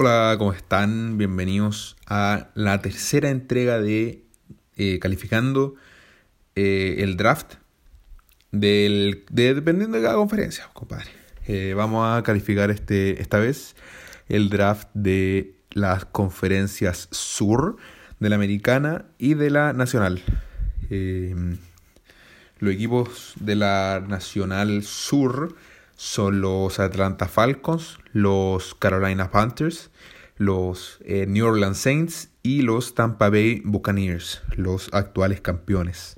Hola, 0.00 0.36
¿cómo 0.38 0.52
están? 0.52 1.18
Bienvenidos 1.18 1.96
a 2.06 2.50
la 2.54 2.80
tercera 2.80 3.30
entrega 3.30 3.80
de 3.80 4.22
eh, 4.76 5.00
Calificando 5.00 5.74
eh, 6.54 6.98
el 7.00 7.16
Draft 7.16 7.54
de, 8.52 9.24
dependiendo 9.28 9.96
de 9.96 10.04
cada 10.04 10.14
conferencia, 10.14 10.70
compadre. 10.72 11.10
Eh, 11.48 11.74
vamos 11.76 12.06
a 12.16 12.22
calificar 12.22 12.70
este, 12.70 13.20
esta 13.20 13.40
vez 13.40 13.74
el 14.28 14.50
draft 14.50 14.88
de 14.94 15.56
las 15.72 16.04
conferencias 16.04 17.08
sur 17.10 17.76
de 18.20 18.28
la 18.28 18.36
americana 18.36 19.06
y 19.18 19.34
de 19.34 19.50
la 19.50 19.72
nacional. 19.72 20.22
los 22.60 22.72
equipos 22.72 23.32
de 23.40 23.56
la 23.56 24.00
nacional 24.06 24.84
sur 24.84 25.56
son 25.98 26.40
los 26.40 26.78
Atlanta 26.78 27.26
Falcons, 27.26 27.98
los 28.12 28.76
Carolina 28.76 29.32
Panthers, 29.32 29.90
los 30.36 31.00
eh, 31.04 31.26
New 31.26 31.44
Orleans 31.44 31.76
Saints 31.76 32.30
y 32.44 32.62
los 32.62 32.94
Tampa 32.94 33.30
Bay 33.30 33.62
Buccaneers, 33.64 34.40
los 34.54 34.94
actuales 34.94 35.40
campeones. 35.40 36.14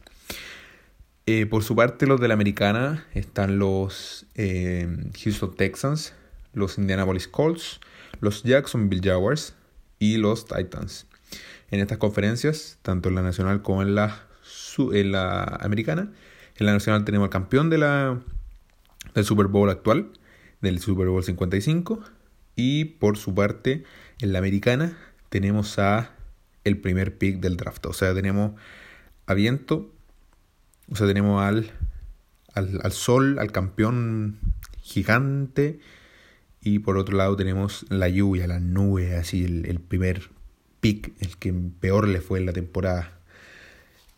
Eh, 1.24 1.46
por 1.46 1.64
su 1.64 1.74
parte, 1.74 2.06
los 2.06 2.20
de 2.20 2.28
la 2.28 2.34
americana 2.34 3.06
están 3.14 3.58
los 3.58 4.26
eh, 4.34 4.86
Houston 5.24 5.56
Texans, 5.56 6.12
los 6.52 6.76
Indianapolis 6.76 7.26
Colts, 7.26 7.80
los 8.20 8.42
Jacksonville 8.42 9.00
Jaguars 9.02 9.54
y 9.98 10.18
los 10.18 10.44
Titans. 10.44 11.06
En 11.70 11.80
estas 11.80 11.96
conferencias, 11.96 12.76
tanto 12.82 13.08
en 13.08 13.14
la 13.14 13.22
nacional 13.22 13.62
como 13.62 13.80
en 13.80 13.94
la, 13.94 14.26
en 14.92 15.12
la 15.12 15.44
americana, 15.62 16.12
en 16.56 16.66
la 16.66 16.74
nacional 16.74 17.06
tenemos 17.06 17.28
al 17.28 17.30
campeón 17.30 17.70
de 17.70 17.78
la 17.78 18.20
del 19.14 19.24
Super 19.24 19.46
Bowl 19.46 19.70
actual, 19.70 20.12
del 20.60 20.78
Super 20.78 21.08
Bowl 21.08 21.22
55. 21.22 22.00
Y 22.56 22.84
por 22.84 23.16
su 23.16 23.34
parte, 23.34 23.84
en 24.20 24.32
la 24.32 24.38
americana, 24.38 24.96
tenemos 25.28 25.78
a 25.78 26.12
el 26.64 26.78
primer 26.78 27.16
pick 27.16 27.40
del 27.40 27.56
draft. 27.56 27.86
O 27.86 27.92
sea, 27.92 28.14
tenemos 28.14 28.52
a 29.26 29.34
viento, 29.34 29.92
o 30.90 30.96
sea, 30.96 31.06
tenemos 31.06 31.42
al, 31.42 31.70
al, 32.54 32.92
sol, 32.92 33.38
al 33.38 33.52
campeón 33.52 34.38
gigante. 34.82 35.80
Y 36.62 36.80
por 36.80 36.98
otro 36.98 37.16
lado 37.16 37.36
tenemos 37.36 37.86
la 37.88 38.08
lluvia, 38.08 38.46
las 38.46 38.60
nubes, 38.60 39.14
así 39.14 39.44
el, 39.44 39.64
el 39.66 39.80
primer 39.80 40.28
pick, 40.80 41.12
el 41.20 41.36
que 41.38 41.52
peor 41.52 42.06
le 42.08 42.20
fue 42.20 42.38
en 42.38 42.46
la 42.46 42.52
temporada. 42.52 43.20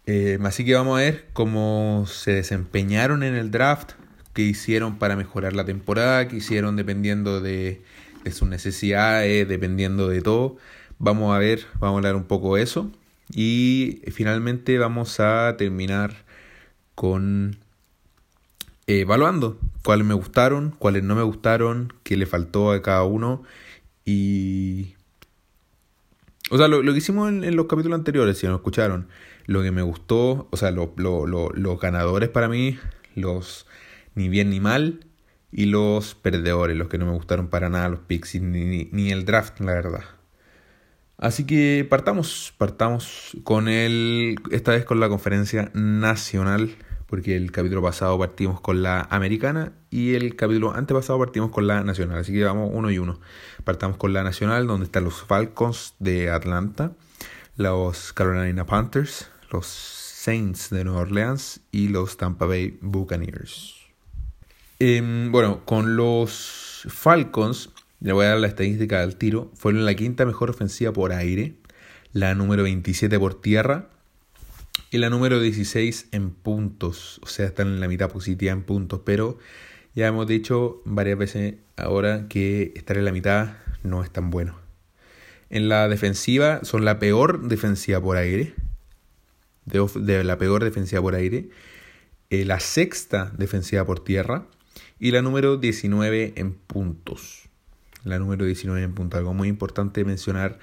Eh, 0.07 0.39
así 0.43 0.65
que 0.65 0.75
vamos 0.75 0.99
a 0.99 1.03
ver 1.03 1.29
cómo 1.33 2.05
se 2.09 2.33
desempeñaron 2.33 3.23
en 3.23 3.35
el 3.35 3.51
draft, 3.51 3.93
que 4.33 4.43
hicieron 4.43 4.99
para 4.99 5.17
mejorar 5.17 5.55
la 5.55 5.65
temporada, 5.65 6.29
que 6.29 6.37
hicieron 6.37 6.77
dependiendo 6.77 7.41
de, 7.41 7.83
sus 8.31 8.49
necesidades, 8.49 9.49
dependiendo 9.49 10.09
de 10.09 10.23
todo. 10.23 10.57
Vamos 10.99 11.35
a 11.35 11.39
ver, 11.39 11.67
vamos 11.81 11.97
a 11.97 11.99
hablar 11.99 12.17
un 12.17 12.25
poco 12.25 12.57
de 12.57 12.63
eso. 12.63 12.91
Y 13.35 14.03
finalmente 14.13 14.79
vamos 14.79 15.21
a 15.21 15.57
terminar 15.57 16.25
con 16.95 17.59
eh, 18.87 19.01
evaluando 19.01 19.59
cuáles 19.83 20.07
me 20.07 20.15
gustaron, 20.15 20.75
cuáles 20.79 21.03
no 21.03 21.15
me 21.15 21.23
gustaron, 21.23 21.93
qué 22.03 22.17
le 22.17 22.27
faltó 22.27 22.73
a 22.73 22.83
cada 22.83 23.05
uno. 23.05 23.43
Y. 24.05 24.95
O 26.51 26.59
sea, 26.59 26.69
lo, 26.69 26.83
que 26.83 26.99
hicimos 26.99 27.31
en, 27.31 27.57
los 27.57 27.67
capítulos 27.67 27.99
anteriores, 27.99 28.37
si 28.39 28.47
no 28.47 28.55
escucharon, 28.57 29.09
lo 29.47 29.63
que 29.63 29.71
me 29.71 29.83
gustó, 29.83 30.49
o 30.51 30.57
sea, 30.57 30.71
los 30.71 31.81
ganadores 31.81 32.29
para 32.29 32.49
mí, 32.49 32.79
los 33.15 33.67
ni 34.15 34.29
bien 34.29 34.51
ni 34.51 34.61
mal, 34.61 35.07
y 35.51 35.67
los 35.67 36.15
perdedores, 36.15 36.77
los 36.77 36.89
que 36.89 36.99
no 36.99 37.07
me 37.07 37.13
gustaron 37.13 37.49
para 37.49 37.69
nada, 37.69 37.89
los 37.89 38.01
picks, 38.01 38.37
ni, 38.41 38.87
ni 38.91 39.11
el 39.13 39.25
draft, 39.25 39.61
la 39.61 39.73
verdad. 39.73 40.05
Así 41.19 41.45
que 41.45 41.87
partamos, 41.89 42.53
partamos 42.59 43.37
con 43.45 43.69
el, 43.69 44.37
esta 44.51 44.73
vez 44.73 44.85
con 44.85 44.99
la 44.99 45.09
conferencia 45.09 45.71
nacional, 45.73 46.75
porque 47.07 47.37
el 47.37 47.53
capítulo 47.53 47.83
pasado 47.83 48.19
partimos 48.19 48.61
con 48.61 48.83
la 48.83 49.07
americana 49.11 49.73
y 49.91 50.15
el 50.15 50.35
capítulo 50.35 50.75
antepasado 50.75 51.19
partimos 51.19 51.51
con 51.51 51.67
la 51.67 51.85
nacional, 51.85 52.19
así 52.19 52.33
que 52.33 52.43
vamos 52.43 52.71
uno 52.73 52.91
y 52.91 52.99
uno. 52.99 53.21
Partamos 53.63 53.99
con 53.99 54.15
la 54.15 54.25
nacional, 54.25 54.67
donde 54.67 54.87
están 54.87 55.05
los 55.05 55.23
Falcons 55.23 55.95
de 55.99 56.31
Atlanta, 56.31 56.93
los 57.57 58.13
Carolina 58.15 58.67
Panthers, 58.67 59.31
los 59.53 59.67
Saints 59.67 60.71
de 60.71 60.85
Nueva 60.85 61.03
Orleans 61.03 61.61
y 61.71 61.89
los 61.89 62.17
Tampa 62.17 62.47
Bay 62.47 62.79
Buccaneers. 62.81 63.82
Em, 64.85 65.31
bueno, 65.31 65.65
con 65.65 65.95
los 65.95 66.89
Falcons, 66.89 67.71
le 68.01 68.13
voy 68.13 68.27
a 68.27 68.31
dar 68.31 68.39
la 68.41 68.49
estadística 68.49 68.99
del 68.99 69.15
tiro, 69.15 69.49
fueron 69.55 69.85
la 69.85 69.95
quinta 69.95 70.27
mejor 70.27 70.51
ofensiva 70.51 70.93
por 70.93 71.13
aire, 71.13 71.55
la 72.13 72.35
número 72.35 72.65
27 72.65 73.17
por 73.17 73.41
tierra 73.41 73.91
y 74.91 74.99
la 74.99 75.09
número 75.09 75.39
16 75.39 76.09
en 76.11 76.33
puntos. 76.33 77.21
O 77.23 77.29
sea, 77.29 77.47
están 77.47 77.69
en 77.69 77.79
la 77.79 77.87
mitad 77.87 78.11
positiva 78.11 78.51
en 78.51 78.65
puntos, 78.65 79.03
pero 79.05 79.39
ya 79.95 80.09
hemos 80.09 80.27
dicho 80.27 80.83
varias 80.85 81.17
veces 81.17 81.55
ahora 81.77 82.27
que 82.27 82.73
estar 82.75 82.99
en 82.99 83.05
la 83.05 83.13
mitad 83.13 83.59
no 83.85 84.03
es 84.03 84.11
tan 84.11 84.31
bueno. 84.31 84.59
En 85.49 85.69
la 85.69 85.87
defensiva 85.87 86.59
son 86.65 86.85
la 86.85 86.99
peor 86.99 87.47
defensiva 87.47 88.01
por 88.01 88.17
aire. 88.17 88.53
De, 89.65 90.25
la 90.25 90.39
peor 90.39 90.65
defensiva 90.65 91.01
por 91.01 91.15
aire. 91.15 91.51
Eh, 92.31 92.45
la 92.45 92.59
sexta 92.59 93.33
defensiva 93.39 93.85
por 93.85 94.03
tierra 94.03 94.49
y 95.03 95.11
la 95.11 95.21
número 95.21 95.57
19 95.57 96.35
en 96.37 96.53
puntos. 96.53 97.49
La 98.05 98.21
número 98.21 98.45
19 98.45 98.85
en 98.85 98.95
puntos, 98.95 99.19
algo 99.19 99.35
muy 99.35 99.49
importante 99.49 100.05
mencionar 100.05 100.61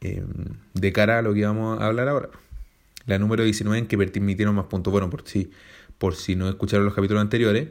em, 0.00 0.24
de 0.72 0.92
cara 0.94 1.18
a 1.18 1.22
lo 1.22 1.34
que 1.34 1.44
vamos 1.44 1.78
a 1.78 1.84
hablar 1.84 2.08
ahora. 2.08 2.30
La 3.04 3.18
número 3.18 3.44
19 3.44 3.80
en 3.80 3.86
que 3.86 3.98
permitieron 3.98 4.54
más 4.54 4.64
puntos. 4.64 4.90
Bueno, 4.90 5.10
por 5.10 5.28
si, 5.28 5.50
por 5.98 6.14
si 6.14 6.36
no 6.36 6.48
escucharon 6.48 6.86
los 6.86 6.94
capítulos 6.94 7.20
anteriores, 7.20 7.68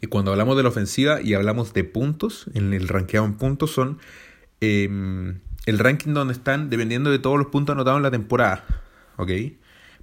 y 0.00 0.06
cuando 0.06 0.30
hablamos 0.30 0.56
de 0.56 0.62
la 0.62 0.68
ofensiva 0.68 1.20
y 1.20 1.34
hablamos 1.34 1.72
de 1.72 1.82
puntos, 1.82 2.46
en 2.54 2.72
el 2.72 2.86
rankeado 2.86 3.26
en 3.26 3.34
puntos 3.34 3.72
son 3.72 3.98
em, 4.60 5.40
el 5.66 5.80
ranking 5.80 6.12
donde 6.12 6.32
están 6.32 6.70
dependiendo 6.70 7.10
de 7.10 7.18
todos 7.18 7.38
los 7.38 7.48
puntos 7.48 7.72
anotados 7.74 7.96
en 7.96 8.04
la 8.04 8.12
temporada. 8.12 8.64
¿Ok? 9.16 9.32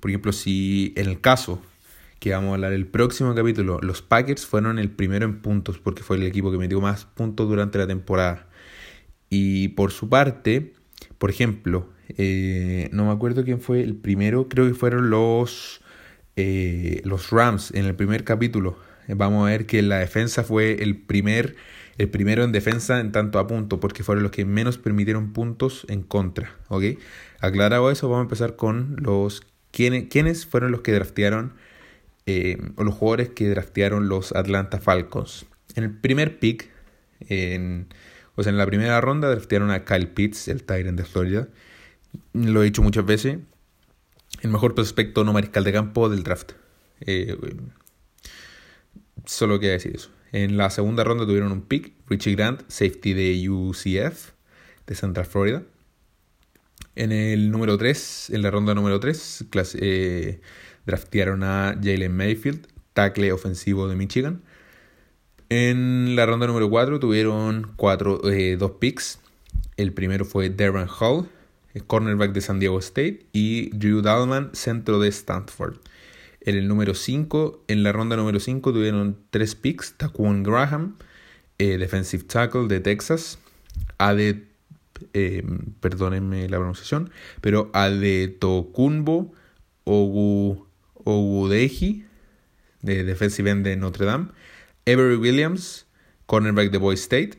Por 0.02 0.12
ejemplo, 0.12 0.34
si 0.34 0.92
en 0.98 1.08
el 1.08 1.22
caso 1.22 1.62
que 2.24 2.32
vamos 2.32 2.52
a 2.52 2.54
hablar 2.54 2.72
el 2.72 2.88
próximo 2.88 3.36
capítulo, 3.36 3.80
los 3.82 4.02
Packers 4.02 4.46
fueron 4.46 4.80
el 4.80 4.90
primero 4.90 5.26
en 5.26 5.42
puntos 5.42 5.78
porque 5.78 6.04
fue 6.04 6.16
el 6.16 6.24
equipo 6.24 6.54
que 6.54 6.58
metió 6.58 6.80
más 6.80 7.04
puntos 7.04 7.50
durante 7.50 7.78
la 7.78 7.86
temporada. 7.86 8.48
Y 9.30 9.68
por 9.70 9.92
su 9.92 10.08
parte, 10.08 10.72
por 11.18 11.30
ejemplo, 11.30 11.90
eh, 12.18 12.88
no 12.94 13.08
me 13.08 13.12
acuerdo 13.12 13.44
quién 13.44 13.60
fue 13.60 13.84
el 13.84 13.96
primero, 13.96 14.48
creo 14.48 14.66
que 14.66 14.74
fueron 14.74 15.10
los, 15.10 15.82
eh, 16.38 17.02
los 17.04 17.30
Rams 17.30 17.72
en 17.72 17.84
el 17.84 17.94
primer 17.94 18.24
capítulo. 18.24 18.78
Vamos 19.10 19.46
a 19.46 19.50
ver 19.50 19.66
que 19.66 19.82
la 19.82 19.98
defensa 19.98 20.46
fue 20.46 20.82
el 20.82 20.96
primer 20.96 21.58
el 21.98 22.08
primero 22.08 22.46
en 22.46 22.54
defensa 22.54 23.02
en 23.02 23.12
tanto 23.12 23.38
a 23.38 23.48
punto, 23.48 23.82
porque 23.82 24.02
fueron 24.02 24.24
los 24.24 24.32
que 24.32 24.46
menos 24.46 24.78
permitieron 24.78 25.34
puntos 25.34 25.86
en 25.90 26.04
contra. 26.04 26.56
¿ok? 26.70 26.86
Aclarado 27.42 27.92
eso, 27.92 28.08
vamos 28.08 28.22
a 28.22 28.28
empezar 28.28 28.56
con 28.56 28.96
los 29.02 29.44
quiénes 29.72 30.46
fueron 30.46 30.72
los 30.72 30.84
que 30.84 30.94
draftearon 30.94 31.52
eh, 32.26 32.58
o 32.76 32.84
los 32.84 32.96
jugadores 32.96 33.30
que 33.30 33.50
draftearon 33.50 34.08
los 34.08 34.34
Atlanta 34.34 34.80
Falcons. 34.80 35.46
En 35.76 35.84
el 35.84 35.92
primer 35.92 36.40
pick, 36.40 36.70
o 38.36 38.44
sea, 38.44 38.52
en 38.52 38.58
la 38.58 38.66
primera 38.66 39.00
ronda 39.02 39.30
draftearon 39.30 39.72
a 39.72 39.86
Kyle 39.86 40.08
Pitts, 40.08 40.48
el 40.48 40.64
Tyrant 40.64 40.98
de 40.98 41.06
Florida. 41.06 41.48
Lo 42.34 42.62
he 42.62 42.66
dicho 42.66 42.82
muchas 42.82 43.06
veces. 43.06 43.38
El 44.42 44.50
mejor 44.50 44.76
prospecto 44.76 45.24
no 45.24 45.34
mariscal 45.34 45.64
de 45.64 45.72
campo 45.72 46.10
del 46.10 46.24
draft. 46.24 46.54
Eh, 47.02 47.38
solo 49.26 49.60
queda 49.60 49.74
decir 49.74 49.96
eso. 49.96 50.10
En 50.32 50.58
la 50.58 50.70
segunda 50.70 51.04
ronda 51.04 51.26
tuvieron 51.26 51.52
un 51.52 51.62
pick, 51.62 51.94
Richie 52.08 52.36
Grant, 52.36 52.64
safety 52.68 53.14
de 53.14 53.50
UCF, 53.50 54.32
de 54.88 54.96
Central 54.96 55.26
Florida. 55.26 55.64
En 56.96 57.12
el 57.12 57.52
número 57.52 57.78
3, 57.78 58.32
en 58.32 58.42
la 58.42 58.52
ronda 58.52 58.74
número 58.74 59.00
3, 59.00 59.46
clase, 59.50 59.78
eh, 59.82 60.42
draftearon 60.86 61.44
a 61.44 61.76
Jalen 61.82 62.16
Mayfield, 62.16 62.68
tackle 62.94 63.32
ofensivo 63.32 63.88
de 63.88 63.96
Michigan. 63.96 64.42
En 65.50 66.16
la 66.16 66.26
ronda 66.26 66.48
número 66.48 66.70
4 66.70 67.00
tuvieron 67.00 67.74
cuatro, 67.76 68.28
eh, 68.30 68.58
dos 68.58 68.72
picks. 68.80 69.20
El 69.78 69.94
primero 69.94 70.26
fue 70.26 70.50
Darren 70.50 70.88
Hall, 71.00 71.30
cornerback 71.88 72.34
de 72.34 72.42
San 72.42 72.60
Diego 72.60 72.80
State, 72.80 73.26
y 73.34 73.70
Drew 73.76 74.02
Dalman, 74.02 74.50
centro 74.54 75.00
de 75.00 75.10
Stanford. 75.10 75.78
En 76.42 76.56
el 76.56 76.68
número 76.68 76.94
5, 76.94 77.64
en 77.68 77.84
la 77.84 77.92
ronda 77.92 78.16
número 78.16 78.40
5 78.40 78.74
tuvieron 78.74 79.18
tres 79.30 79.56
picks. 79.56 79.94
Taquan 79.98 80.44
Graham, 80.44 80.98
eh, 81.58 81.78
defensive 81.78 82.24
tackle 82.24 82.68
de 82.68 82.80
Texas. 82.80 83.40
Ade, 83.98 84.44
eh, 85.14 85.44
perdónenme 85.80 86.50
la 86.50 86.58
pronunciación, 86.58 87.12
pero 87.42 87.70
Adetokunbo 87.74 89.34
Ogu 89.86 90.68
Ogudeji, 91.04 92.06
de 92.82 93.04
defensive 93.04 93.50
end 93.50 93.66
de 93.66 93.76
Notre 93.76 94.06
Dame, 94.06 94.28
Avery 94.86 95.16
Williams, 95.16 95.86
cornerback 96.26 96.72
de 96.72 96.78
Boy 96.78 96.96
State, 96.96 97.38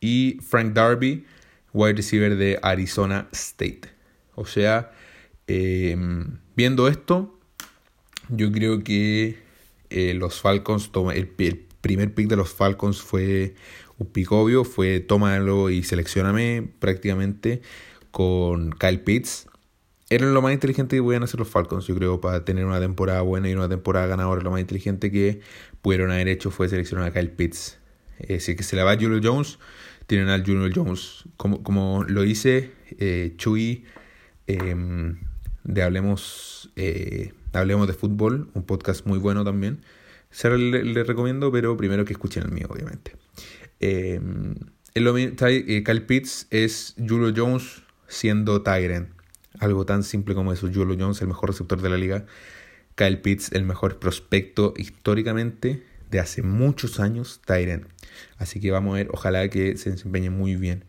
y 0.00 0.38
Frank 0.42 0.74
Darby, 0.74 1.24
wide 1.72 1.94
receiver 1.94 2.36
de 2.36 2.58
Arizona 2.62 3.28
State. 3.32 3.82
O 4.34 4.44
sea, 4.44 4.92
em, 5.46 6.38
viendo 6.56 6.88
esto, 6.88 7.38
yo 8.28 8.50
creo 8.52 8.82
que 8.82 9.38
eh, 9.90 10.14
los 10.14 10.40
Falcons, 10.40 10.90
el, 11.14 11.32
el, 11.38 11.66
primer 11.80 12.14
pick 12.14 12.28
de 12.28 12.36
los 12.36 12.52
Falcons 12.52 13.02
fue 13.02 13.54
un 13.98 14.06
pick 14.06 14.32
obvio, 14.32 14.64
fue 14.64 15.00
tómalo 15.00 15.68
y 15.68 15.82
seleccioname 15.82 16.66
prácticamente 16.78 17.60
con 18.10 18.70
Kyle 18.70 19.00
Pitts. 19.00 19.46
Era 20.14 20.26
lo 20.26 20.42
más 20.42 20.52
inteligente 20.52 20.94
que 20.94 21.02
podían 21.02 21.24
hacer 21.24 21.40
los 21.40 21.48
Falcons, 21.48 21.88
yo 21.88 21.96
creo, 21.96 22.20
para 22.20 22.44
tener 22.44 22.64
una 22.66 22.78
temporada 22.78 23.20
buena 23.22 23.50
y 23.50 23.54
una 23.54 23.68
temporada 23.68 24.06
ganadora. 24.06 24.42
Lo 24.42 24.52
más 24.52 24.60
inteligente 24.60 25.10
que 25.10 25.40
pudieron 25.82 26.12
haber 26.12 26.28
hecho 26.28 26.52
fue 26.52 26.68
seleccionar 26.68 27.08
a 27.08 27.12
Kyle 27.12 27.30
Pitts. 27.30 27.78
Eh, 28.20 28.38
si 28.38 28.54
que 28.54 28.62
se 28.62 28.76
le 28.76 28.84
va 28.84 28.92
a 28.92 28.94
Julio 28.94 29.18
Jones, 29.20 29.58
tienen 30.06 30.28
al 30.28 30.46
Julio 30.46 30.70
Jones. 30.72 31.24
Como, 31.36 31.64
como 31.64 32.04
lo 32.04 32.22
dice 32.22 32.70
eh, 33.00 33.34
Chuy 33.38 33.86
em, 34.46 35.18
de 35.64 35.82
Hablemos, 35.82 36.70
eh, 36.76 37.32
Hablemos 37.52 37.88
de 37.88 37.94
Fútbol, 37.94 38.50
un 38.54 38.62
podcast 38.62 39.06
muy 39.06 39.18
bueno 39.18 39.44
también. 39.44 39.80
Se 40.30 40.48
le, 40.56 41.02
recomiendo, 41.02 41.50
pero 41.50 41.76
primero 41.76 42.04
que 42.04 42.12
escuchen 42.12 42.44
el 42.44 42.52
mío, 42.52 42.68
obviamente. 42.70 43.16
Eh, 43.80 44.20
Kyle 44.94 46.02
Pitts 46.06 46.46
es 46.50 46.94
Julio 46.98 47.32
Jones 47.36 47.82
siendo 48.06 48.62
Tyrant. 48.62 49.13
Algo 49.60 49.86
tan 49.86 50.02
simple 50.02 50.34
como 50.34 50.52
eso. 50.52 50.68
Julio 50.72 50.96
Jones, 50.98 51.20
el 51.20 51.28
mejor 51.28 51.50
receptor 51.50 51.80
de 51.80 51.88
la 51.88 51.96
liga. 51.96 52.26
Kyle 52.94 53.18
Pitts, 53.18 53.52
el 53.52 53.64
mejor 53.64 53.98
prospecto 53.98 54.74
históricamente 54.76 55.82
de 56.10 56.20
hace 56.20 56.42
muchos 56.42 57.00
años, 57.00 57.40
Tyrant. 57.44 57.86
Así 58.38 58.60
que 58.60 58.70
vamos 58.70 58.94
a 58.94 58.96
ver, 58.98 59.08
ojalá 59.12 59.48
que 59.48 59.76
se 59.76 59.90
desempeñe 59.90 60.30
muy 60.30 60.54
bien. 60.56 60.84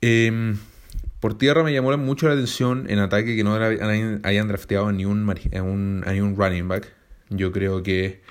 Em, 0.00 0.56
por 1.20 1.36
tierra 1.36 1.62
me 1.62 1.72
llamó 1.72 1.96
mucho 1.96 2.26
la 2.28 2.34
atención 2.34 2.86
en 2.88 2.98
ataque 2.98 3.36
que 3.36 3.44
no 3.44 3.54
hayan 3.54 4.48
drafteado 4.48 4.86
un, 4.86 4.92
a 6.06 6.12
ni 6.12 6.20
un 6.20 6.36
running 6.36 6.68
back. 6.68 6.92
Yo 7.30 7.52
creo 7.52 7.82
que 7.82 8.22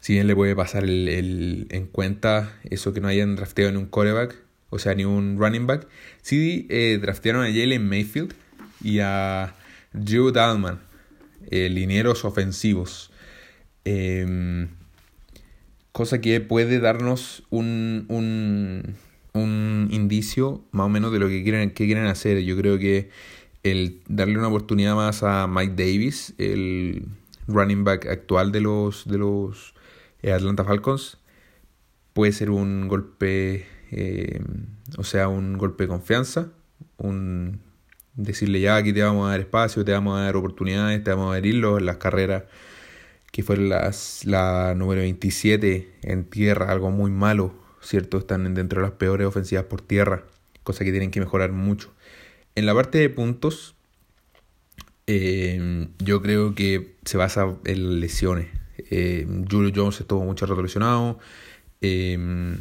si 0.00 0.14
bien 0.14 0.26
le 0.26 0.34
puede 0.34 0.54
pasar 0.54 0.84
el, 0.84 1.66
en 1.70 1.86
cuenta 1.86 2.58
eso 2.64 2.92
que 2.92 3.00
no 3.00 3.08
hayan 3.08 3.36
drafteado 3.36 3.72
ni 3.72 3.78
un 3.78 3.86
coreback, 3.86 4.36
o 4.70 4.78
sea, 4.78 4.94
ni 4.94 5.04
un 5.04 5.38
running 5.38 5.66
back, 5.66 5.86
sí 6.22 6.66
eh, 6.70 6.98
draftearon 7.00 7.44
a 7.44 7.48
Jalen 7.48 7.88
Mayfield 7.88 8.34
y 8.82 8.98
a 9.00 9.54
Drew 9.92 10.32
Dalman, 10.32 10.80
eh, 11.50 11.68
linieros 11.68 12.24
ofensivos. 12.24 13.10
Em, 13.84 14.68
cosa 15.92 16.20
que 16.20 16.40
puede 16.40 16.80
darnos 16.80 17.44
un, 17.50 18.04
un, 18.08 18.96
un, 19.32 19.88
indicio 19.90 20.64
más 20.72 20.86
o 20.86 20.88
menos 20.88 21.12
de 21.12 21.20
lo 21.20 21.28
que 21.28 21.42
quieren, 21.42 21.70
que 21.70 21.86
quieren 21.86 22.06
hacer. 22.06 22.42
Yo 22.42 22.56
creo 22.56 22.78
que 22.78 23.10
el 23.62 24.00
darle 24.08 24.38
una 24.38 24.48
oportunidad 24.48 24.94
más 24.94 25.22
a 25.22 25.46
Mike 25.46 25.74
Davis, 25.76 26.34
el 26.38 27.06
running 27.46 27.84
back 27.84 28.06
actual 28.06 28.52
de 28.52 28.60
los, 28.60 29.06
de 29.06 29.18
los 29.18 29.74
eh, 30.22 30.32
Atlanta 30.32 30.64
Falcons, 30.64 31.18
puede 32.12 32.32
ser 32.32 32.50
un 32.50 32.88
golpe, 32.88 33.66
eh, 33.90 34.40
o 34.96 35.04
sea, 35.04 35.28
un 35.28 35.58
golpe 35.58 35.84
de 35.84 35.88
confianza, 35.88 36.52
un 36.96 37.60
decirle 38.14 38.60
ya 38.60 38.76
aquí 38.76 38.92
te 38.92 39.02
vamos 39.02 39.26
a 39.26 39.30
dar 39.32 39.40
espacio, 39.40 39.84
te 39.84 39.92
vamos 39.92 40.18
a 40.18 40.22
dar 40.22 40.36
oportunidades, 40.36 41.04
te 41.04 41.10
vamos 41.10 41.34
a 41.34 41.38
en 41.38 41.86
las 41.86 41.96
carreras 41.98 42.44
que 43.30 43.42
fue 43.42 43.58
las, 43.58 44.24
la 44.24 44.74
número 44.74 45.02
27 45.02 45.90
en 46.02 46.24
tierra, 46.24 46.72
algo 46.72 46.90
muy 46.90 47.10
malo, 47.10 47.52
¿cierto? 47.82 48.18
Están 48.18 48.54
dentro 48.54 48.80
de 48.80 48.88
las 48.88 48.96
peores 48.96 49.26
ofensivas 49.26 49.66
por 49.66 49.82
tierra, 49.82 50.24
cosa 50.62 50.84
que 50.84 50.90
tienen 50.90 51.10
que 51.10 51.20
mejorar 51.20 51.52
mucho. 51.52 51.92
En 52.54 52.64
la 52.64 52.74
parte 52.74 52.96
de 52.96 53.10
puntos, 53.10 53.74
eh, 55.06 55.88
yo 55.98 56.22
creo 56.22 56.54
que 56.54 56.96
se 57.04 57.18
basa 57.18 57.56
en 57.66 58.00
lesiones. 58.00 58.48
Eh, 58.90 59.26
Julio 59.50 59.72
Jones 59.74 60.00
estuvo 60.00 60.24
mucho 60.24 60.46
retrolesionado. 60.46 61.18
Eh, 61.82 62.56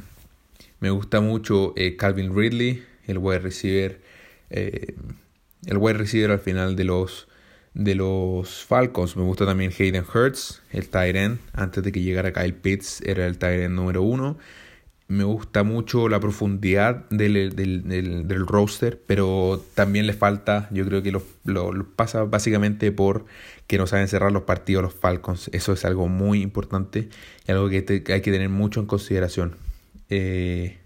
me 0.80 0.89
gusta 0.89 1.22
mucho 1.22 1.74
eh, 1.75 1.95
Calvin 1.95 2.36
Ridley, 2.36 2.83
el 3.07 3.18
wide 3.18 3.39
receiver. 3.39 4.01
el 4.50 5.77
wide 5.77 5.98
receiver 5.98 6.31
al 6.31 6.39
final 6.39 6.75
de 6.75 6.83
los 6.83 7.27
de 7.75 7.94
los 7.94 8.63
Falcons. 8.66 9.16
Me 9.16 9.24
gusta 9.24 9.45
también 9.45 9.72
Hayden 9.77 10.04
Hurts, 10.12 10.63
el 10.72 10.88
end. 11.16 11.39
Antes 11.54 11.83
de 11.83 11.92
que 11.92 12.01
llegara 12.01 12.33
Kyle 12.33 12.54
Pitts, 12.54 13.01
era 13.01 13.27
el 13.27 13.38
end 13.42 13.75
número 13.75 14.01
uno. 14.01 14.38
Me 15.07 15.24
gusta 15.24 15.62
mucho 15.62 16.10
la 16.10 16.19
profundidad 16.19 17.07
del, 17.12 17.56
del, 17.56 18.28
del, 18.28 18.48
roster, 18.48 19.00
pero 19.06 19.63
también 19.75 20.07
le 20.07 20.13
falta, 20.13 20.68
yo 20.71 20.83
creo 20.83 21.04
que 21.04 21.12
lo, 21.12 21.21
lo, 21.44 21.86
pasa 21.95 22.24
básicamente 22.24 22.92
por 22.92 23.25
que 23.68 23.78
no 23.78 23.86
saben 23.86 24.07
cerrar 24.07 24.31
los 24.31 24.44
partidos 24.44 24.81
los 24.81 24.95
Falcons. 24.95 25.51
Eso 25.54 25.74
es 25.74 25.86
algo 25.86 26.07
muy 26.07 26.42
importante 26.42 27.10
y 27.48 27.51
algo 27.51 27.69
que, 27.69 27.86
hay 28.07 28.21
que 28.21 28.31
tener 28.31 28.50
mucho 28.50 28.80
en 28.80 28.88
consideración. 28.88 29.57
Eh, 30.10 30.78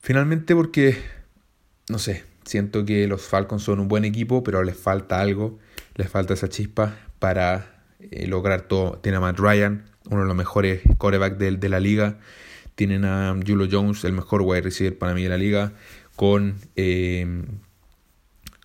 finalmente 0.00 0.54
porque, 0.54 0.98
no 1.88 1.98
sé, 1.98 2.24
Siento 2.44 2.84
que 2.84 3.06
los 3.06 3.22
Falcons 3.22 3.62
son 3.62 3.78
un 3.78 3.88
buen 3.88 4.04
equipo, 4.04 4.42
pero 4.42 4.62
les 4.64 4.76
falta 4.76 5.20
algo, 5.20 5.58
les 5.94 6.08
falta 6.08 6.34
esa 6.34 6.48
chispa 6.48 6.98
para 7.18 7.84
eh, 8.00 8.26
lograr 8.26 8.62
todo. 8.62 8.98
Tiene 8.98 9.18
a 9.18 9.20
Matt 9.20 9.38
Ryan, 9.38 9.84
uno 10.10 10.22
de 10.22 10.26
los 10.26 10.36
mejores 10.36 10.82
corebacks 10.98 11.38
de, 11.38 11.52
de, 11.52 11.68
la 11.68 11.78
liga. 11.78 12.18
Tienen 12.74 13.04
a 13.04 13.34
Julio 13.46 13.68
Jones, 13.70 14.04
el 14.04 14.12
mejor 14.12 14.42
wide 14.42 14.62
receiver 14.62 14.98
para 14.98 15.14
mí 15.14 15.22
de 15.22 15.28
la 15.28 15.36
liga. 15.36 15.72
Con, 16.16 16.56
eh, 16.74 17.44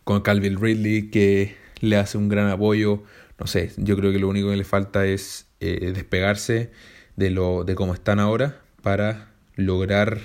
con 0.04 0.22
Calvin 0.22 0.60
Ridley, 0.60 1.12
que 1.12 1.56
le 1.80 1.98
hace 1.98 2.18
un 2.18 2.30
gran 2.30 2.50
apoyo. 2.50 3.04
No 3.40 3.46
sé, 3.46 3.72
yo 3.78 3.96
creo 3.96 4.12
que 4.12 4.18
lo 4.18 4.28
único 4.28 4.50
que 4.50 4.58
le 4.58 4.64
falta 4.64 5.06
es 5.06 5.48
despegarse 5.60 6.72
de, 7.16 7.30
lo, 7.30 7.64
de 7.64 7.76
cómo 7.76 7.94
están 7.94 8.20
ahora 8.20 8.62
para 8.82 9.32
lograr 9.56 10.20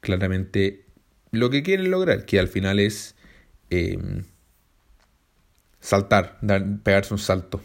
claramente 0.00 0.84
lo 1.30 1.50
que 1.50 1.62
quieren 1.62 1.90
lograr, 1.90 2.24
que 2.24 2.38
al 2.38 2.48
final 2.48 2.78
es 2.78 3.16
em, 3.70 4.24
saltar, 5.80 6.38
dar, 6.40 6.64
pegarse 6.82 7.12
un 7.12 7.18
salto. 7.18 7.60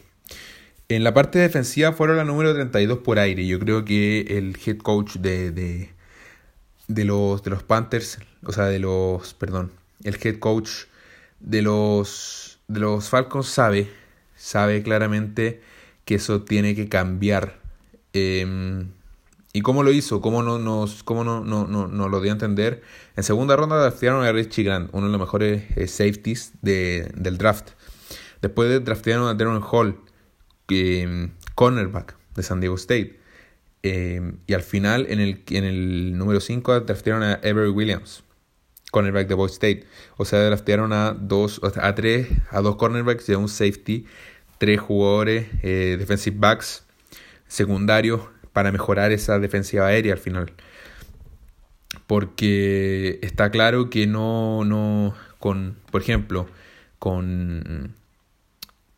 En 0.87 1.03
la 1.03 1.13
parte 1.13 1.37
defensiva 1.37 1.93
fueron 1.93 2.17
la 2.17 2.23
número 2.23 2.53
32 2.53 2.99
por 2.99 3.19
aire. 3.19 3.45
Yo 3.45 3.59
creo 3.59 3.85
que 3.85 4.21
el 4.21 4.57
head 4.65 4.77
coach 4.77 5.17
de, 5.17 5.51
de, 5.51 5.89
de, 6.87 7.05
los, 7.05 7.43
de 7.43 7.51
los 7.51 7.63
Panthers, 7.63 8.17
o 8.43 8.51
sea, 8.51 8.65
de 8.65 8.79
los, 8.79 9.35
perdón, 9.35 9.71
el 10.03 10.17
head 10.21 10.39
coach 10.39 10.69
de 11.39 11.61
los, 11.61 12.59
de 12.67 12.79
los 12.79 13.09
Falcons 13.09 13.47
sabe, 13.47 13.89
sabe 14.35 14.81
claramente 14.81 15.61
que 16.05 16.15
eso 16.15 16.41
tiene 16.41 16.73
que 16.73 16.89
cambiar. 16.89 17.59
Eh, 18.13 18.87
¿Y 19.51 19.61
cómo 19.61 19.81
lo 19.81 19.91
hizo? 19.91 20.21
¿Cómo 20.21 20.43
no 20.43 20.59
nos, 20.59 21.03
cómo 21.03 21.23
no, 21.23 21.43
no, 21.43 21.65
no, 21.65 21.87
no 21.87 22.09
lo 22.09 22.21
dio 22.21 22.31
a 22.31 22.33
entender? 22.33 22.83
En 23.15 23.23
segunda 23.23 23.55
ronda 23.55 23.77
draftearon 23.77 24.23
a 24.23 24.31
Richie 24.31 24.63
Grant, 24.63 24.89
uno 24.93 25.07
de 25.07 25.11
los 25.11 25.19
mejores 25.19 25.63
eh, 25.75 25.87
safeties 25.87 26.53
de, 26.61 27.11
del 27.15 27.37
draft. 27.37 27.71
Después 28.41 28.83
draftearon 28.85 29.27
a 29.27 29.33
Darren 29.33 29.61
Hall, 29.63 29.99
eh, 30.69 31.29
cornerback 31.55 32.15
de 32.35 32.43
San 32.43 32.59
Diego 32.59 32.75
State. 32.75 33.19
Eh, 33.81 34.33
y 34.45 34.53
al 34.53 34.61
final, 34.61 35.07
en 35.09 35.19
el, 35.19 35.43
en 35.49 35.63
el 35.63 36.17
número 36.17 36.41
5, 36.41 36.81
draftearon 36.81 37.23
a 37.23 37.33
Avery 37.35 37.69
Williams, 37.69 38.23
cornerback 38.91 39.27
de 39.27 39.33
Boise 39.33 39.53
State. 39.53 39.85
O 40.17 40.25
sea, 40.25 40.43
draftearon 40.43 40.93
a 40.93 41.13
dos, 41.13 41.59
a 41.63 41.95
tres, 41.95 42.27
a 42.51 42.61
dos 42.61 42.75
cornerbacks 42.75 43.27
y 43.29 43.33
a 43.33 43.37
un 43.37 43.49
safety, 43.49 44.05
tres 44.59 44.79
jugadores, 44.79 45.47
eh, 45.63 45.95
defensive 45.97 46.37
backs 46.37 46.85
secundarios 47.47 48.21
para 48.53 48.71
mejorar 48.71 49.11
esa 49.11 49.39
defensiva 49.39 49.87
aérea 49.87 50.13
al 50.13 50.19
final. 50.19 50.53
Porque 52.07 53.19
está 53.21 53.51
claro 53.51 53.89
que 53.89 54.07
no, 54.07 54.63
no, 54.65 55.13
con, 55.39 55.77
por 55.91 56.01
ejemplo, 56.01 56.47
con, 56.97 57.95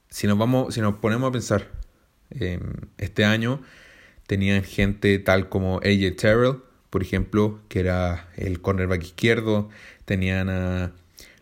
si 0.10 0.28
nos 0.28 0.38
vamos, 0.38 0.74
si 0.74 0.82
nos 0.82 0.96
ponemos 0.96 1.30
a 1.30 1.32
pensar, 1.32 1.68
este 2.98 3.26
año 3.26 3.62
tenían 4.28 4.64
gente 4.64 5.20
tal 5.20 5.50
como 5.50 5.78
AJ 5.80 6.16
Terrell, 6.18 6.58
por 6.90 7.02
ejemplo, 7.02 7.60
que 7.70 7.80
era 7.80 8.30
el 8.38 8.62
cornerback 8.62 9.04
izquierdo, 9.04 9.70
tenían 10.06 10.50
a, 10.50 10.92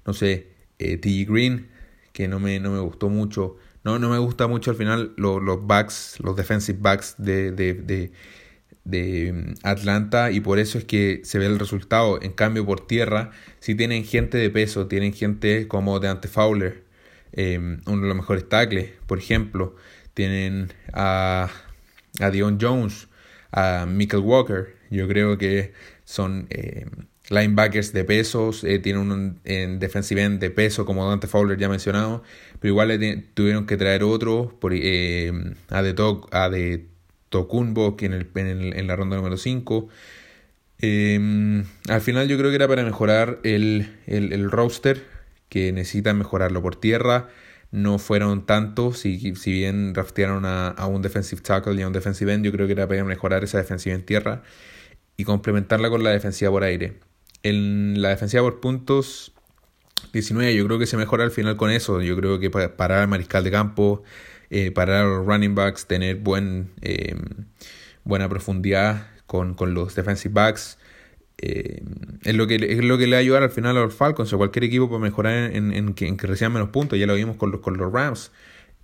no 0.05 0.13
sé, 0.13 0.47
eh. 0.79 0.99
Green, 1.27 1.67
que 2.13 2.27
no 2.27 2.39
me, 2.39 2.59
no 2.59 2.71
me 2.71 2.79
gustó 2.79 3.09
mucho, 3.09 3.57
no, 3.83 3.99
no 3.99 4.09
me 4.09 4.17
gusta 4.17 4.47
mucho 4.47 4.71
al 4.71 4.77
final 4.77 5.13
los, 5.17 5.41
los 5.41 5.65
backs, 5.65 6.17
los 6.19 6.35
defensive 6.35 6.77
backs 6.81 7.15
de, 7.17 7.51
de, 7.51 7.73
de, 7.73 8.11
de, 8.83 9.33
mm, 9.33 9.53
Atlanta 9.63 10.31
y 10.31 10.41
por 10.41 10.59
eso 10.59 10.77
es 10.77 10.85
que 10.85 11.21
se 11.23 11.39
ve 11.39 11.45
el 11.45 11.59
resultado. 11.59 12.21
En 12.21 12.33
cambio, 12.33 12.65
por 12.65 12.85
tierra, 12.85 13.31
si 13.59 13.75
tienen 13.75 14.03
gente 14.05 14.37
de 14.37 14.49
peso, 14.49 14.87
tienen 14.87 15.13
gente 15.13 15.67
como 15.67 15.99
de 15.99 16.15
Fowler, 16.27 16.83
eh, 17.31 17.57
uno 17.57 18.01
de 18.01 18.07
los 18.07 18.15
mejores 18.15 18.47
tackles, 18.49 18.91
por 19.07 19.19
ejemplo. 19.19 19.75
Tienen 20.13 20.73
a, 20.93 21.49
a 22.19 22.29
Dion 22.31 22.57
Jones, 22.59 23.07
a 23.51 23.85
Michael 23.87 24.23
Walker, 24.23 24.75
Yo 24.89 25.07
creo 25.07 25.37
que 25.37 25.73
son 26.03 26.47
eh, 26.49 26.85
linebackers 27.29 27.93
de 27.93 28.03
pesos, 28.03 28.63
eh, 28.63 28.79
tienen 28.79 29.11
un 29.11 29.39
en 29.43 29.79
defensive 29.79 30.23
end 30.23 30.39
de 30.39 30.49
peso, 30.49 30.85
como 30.85 31.07
Dante 31.07 31.27
Fowler 31.27 31.57
ya 31.57 31.69
mencionado, 31.69 32.23
pero 32.59 32.71
igual 32.71 32.87
le 32.89 33.17
tuvieron 33.33 33.65
que 33.65 33.77
traer 33.77 34.03
otro, 34.03 34.57
por, 34.59 34.73
eh, 34.73 35.31
a, 35.69 35.81
de 35.81 35.95
a 36.31 36.49
de 36.49 36.87
Tokunbo, 37.29 37.95
que 37.97 38.07
en, 38.07 38.13
el, 38.13 38.29
en, 38.35 38.87
la 38.87 38.95
ronda 38.95 39.15
número 39.15 39.37
5. 39.37 39.87
Em, 40.79 41.65
al 41.89 42.01
final 42.01 42.27
yo 42.27 42.37
creo 42.37 42.49
que 42.49 42.55
era 42.55 42.67
para 42.67 42.83
mejorar 42.83 43.39
el, 43.43 43.95
el, 44.07 44.33
el 44.33 44.49
roster, 44.51 45.03
que 45.49 45.71
necesitan 45.71 46.17
mejorarlo 46.17 46.61
por 46.61 46.75
tierra 46.75 47.29
no 47.71 47.99
fueron 47.99 48.45
tantos. 48.45 48.99
Si, 48.99 49.35
si 49.35 49.51
bien 49.51 49.93
draftearon 49.93 50.45
a, 50.45 50.69
a, 50.69 50.87
un 50.87 51.01
defensive 51.01 51.41
tackle 51.41 51.75
y 51.75 51.81
a 51.83 51.87
un 51.87 51.93
defensive 51.93 52.33
end, 52.33 52.45
yo 52.45 52.51
creo 52.51 52.67
que 52.67 52.73
era 52.73 52.87
para 52.87 53.03
mejorar 53.03 53.43
esa 53.43 53.57
defensiva 53.57 53.95
en 53.95 54.05
tierra 54.05 54.43
y 55.17 55.25
complementarla 55.25 55.89
con 55.89 56.03
la 56.03 56.11
defensiva 56.11 56.51
por 56.51 56.63
aire. 56.63 57.08
En 57.43 58.01
la 58.01 58.09
defensiva 58.09 58.43
por 58.43 58.59
puntos, 58.59 59.31
19, 60.13 60.55
yo 60.55 60.65
creo 60.65 60.79
que 60.79 60.85
se 60.85 60.97
mejora 60.97 61.23
al 61.23 61.31
final 61.31 61.57
con 61.57 61.71
eso. 61.71 62.01
Yo 62.01 62.15
creo 62.17 62.39
que 62.39 62.49
para 62.49 62.75
parar 62.75 63.01
al 63.01 63.07
mariscal 63.07 63.43
de 63.43 63.51
campo, 63.51 64.03
eh, 64.49 64.71
parar 64.71 65.05
a 65.05 65.07
los 65.07 65.25
running 65.25 65.55
backs, 65.55 65.85
tener 65.85 66.17
buen, 66.17 66.71
eh, 66.81 67.15
buena 68.03 68.27
profundidad 68.29 69.07
con, 69.25 69.53
con 69.53 69.73
los 69.73 69.95
defensive 69.95 70.33
backs. 70.33 70.77
Eh, 71.41 71.81
es, 72.23 72.35
lo 72.35 72.47
que, 72.47 72.55
es 72.55 72.83
lo 72.83 72.97
que 72.97 73.07
le 73.07 73.11
va 73.13 73.17
a 73.17 73.21
ayudar 73.21 73.43
al 73.43 73.51
final 73.51 73.77
a 73.77 73.81
los 73.81 73.93
Falcons 73.93 74.33
o 74.33 74.37
cualquier 74.37 74.65
equipo 74.65 74.89
para 74.89 74.99
mejorar 74.99 75.55
en, 75.55 75.71
en, 75.71 75.93
que, 75.93 76.07
en 76.07 76.17
que 76.17 76.27
reciban 76.27 76.53
menos 76.53 76.69
puntos. 76.69 76.99
Ya 76.99 77.07
lo 77.07 77.15
vimos 77.15 77.37
con 77.37 77.51
los, 77.51 77.61
con 77.61 77.77
los 77.77 77.91
Rams, 77.91 78.31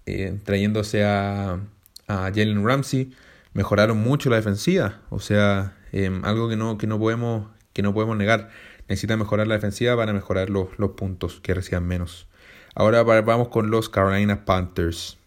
eh, 0.05 0.37
trayéndose 0.43 1.03
a, 1.03 1.59
a 2.07 2.31
Jalen 2.33 2.65
Ramsey, 2.65 3.11
mejoraron 3.53 3.97
mucho 3.97 4.29
la 4.29 4.37
defensiva. 4.37 5.01
O 5.09 5.19
sea, 5.19 5.77
em, 5.91 6.23
algo 6.23 6.47
que 6.47 6.55
no, 6.55 6.77
que, 6.77 6.87
no 6.87 6.99
podemos, 6.99 7.47
que 7.75 7.83
no 7.83 7.93
podemos 7.93 8.17
negar. 8.17 8.49
Necesita 8.89 9.17
mejorar 9.17 9.45
la 9.45 9.53
defensiva 9.53 9.95
para 9.95 10.13
mejorar 10.13 10.49
los, 10.49 10.69
los 10.79 10.91
puntos 10.91 11.39
que 11.41 11.53
reciban 11.53 11.85
menos. 11.85 12.27
Ahora 12.73 13.03
vamos 13.03 13.49
con 13.49 13.69
los 13.69 13.89
Carolina 13.89 14.45
Panthers. 14.45 15.19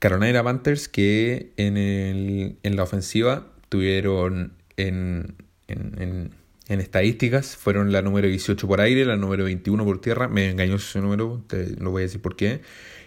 Carolina 0.00 0.42
Panthers 0.42 0.88
que 0.88 1.52
en, 1.56 1.76
el, 1.76 2.58
en 2.64 2.76
la 2.76 2.82
ofensiva 2.82 3.46
tuvieron 3.68 4.54
en, 4.76 5.36
en 5.68 6.32
en 6.66 6.80
estadísticas 6.80 7.56
fueron 7.56 7.92
la 7.92 8.00
número 8.00 8.26
18 8.26 8.66
por 8.66 8.80
aire, 8.80 9.04
la 9.04 9.16
número 9.16 9.44
21 9.44 9.84
por 9.84 10.00
tierra, 10.00 10.28
me 10.28 10.50
engañó 10.50 10.76
ese 10.76 11.00
número, 11.00 11.44
te 11.46 11.76
lo 11.78 11.90
voy 11.90 12.02
a 12.02 12.04
decir 12.04 12.22
por 12.22 12.36
qué, 12.36 12.62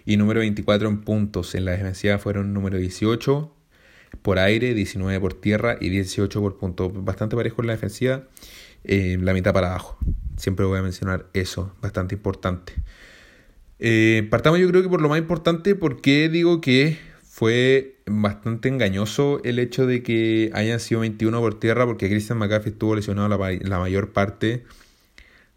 y 0.05 0.17
número 0.17 0.41
24 0.41 0.87
en 0.87 1.01
puntos. 1.01 1.55
En 1.55 1.65
la 1.65 1.71
defensiva 1.71 2.19
fueron 2.19 2.53
número 2.53 2.77
18 2.77 3.51
por 4.21 4.39
aire, 4.39 4.73
19 4.73 5.19
por 5.19 5.33
tierra 5.33 5.77
y 5.81 5.89
18 5.89 6.39
por 6.39 6.57
punto. 6.57 6.89
Bastante 6.91 7.35
parejo 7.35 7.61
en 7.61 7.67
la 7.67 7.73
defensiva, 7.73 8.23
eh, 8.83 9.17
la 9.19 9.33
mitad 9.33 9.53
para 9.53 9.67
abajo. 9.67 9.97
Siempre 10.37 10.65
voy 10.65 10.79
a 10.79 10.81
mencionar 10.81 11.27
eso, 11.33 11.75
bastante 11.81 12.15
importante. 12.15 12.73
Eh, 13.79 14.27
partamos 14.31 14.59
yo 14.59 14.67
creo 14.69 14.81
que 14.81 14.89
por 14.89 15.01
lo 15.01 15.09
más 15.09 15.19
importante, 15.19 15.75
porque 15.75 16.29
digo 16.29 16.61
que 16.61 16.97
fue 17.23 17.97
bastante 18.07 18.67
engañoso 18.67 19.41
el 19.43 19.59
hecho 19.59 19.85
de 19.85 20.01
que 20.01 20.49
hayan 20.53 20.79
sido 20.79 21.01
21 21.01 21.39
por 21.39 21.59
tierra 21.59 21.85
porque 21.85 22.09
Christian 22.09 22.39
McCaffrey 22.39 22.73
estuvo 22.73 22.95
lesionado 22.95 23.29
la, 23.29 23.79
mayor 23.79 24.11
parte 24.11 24.65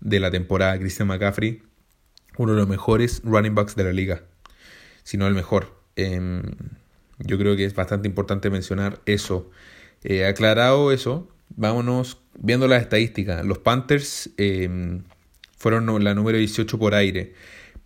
de 0.00 0.20
la 0.20 0.30
temporada. 0.30 0.78
Christian 0.78 1.08
McCaffrey, 1.08 1.62
uno 2.36 2.52
de 2.52 2.58
los 2.58 2.68
mejores 2.68 3.22
running 3.24 3.54
backs 3.54 3.76
de 3.76 3.84
la 3.84 3.92
liga, 3.92 4.24
si 5.04 5.16
no 5.16 5.26
el 5.26 5.34
mejor. 5.34 5.74
Em, 5.96 6.42
yo 7.18 7.38
creo 7.38 7.56
que 7.56 7.64
es 7.64 7.74
bastante 7.74 8.08
importante 8.08 8.50
mencionar 8.50 9.00
eso. 9.06 9.50
Eh, 10.02 10.26
aclarado 10.26 10.92
eso, 10.92 11.28
vámonos 11.56 12.18
viendo 12.38 12.68
las 12.68 12.82
estadísticas. 12.82 13.44
Los 13.44 13.58
Panthers 13.58 14.30
em, 14.36 15.02
fueron 15.56 16.02
la 16.02 16.14
número 16.14 16.38
18 16.38 16.78
por 16.78 16.94
aire. 16.94 17.34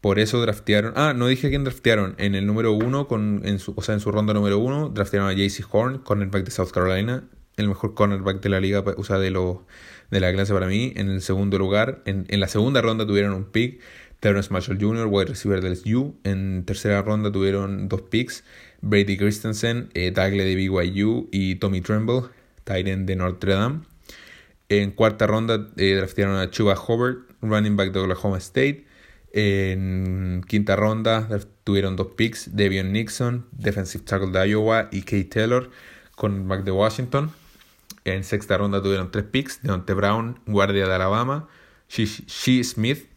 Por 0.00 0.18
eso 0.18 0.40
draftearon. 0.40 0.92
Ah, 0.96 1.14
no 1.16 1.28
dije 1.28 1.48
quién 1.48 1.64
draftearon. 1.64 2.14
En 2.18 2.34
el 2.34 2.46
número 2.46 2.72
uno, 2.72 3.08
con, 3.08 3.40
en 3.44 3.58
su, 3.58 3.72
o 3.74 3.82
sea, 3.82 3.94
en 3.94 4.00
su 4.00 4.12
ronda 4.12 4.34
número 4.34 4.58
uno, 4.58 4.90
draftearon 4.90 5.28
a 5.28 5.32
JC 5.32 5.64
Horn, 5.70 5.98
cornerback 5.98 6.44
de 6.44 6.50
South 6.50 6.70
Carolina. 6.72 7.24
El 7.56 7.68
mejor 7.68 7.94
cornerback 7.94 8.42
de 8.42 8.48
la 8.48 8.60
liga, 8.60 8.84
o 8.96 9.04
sea, 9.04 9.18
de, 9.18 9.30
lo, 9.30 9.66
de 10.10 10.20
la 10.20 10.32
clase 10.32 10.52
para 10.52 10.66
mí. 10.66 10.92
En 10.96 11.08
el 11.08 11.22
segundo 11.22 11.58
lugar, 11.58 12.02
en, 12.04 12.26
en 12.28 12.40
la 12.40 12.48
segunda 12.48 12.82
ronda 12.82 13.06
tuvieron 13.06 13.32
un 13.32 13.44
pick. 13.44 13.80
Terrence 14.24 14.50
Marshall 14.50 14.78
Jr., 14.80 15.06
wide 15.06 15.26
receiver 15.26 15.60
del 15.60 15.76
SU. 15.76 16.14
En 16.24 16.64
tercera 16.64 17.02
ronda 17.02 17.30
tuvieron 17.30 17.88
dos 17.88 18.02
picks. 18.02 18.42
Brady 18.80 19.16
Christensen, 19.16 19.90
eh, 19.94 20.12
tackle 20.12 20.44
de 20.44 20.54
BYU. 20.54 21.28
Y 21.30 21.56
Tommy 21.56 21.80
Tremble, 21.80 22.22
end 22.66 23.06
de 23.06 23.16
Notre 23.16 23.54
Dame. 23.54 23.80
En 24.68 24.90
cuarta 24.92 25.26
ronda 25.26 25.68
eh, 25.76 25.94
draftearon 25.94 26.36
a 26.36 26.50
Chuba 26.50 26.74
Hobart, 26.74 27.18
running 27.42 27.76
back 27.76 27.92
de 27.92 28.00
Oklahoma 28.00 28.38
State. 28.38 28.86
En 29.32 30.42
quinta 30.46 30.76
ronda 30.76 31.28
tuvieron 31.64 31.96
dos 31.96 32.08
picks, 32.16 32.54
Devion 32.54 32.92
Nixon, 32.92 33.46
defensive 33.52 34.04
tackle 34.04 34.30
de 34.30 34.48
Iowa, 34.48 34.88
y 34.92 35.02
Kate 35.02 35.24
Taylor, 35.24 35.70
con 36.14 36.46
Mac 36.46 36.64
de 36.64 36.70
Washington. 36.70 37.32
En 38.04 38.22
sexta 38.22 38.58
ronda 38.58 38.82
tuvieron 38.82 39.10
tres 39.10 39.24
picks, 39.24 39.62
Deonte 39.62 39.94
Brown, 39.94 40.38
guardia 40.46 40.86
de 40.86 40.94
Alabama, 40.94 41.48
Shee 41.88 42.62
Smith, 42.62 43.08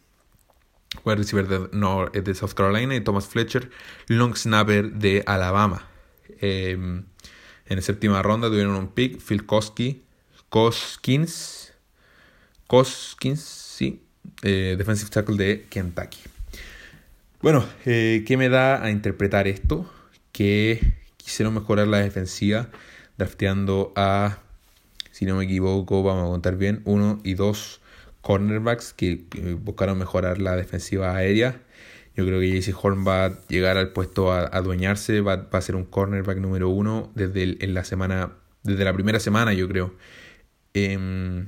wide 1.04 1.16
receiver 1.16 1.46
de, 1.46 2.20
de, 2.20 2.34
South 2.34 2.54
Carolina, 2.54 2.94
y 2.94 3.00
Thomas 3.00 3.26
Fletcher, 3.26 3.70
long 4.08 4.34
snapper 4.34 4.92
de 4.92 5.22
Alabama. 5.26 5.86
Em, 6.40 7.04
en 7.68 7.76
la 7.76 7.82
séptima 7.82 8.22
ronda 8.22 8.48
tuvieron 8.48 8.74
un 8.74 8.88
pick, 8.88 9.20
Phil 9.20 9.44
Koski, 9.44 10.02
Koskins, 10.48 11.72
Koskins, 12.66 13.40
sí, 13.40 14.02
eh, 14.42 14.74
defensive 14.78 15.10
tackle 15.10 15.36
de 15.36 15.66
Kentucky. 15.68 16.18
Bueno, 17.42 17.64
eh, 17.84 18.24
¿qué 18.26 18.36
me 18.36 18.48
da 18.48 18.82
a 18.82 18.90
interpretar 18.90 19.46
esto? 19.46 19.90
Que 20.32 20.80
quisieron 21.16 21.54
mejorar 21.54 21.86
la 21.86 21.98
defensiva 21.98 22.68
drafteando 23.16 23.92
a, 23.96 24.38
si 25.12 25.24
no 25.24 25.36
me 25.36 25.44
equivoco, 25.44 26.02
vamos 26.02 26.24
a 26.24 26.30
contar 26.30 26.56
bien, 26.56 26.82
uno 26.84 27.20
y 27.22 27.34
dos 27.34 27.80
cornerbacks 28.22 28.92
que 28.92 29.24
buscaron 29.60 29.98
mejorar 29.98 30.40
la 30.40 30.56
defensiva 30.56 31.14
aérea. 31.14 31.60
Yo 32.18 32.26
creo 32.26 32.40
que 32.40 32.60
JC 32.60 32.74
Horn 32.74 33.06
va 33.06 33.26
a 33.26 33.46
llegar 33.46 33.76
al 33.76 33.92
puesto 33.92 34.32
a 34.32 34.40
adueñarse, 34.40 35.20
va, 35.20 35.48
a 35.52 35.60
ser 35.60 35.76
un 35.76 35.84
cornerback 35.84 36.38
número 36.38 36.68
uno 36.68 37.12
desde 37.14 37.64
en 37.64 37.74
la 37.74 37.84
semana, 37.84 38.32
desde 38.64 38.84
la 38.84 38.92
primera 38.92 39.20
semana, 39.20 39.52
yo 39.52 39.68
creo. 39.68 39.94
Eh, 40.74 41.46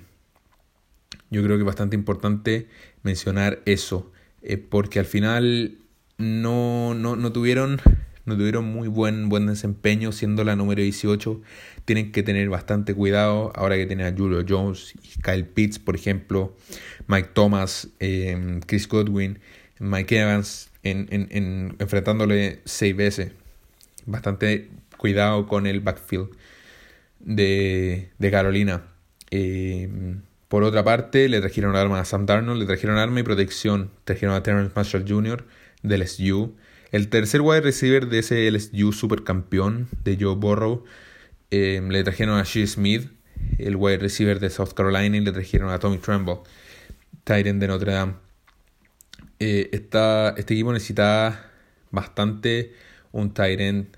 yo 1.29 1.43
creo 1.43 1.57
que 1.57 1.63
es 1.63 1.67
bastante 1.67 1.97
importante 1.97 2.69
mencionar 3.03 3.63
eso, 3.65 4.13
eh, 4.43 4.59
porque 4.59 5.01
al 5.01 5.07
final 5.07 5.79
no, 6.19 6.95
no, 6.95 7.17
no, 7.17 7.33
tuvieron, 7.33 7.81
no 8.25 8.37
tuvieron 8.37 8.65
muy 8.65 8.87
buen, 8.87 9.29
buen 9.29 9.47
desempeño 9.47 10.13
siendo 10.13 10.45
la 10.45 10.55
número 10.55 10.83
18. 10.83 11.41
Tienen 11.85 12.13
que 12.13 12.23
tener 12.23 12.49
bastante 12.49 12.95
cuidado 12.95 13.53
ahora 13.57 13.75
que 13.75 13.87
tienen 13.87 14.07
a 14.07 14.17
Julio 14.17 14.45
Jones 14.49 14.95
Kyle 15.25 15.47
Pitts, 15.47 15.81
por 15.81 15.97
ejemplo, 15.97 16.57
Mike 17.09 17.31
Thomas, 17.35 17.89
em, 17.99 18.61
Chris 18.61 18.87
Godwin, 18.87 19.41
Mike 19.81 20.21
Evans, 20.21 20.71
en, 20.85 21.09
en, 21.11 21.27
en, 21.31 21.77
enfrentándole 21.81 22.61
seis 22.65 22.95
veces. 22.95 23.33
Bastante 24.07 24.71
cuidado 24.97 25.49
con 25.49 25.67
el 25.67 25.81
backfield 25.81 26.29
de, 27.19 28.11
de 28.19 28.31
Carolina. 28.31 28.85
Eh, 29.31 29.89
por 30.49 30.65
otra 30.65 30.85
parte, 30.85 31.29
le 31.29 31.41
trajeron 31.41 31.77
arma 31.77 32.01
a 32.01 32.05
Sam 32.05 32.27
Darnold, 32.27 32.61
le 32.61 32.67
trajeron 32.67 32.99
arma 32.99 33.21
y 33.21 33.23
protección. 33.23 33.91
Trajeron 34.05 34.35
a 34.35 34.43
Terrence 34.43 34.73
Marshall 34.75 35.05
Jr. 35.09 35.45
del 35.83 36.03
SU. 36.03 36.55
El 36.93 37.09
tercer 37.09 37.41
wide 37.41 37.61
receiver 37.61 38.09
de 38.09 38.19
ese 38.19 38.51
LSU 38.51 38.93
supercampeón 38.93 39.89
de 40.05 40.19
Joe 40.21 40.35
Burrow. 40.35 40.85
Em, 41.51 41.89
le 41.89 42.03
trajeron 42.03 42.39
a 42.39 42.45
Shea 42.45 42.67
Smith, 42.67 43.11
el 43.59 43.77
wide 43.77 43.99
receiver 43.99 44.41
de 44.41 44.51
South 44.51 44.73
Carolina, 44.75 45.17
y 45.17 45.21
le 45.21 45.33
trajeron 45.33 45.71
a 45.71 45.79
Tommy 45.79 45.99
Tremble, 45.99 46.41
Titan 47.25 47.61
de 47.61 47.69
Notre 47.69 47.93
Dame. 47.93 48.15
Eh, 49.41 49.71
este 49.73 50.53
equipo 50.53 50.73
necesitaba 50.73 51.51
bastante 51.91 52.75
un 53.11 53.33
Tyrant 53.33 53.97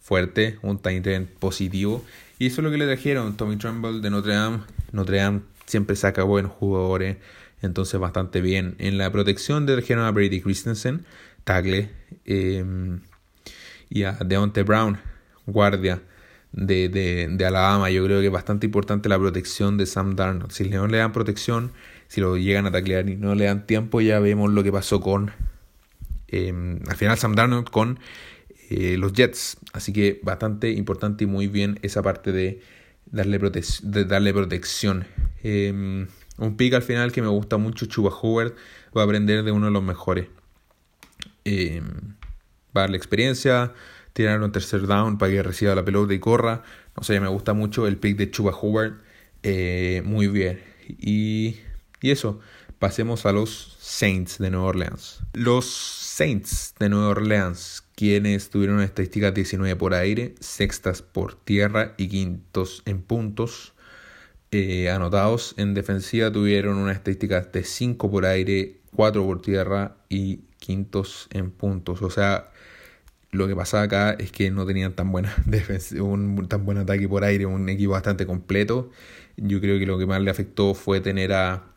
fuerte, 0.00 0.58
un 0.62 0.82
Tyrant 0.82 1.30
positivo. 1.38 2.04
Y 2.38 2.46
eso 2.46 2.60
es 2.60 2.64
lo 2.64 2.70
que 2.70 2.78
le 2.78 2.86
trajeron. 2.86 3.36
Tommy 3.36 3.56
Tremble 3.56 4.00
de 4.00 4.10
Notre 4.10 4.34
Dame. 4.34 4.60
Notre 4.92 5.18
Dame 5.18 5.40
siempre 5.66 5.94
saca 5.94 6.24
buenos 6.24 6.52
jugadores, 6.52 7.18
entonces 7.62 8.00
bastante 8.00 8.40
bien. 8.40 8.74
En 8.78 8.98
la 8.98 9.10
protección 9.12 9.66
de 9.66 9.74
a 9.74 10.10
Brady 10.10 10.40
Christensen, 10.40 11.04
tackle, 11.44 11.90
em, 12.24 13.00
y 13.88 14.02
a 14.02 14.12
Deontay 14.12 14.64
Brown, 14.64 14.98
guardia 15.46 16.02
de, 16.52 16.88
de, 16.88 17.46
Alabama. 17.46 17.90
Yo 17.90 18.04
creo 18.04 18.20
que 18.20 18.26
es 18.26 18.32
bastante 18.32 18.66
importante 18.66 19.08
la 19.08 19.18
protección 19.18 19.76
de 19.78 19.86
Sam 19.86 20.16
Darnold. 20.16 20.50
Si 20.50 20.68
no 20.68 20.86
le 20.88 20.98
dan 20.98 21.12
protección, 21.12 21.72
si 22.10 22.20
lo 22.20 22.36
llegan 22.36 22.66
a 22.66 22.72
taclear 22.72 23.08
y 23.08 23.14
no 23.14 23.36
le 23.36 23.44
dan 23.44 23.66
tiempo, 23.68 24.00
ya 24.00 24.18
vemos 24.18 24.50
lo 24.50 24.64
que 24.64 24.72
pasó 24.72 25.00
con, 25.00 25.30
em, 26.26 26.80
al 26.88 26.96
final 26.96 27.16
Sam 27.16 27.36
Darnold 27.36 27.70
con 27.70 28.00
eh, 28.68 28.96
los 28.98 29.12
Jets. 29.12 29.58
Así 29.72 29.92
que 29.92 30.18
bastante 30.24 30.70
importante 30.72 31.22
y 31.22 31.28
muy 31.28 31.46
bien 31.46 31.78
esa 31.82 32.02
parte 32.02 32.32
de 32.32 32.60
darle, 33.06 33.38
darle 34.06 34.32
protección. 34.32 35.06
Em, 35.44 36.08
un 36.38 36.56
pick 36.56 36.74
al 36.74 36.82
final 36.82 37.12
que 37.12 37.22
me 37.22 37.28
gusta 37.28 37.58
mucho, 37.58 37.86
Chuba 37.86 38.10
Howard, 38.10 38.56
va 38.96 39.02
a 39.02 39.04
aprender 39.04 39.44
de 39.44 39.52
uno 39.52 39.66
de 39.66 39.72
los 39.72 39.82
mejores. 39.84 40.26
Eh, 41.44 41.80
va 42.76 42.80
a 42.80 42.84
darle 42.84 42.96
experiencia, 42.96 43.72
tirar 44.14 44.42
un 44.42 44.50
tercer 44.50 44.88
down 44.88 45.16
para 45.16 45.30
que 45.30 45.44
reciba 45.44 45.76
la 45.76 45.84
pelota 45.84 46.12
y 46.12 46.18
corra. 46.18 46.64
No 46.96 47.04
sé, 47.04 47.20
me 47.20 47.28
gusta 47.28 47.52
mucho 47.52 47.86
el 47.86 47.98
pick 47.98 48.16
de 48.16 48.32
Chuba 48.32 48.50
Howard. 48.50 48.94
Eh, 49.44 50.02
muy 50.04 50.26
bien. 50.26 50.60
Y, 50.88 51.56
y 52.02 52.10
eso, 52.10 52.40
pasemos 52.78 53.26
a 53.26 53.32
los 53.32 53.76
Saints 53.78 54.38
de 54.38 54.50
Nueva 54.50 54.68
Orleans. 54.68 55.20
Los 55.34 55.66
Saints 55.66 56.74
de 56.78 56.88
Nueva 56.88 57.08
Orleans, 57.08 57.84
quienes 57.94 58.50
tuvieron 58.50 58.76
una 58.76 58.84
estadística 58.84 59.30
19 59.30 59.76
por 59.76 59.94
aire, 59.94 60.34
sextas 60.40 61.02
por 61.02 61.34
tierra 61.34 61.94
y 61.98 62.08
quintos 62.08 62.82
en 62.86 63.02
puntos. 63.02 63.74
Eh, 64.52 64.90
anotados 64.90 65.54
en 65.58 65.74
defensiva 65.74 66.32
tuvieron 66.32 66.76
una 66.78 66.92
estadística 66.92 67.40
de 67.40 67.62
5 67.62 68.10
por 68.10 68.24
aire, 68.24 68.80
4 68.96 69.24
por 69.24 69.42
tierra 69.42 69.96
y 70.08 70.38
quintos 70.58 71.28
en 71.32 71.50
puntos. 71.50 72.02
O 72.02 72.10
sea, 72.10 72.50
lo 73.30 73.46
que 73.46 73.54
pasaba 73.54 73.84
acá 73.84 74.12
es 74.12 74.32
que 74.32 74.50
no 74.50 74.66
tenían 74.66 74.94
tan 74.94 75.12
buena 75.12 75.34
un 76.00 76.46
tan 76.48 76.64
buen 76.64 76.78
ataque 76.78 77.08
por 77.08 77.24
aire, 77.24 77.46
un 77.46 77.68
equipo 77.68 77.92
bastante 77.92 78.26
completo. 78.26 78.90
Yo 79.36 79.60
creo 79.60 79.78
que 79.78 79.86
lo 79.86 79.98
que 79.98 80.06
más 80.06 80.20
le 80.20 80.30
afectó 80.30 80.74
fue 80.74 81.00
tener 81.00 81.32
a 81.32 81.69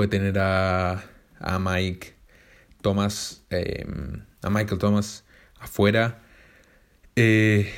fue 0.00 0.08
tener 0.08 0.38
a, 0.38 1.04
Mike 1.60 2.14
Thomas, 2.80 3.44
em, 3.50 4.24
a 4.40 4.48
Michael 4.48 4.78
Thomas 4.78 5.26
afuera. 5.58 6.22
Eh, 7.16 7.70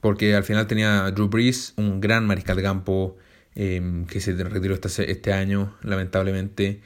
porque 0.00 0.36
al 0.36 0.44
final 0.44 0.68
tenía 0.68 1.06
a 1.06 1.10
Drew 1.10 1.26
Brees, 1.26 1.74
un 1.76 2.00
gran 2.00 2.24
mariscal 2.24 2.54
de 2.54 2.62
campo 2.62 3.16
em, 3.56 4.06
que 4.06 4.20
se 4.20 4.32
retiró 4.32 4.76
este, 4.76 5.32
año, 5.32 5.76
lamentablemente. 5.82 6.82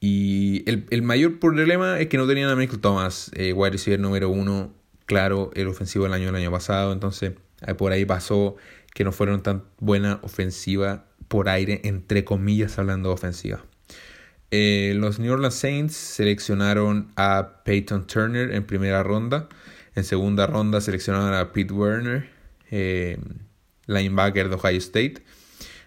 Y 0.00 0.68
el, 0.68 0.84
el, 0.90 1.00
mayor 1.00 1.38
problema 1.38 1.98
es 1.98 2.08
que 2.08 2.18
no 2.18 2.26
tenían 2.26 2.50
a 2.50 2.56
Michael 2.56 2.82
Thomas, 2.82 3.30
eh, 3.34 3.54
wide 3.54 3.70
receiver 3.70 3.98
número 3.98 4.28
uno, 4.28 4.74
claro, 5.06 5.50
el 5.54 5.66
ofensivo 5.68 6.04
del 6.04 6.12
año 6.12 6.26
del 6.26 6.36
año 6.36 6.50
pasado. 6.50 6.92
Entonces, 6.92 7.32
eh, 7.66 7.72
por 7.72 7.92
ahí 7.92 8.04
pasó 8.04 8.54
que 8.92 9.02
no 9.02 9.12
fueron 9.12 9.42
tan 9.42 9.64
buena 9.78 10.20
ofensiva 10.22 11.06
por 11.32 11.48
aire, 11.48 11.80
entre 11.84 12.26
comillas, 12.26 12.78
hablando 12.78 13.10
ofensiva. 13.10 13.64
Eh, 14.50 14.92
los 14.96 15.18
New 15.18 15.32
Orleans 15.32 15.54
Saints 15.54 15.96
seleccionaron 15.96 17.10
a 17.16 17.62
Peyton 17.64 18.06
Turner 18.06 18.52
en 18.52 18.66
primera 18.66 19.02
ronda. 19.02 19.48
En 19.94 20.04
segunda 20.04 20.46
ronda 20.46 20.82
seleccionaron 20.82 21.32
a 21.32 21.50
Pete 21.54 21.72
Werner, 21.72 22.28
linebacker 23.86 24.50
de 24.50 24.56
Ohio 24.56 24.76
State. 24.76 25.22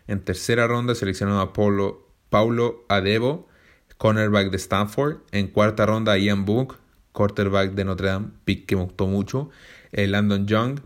En 0.07 0.21
tercera 0.21 0.65
ronda 0.65 0.95
seleccionaron 0.95 1.39
a 1.39 1.53
Paulo, 1.53 2.09
Paulo 2.31 2.83
Adebo 2.89 3.47
cornerback 3.97 4.49
de 4.49 4.57
Stanford. 4.57 5.17
En 5.31 5.47
cuarta 5.47 5.85
ronda, 5.85 6.17
Ian 6.17 6.45
Book, 6.45 6.77
quarterback 7.11 7.71
de 7.73 7.85
Notre 7.85 8.07
Dame, 8.07 8.27
pick 8.45 8.65
que 8.65 8.75
gustó 8.75 9.07
mucho. 9.07 9.49
Eh, 9.91 10.07
Landon 10.07 10.47
Young, 10.47 10.79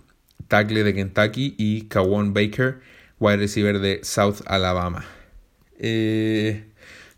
tackle 0.48 0.84
de 0.84 0.94
Kentucky. 0.94 1.56
Y 1.58 1.84
Kawan 1.88 2.34
Baker, 2.34 2.82
wide 3.20 3.38
receiver 3.38 3.80
de 3.80 4.00
South 4.04 4.42
Alabama. 4.46 5.06
Eh, 5.78 6.66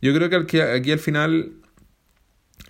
yo 0.01 0.13
creo 0.13 0.29
que 0.29 0.35
aquí, 0.35 0.59
aquí 0.59 0.91
al 0.91 0.99
final 0.99 1.53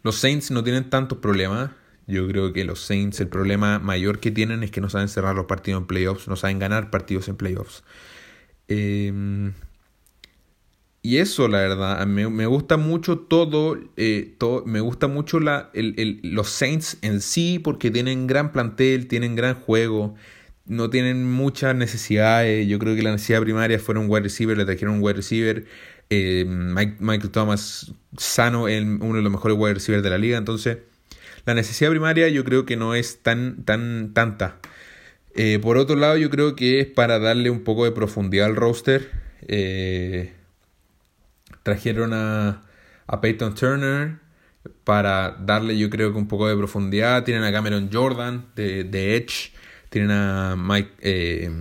los 0.04 0.16
Saints 0.18 0.52
no 0.52 0.64
tienen 0.64 0.90
tantos 0.90 1.18
problemas. 1.20 1.72
Yo 2.08 2.28
creo 2.28 2.52
que 2.52 2.66
los 2.66 2.82
Saints 2.82 3.20
el 3.22 3.28
problema 3.28 3.80
mayor 3.80 4.20
que 4.20 4.32
tienen 4.32 4.64
es 4.64 4.72
que 4.72 4.82
no 4.82 4.90
saben 4.90 5.08
cerrar 5.08 5.36
los 5.36 5.46
partidos 5.46 5.82
en 5.82 5.88
playoffs, 5.88 6.28
no 6.28 6.36
saben 6.36 6.60
ganar 6.60 6.90
partidos 6.90 7.28
en 7.30 7.36
playoffs. 7.36 7.84
Eh, 8.68 9.52
y 11.04 11.18
eso, 11.18 11.48
la 11.48 11.60
verdad, 11.60 12.06
me, 12.06 12.30
me 12.30 12.46
gusta 12.46 12.78
mucho 12.78 13.18
todo, 13.18 13.76
eh, 13.98 14.36
todo, 14.38 14.64
me 14.66 14.82
gusta 14.82 15.08
mucho 15.08 15.40
la, 15.40 15.72
el, 15.74 15.96
el, 15.98 16.20
los 16.22 16.50
Saints 16.50 17.00
en 17.02 17.22
sí 17.22 17.58
porque 17.58 17.90
tienen 17.90 18.28
gran 18.28 18.52
plantel, 18.52 19.08
tienen 19.08 19.36
gran 19.36 19.56
juego, 19.56 20.14
no 20.72 20.90
tienen 20.90 21.30
muchas 21.30 21.76
necesidades. 21.76 22.66
Yo 22.66 22.80
creo 22.80 22.96
que 22.96 23.02
la 23.02 23.12
necesidad 23.12 23.42
primaria 23.42 23.78
fueron 23.78 24.06
un 24.06 24.10
wide 24.10 24.24
receiver, 24.24 24.58
le 24.58 24.64
trajeron 24.64 24.96
un 24.96 25.04
wide 25.04 25.16
receiver. 25.16 25.66
Eh, 26.10 26.46
Michael 26.48 27.30
Thomas 27.30 27.92
sano, 28.18 28.70
en 28.70 29.04
uno 29.04 29.18
de 29.18 29.22
los 29.22 29.32
mejores 29.34 29.58
wide 29.58 29.74
receivers 29.74 30.02
de 30.02 30.10
la 30.10 30.18
liga. 30.18 30.38
Entonces, 30.38 30.78
la 31.46 31.56
necesidad 31.56 31.90
primaria 31.90 32.30
yo 32.30 32.46
creo 32.46 32.66
que 32.66 32.78
no 32.78 32.96
es 32.96 33.22
tan, 33.22 33.66
tan 33.66 34.14
tanta. 34.14 34.60
Eh, 35.36 35.60
por 35.62 35.78
otro 35.78 35.98
lado, 35.98 36.16
yo 36.16 36.30
creo 36.30 36.56
que 36.56 36.80
es 36.80 36.88
para 36.88 37.20
darle 37.20 37.50
un 37.50 37.66
poco 37.66 37.84
de 37.84 37.92
profundidad 37.92 38.46
al 38.46 38.56
roster. 38.56 39.12
Eh, 39.50 40.34
Trajeron 41.64 42.14
a, 42.14 42.64
a 43.08 43.20
Peyton 43.20 43.56
Turner 43.56 44.20
para 44.86 45.32
darle 45.32 45.78
yo 45.78 45.90
creo 45.90 46.14
que 46.14 46.18
un 46.18 46.30
poco 46.30 46.48
de 46.48 46.56
profundidad. 46.56 47.26
Tienen 47.26 47.44
a 47.44 47.52
Cameron 47.52 47.90
Jordan 47.92 48.46
de, 48.56 48.86
de 48.86 49.18
Edge. 49.18 49.52
Tienen 49.92 50.10
a, 50.10 50.56
Mike, 50.58 50.90
eh, 51.02 51.52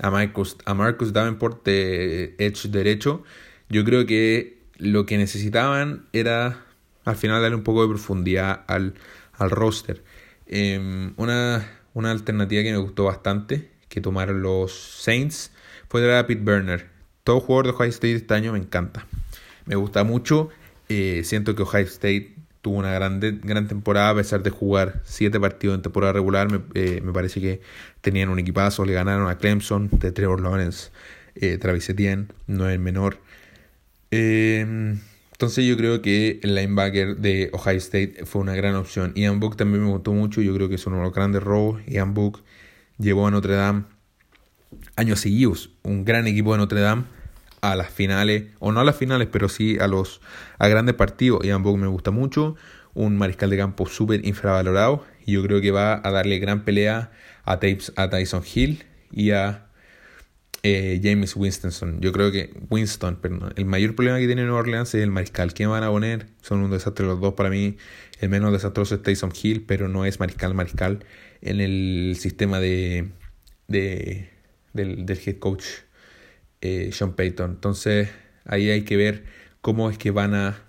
a, 0.00 0.10
Marcus, 0.10 0.56
a 0.64 0.72
Marcus 0.72 1.12
Davenport 1.12 1.62
de 1.66 2.34
Edge 2.38 2.70
derecho. 2.70 3.22
Yo 3.68 3.84
creo 3.84 4.06
que 4.06 4.62
lo 4.78 5.04
que 5.04 5.18
necesitaban 5.18 6.06
era 6.14 6.64
al 7.04 7.16
final 7.16 7.42
darle 7.42 7.56
un 7.56 7.64
poco 7.64 7.82
de 7.82 7.88
profundidad 7.90 8.64
al, 8.68 8.94
al 9.34 9.50
roster. 9.50 10.02
Em, 10.46 11.12
una, 11.18 11.68
una 11.92 12.10
alternativa 12.10 12.62
que 12.62 12.72
me 12.72 12.78
gustó 12.78 13.04
bastante 13.04 13.70
que 13.90 14.00
tomaron 14.00 14.40
los 14.40 14.72
Saints 14.72 15.52
fue 15.90 16.00
traer 16.00 16.16
a 16.16 16.26
Pete 16.26 16.40
Burner. 16.42 16.88
Todo 17.22 17.40
jugador 17.40 17.66
de 17.66 17.72
Ohio 17.72 17.90
State 17.90 18.14
este 18.14 18.32
año 18.32 18.52
me 18.52 18.58
encanta 18.58 19.06
me 19.66 19.76
gusta 19.76 20.04
mucho. 20.04 20.48
Eh, 20.88 21.22
siento 21.24 21.54
que 21.54 21.62
Ohio 21.62 21.86
State 21.86 22.34
tuvo 22.62 22.78
una 22.78 22.92
gran, 22.92 23.20
temporada 23.20 24.10
a 24.10 24.14
pesar 24.14 24.42
de 24.42 24.50
jugar 24.50 25.02
siete 25.04 25.38
partidos 25.38 25.76
en 25.76 25.82
temporada 25.82 26.12
regular. 26.12 26.50
Me, 26.50 26.60
eh, 26.74 27.00
me, 27.04 27.12
parece 27.12 27.40
que 27.40 27.60
tenían 28.00 28.28
un 28.28 28.38
equipazo, 28.38 28.84
le 28.84 28.94
ganaron 28.94 29.28
a 29.28 29.36
Clemson 29.36 29.90
de 29.92 30.12
Trevor 30.12 30.40
Lawrence, 30.40 30.90
eh, 31.34 31.58
Travis 31.58 31.90
Etienne, 31.90 32.28
no 32.46 32.68
es 32.68 32.74
el 32.74 32.78
menor. 32.78 33.18
Em, 34.12 35.00
entonces 35.32 35.64
yo 35.64 35.76
creo 35.76 36.02
que 36.02 36.38
el 36.42 36.54
linebacker 36.54 37.16
de 37.16 37.50
Ohio 37.52 37.78
State 37.78 38.24
fue 38.26 38.40
una 38.40 38.54
gran 38.54 38.76
opción. 38.76 39.12
Ian 39.16 39.40
Book 39.40 39.56
también 39.56 39.82
me 39.84 39.90
gustó 39.90 40.12
mucho, 40.12 40.40
yo 40.40 40.54
creo 40.54 40.68
que 40.68 40.76
es 40.76 40.86
uno 40.86 40.98
de 40.98 41.02
los 41.02 41.12
grandes 41.12 41.42
robos. 41.42 41.82
Ian 41.86 42.14
Book 42.14 42.44
llevó 42.98 43.26
a 43.26 43.32
Notre 43.32 43.54
Dame 43.54 43.84
años 44.94 45.20
seguidos, 45.20 45.70
un 45.82 46.04
gran 46.04 46.28
equipo 46.28 46.52
de 46.52 46.58
Notre 46.58 46.80
Dame 46.80 47.04
a 47.62 47.76
las 47.76 47.90
finales, 47.90 48.44
o 48.58 48.72
no 48.72 48.80
a 48.80 48.84
las 48.84 48.96
finales, 48.96 49.28
pero 49.32 49.48
sí 49.48 49.78
a 49.80 49.86
los 49.86 50.20
a 50.58 50.68
grandes 50.68 50.94
partidos. 50.96 51.44
Ian 51.44 51.62
Book 51.62 51.78
me 51.78 51.86
gusta 51.86 52.10
mucho, 52.10 52.56
un 52.92 53.16
mariscal 53.16 53.48
de 53.48 53.56
campo 53.56 53.86
súper 53.86 54.26
infravalorado, 54.26 55.06
y 55.24 55.32
yo 55.32 55.42
creo 55.42 55.60
que 55.60 55.70
va 55.70 56.00
a 56.04 56.10
darle 56.10 56.38
gran 56.40 56.64
pelea 56.64 57.12
a, 57.44 57.52
a 57.96 58.10
Tyson 58.10 58.42
Hill 58.54 58.84
y 59.12 59.30
a 59.30 59.68
eh, 60.64 61.00
James 61.02 61.36
Winston. 61.36 62.00
Yo 62.00 62.12
creo 62.12 62.32
que 62.32 62.52
Winston, 62.68 63.16
perdón, 63.16 63.52
el 63.56 63.64
mayor 63.64 63.94
problema 63.94 64.18
que 64.18 64.26
tiene 64.26 64.42
Nueva 64.42 64.60
Orleans 64.60 64.94
es 64.94 65.02
el 65.02 65.10
mariscal. 65.10 65.54
¿Quién 65.54 65.70
van 65.70 65.84
a 65.84 65.90
poner? 65.90 66.26
Son 66.42 66.60
un 66.60 66.70
desastre 66.70 67.06
los 67.06 67.20
dos 67.20 67.34
para 67.34 67.48
mí. 67.48 67.76
El 68.20 68.28
menos 68.28 68.52
desastroso 68.52 68.96
es 68.96 69.02
Tyson 69.02 69.32
Hill, 69.40 69.64
pero 69.66 69.88
no 69.88 70.04
es 70.04 70.20
mariscal 70.20 70.54
mariscal 70.54 71.04
en 71.40 71.60
el 71.60 72.16
sistema 72.18 72.60
de, 72.60 73.10
de 73.68 74.30
del 74.72 75.06
head 75.10 75.38
coach 75.38 75.64
eh, 76.62 76.90
Sean 76.92 77.12
Payton. 77.14 77.50
Entonces 77.50 78.08
ahí 78.46 78.70
hay 78.70 78.82
que 78.82 78.96
ver 78.96 79.24
cómo 79.60 79.90
es 79.90 79.98
que 79.98 80.10
van 80.10 80.34
a 80.34 80.62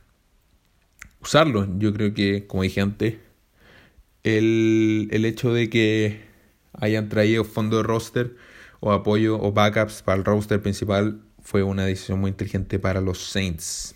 usarlo. 1.22 1.68
Yo 1.78 1.94
creo 1.94 2.14
que, 2.14 2.46
como 2.48 2.64
dije 2.64 2.82
antes, 2.82 3.16
el, 4.24 5.08
el 5.12 5.26
hecho 5.26 5.54
de 5.54 5.70
que 5.70 6.22
hayan 6.74 7.08
traído 7.08 7.46
fondo 7.46 7.78
de 7.78 7.84
roster 7.84 8.36
o 8.80 8.92
apoyo 8.92 9.40
o 9.40 9.54
backups 9.54 10.02
para 10.02 10.18
el 10.18 10.26
roster 10.26 10.62
principal 10.62 11.22
fue 11.42 11.64
una 11.64 11.86
decisión 11.86 12.20
muy 12.20 12.32
inteligente 12.32 12.80
para 12.80 13.00
los 13.00 13.20
Saints. 13.20 13.96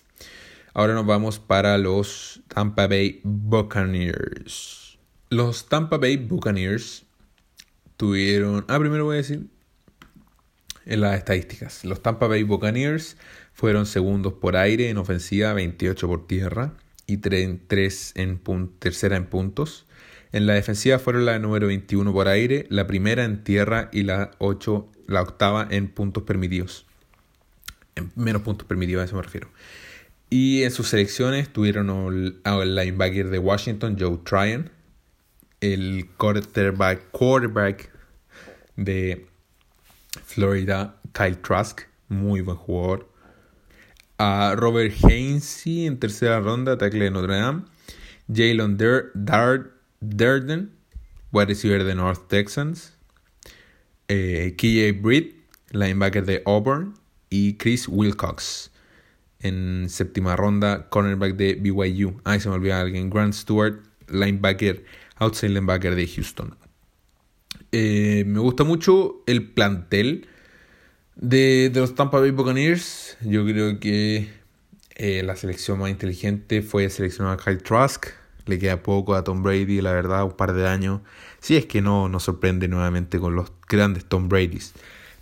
Ahora 0.73 0.93
nos 0.93 1.05
vamos 1.05 1.39
para 1.39 1.77
los 1.77 2.41
Tampa 2.47 2.87
Bay 2.87 3.19
Buccaneers. 3.23 4.99
Los 5.29 5.67
Tampa 5.67 5.97
Bay 5.97 6.17
Buccaneers 6.17 7.05
tuvieron... 7.97 8.63
Ah, 8.67 8.77
primero 8.79 9.05
voy 9.05 9.15
a 9.15 9.17
decir 9.17 9.47
en 10.87 11.01
las 11.01 11.17
estadísticas. 11.17 11.85
Los 11.85 12.01
Tampa 12.01 12.27
Bay 12.27 12.43
Buccaneers 12.43 13.17
fueron 13.53 13.85
segundos 13.85 14.33
por 14.33 14.55
aire 14.55 14.89
en 14.89 14.97
ofensiva, 14.97 15.53
28 15.53 16.07
por 16.07 16.27
tierra 16.27 16.73
y 17.05 17.17
3 17.17 18.13
en 18.15 18.39
tercera 18.79 19.15
en 19.15 19.25
puntos. 19.25 19.85
En 20.31 20.45
la 20.45 20.53
defensiva 20.53 20.99
fueron 20.99 21.25
la 21.25 21.39
número 21.39 21.67
21 21.67 22.11
por 22.11 22.27
aire, 22.27 22.65
la 22.69 22.87
primera 22.87 23.23
en 23.23 23.43
tierra 23.43 23.89
y 23.91 24.03
la 24.03 24.31
8, 24.39 24.87
la 25.07 25.21
octava 25.21 25.67
en 25.69 25.87
puntos 25.87 26.23
permitidos. 26.23 26.85
En 27.95 28.11
menos 28.15 28.41
puntos 28.41 28.67
permitidos, 28.67 29.01
a 29.01 29.05
eso 29.05 29.15
me 29.15 29.21
refiero. 29.21 29.49
Y 30.29 30.63
en 30.63 30.71
sus 30.71 30.89
selecciones 30.89 31.49
tuvieron 31.49 32.39
al 32.43 32.75
linebacker 32.75 33.29
de 33.29 33.39
Washington, 33.39 33.95
Joe 33.97 34.19
Tryon, 34.25 34.69
el 35.61 36.09
quarterback, 36.17 37.09
quarterback 37.11 37.89
de 38.75 39.25
Florida, 40.23 40.95
Kyle 41.13 41.37
Trask, 41.37 41.81
muy 42.09 42.41
buen 42.41 42.57
jugador. 42.57 43.09
A 44.17 44.55
Robert 44.55 44.93
Hainsey 45.03 45.85
en 45.85 45.99
tercera 45.99 46.39
ronda, 46.39 46.77
tackle 46.77 47.05
de 47.05 47.11
Notre 47.11 47.35
Dame. 47.35 47.63
Jalen 48.31 48.77
Durden, 49.99 50.71
wide 51.31 51.47
receiver 51.47 51.83
de 51.83 51.95
North 51.95 52.27
Texans. 52.27 52.93
Eh, 54.07 54.55
KJ 54.57 55.01
Britt, 55.01 55.35
linebacker 55.71 56.25
de 56.25 56.41
Auburn. 56.45 56.93
Y 57.29 57.57
Chris 57.57 57.87
Wilcox 57.89 58.71
en 59.41 59.89
séptima 59.89 60.35
ronda, 60.35 60.87
cornerback 60.89 61.35
de 61.35 61.55
BYU. 61.55 62.19
Ay, 62.23 62.39
se 62.39 62.49
me 62.49 62.55
olvidó 62.55 62.75
alguien. 62.75 63.09
Grant 63.09 63.33
Stewart, 63.33 63.81
linebacker, 64.07 64.83
outside 65.19 65.49
linebacker 65.49 65.95
de 65.95 66.07
Houston. 66.07 66.55
Eh, 67.71 68.23
me 68.25 68.39
gusta 68.39 68.63
mucho 68.63 69.23
el 69.25 69.49
plantel 69.49 70.27
de, 71.15 71.71
los 71.73 71.95
Tampa 71.95 72.19
Bay 72.19 72.31
Buccaneers. 72.31 73.17
Yo 73.21 73.45
creo 73.45 73.79
que 73.79 74.29
eh, 74.95 75.23
la 75.23 75.35
selección 75.35 75.79
más 75.79 75.89
inteligente 75.89 76.61
fue 76.61 76.89
seleccionar 76.89 77.39
a 77.39 77.43
Kyle 77.43 77.61
Trask. 77.61 78.07
Le 78.45 78.59
queda 78.59 78.81
poco 78.81 79.15
a 79.15 79.23
Tom 79.23 79.43
Brady, 79.43 79.81
la 79.81 79.91
verdad, 79.91 80.23
un 80.23 80.31
par 80.31 80.53
de 80.53 80.67
años. 80.67 81.01
Si 81.39 81.57
es 81.57 81.65
que 81.65 81.81
no 81.81 82.07
nos 82.07 82.23
sorprende 82.23 82.67
nuevamente 82.67 83.19
con 83.19 83.35
los 83.35 83.51
grandes 83.67 84.05
Tom 84.05 84.29
Bradys. 84.29 84.73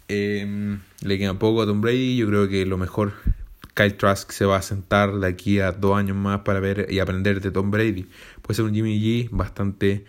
Em, 0.07 0.81
le 1.01 1.17
queda 1.17 1.39
poco 1.39 1.63
a 1.63 1.65
Tom 1.65 1.81
Brady. 1.81 2.17
Yo 2.17 2.27
creo 2.27 2.47
que 2.47 2.65
lo 2.67 2.77
mejor 2.77 3.13
Kyle 3.73 3.97
Trask 3.97 4.31
se 4.31 4.45
va 4.45 4.57
a 4.57 4.61
sentar 4.61 5.13
de 5.15 5.27
aquí 5.27 5.59
a 5.59 5.71
dos 5.71 5.97
años 5.97 6.15
más 6.15 6.41
para 6.41 6.59
ver 6.59 6.87
y 6.89 6.99
aprender 6.99 7.41
de 7.41 7.49
Tom 7.49 7.71
Brady. 7.71 8.07
Puede 8.43 8.55
ser 8.55 8.65
un 8.65 8.73
Jimmy 8.73 8.99
G 8.99 9.29
bastante 9.31 10.05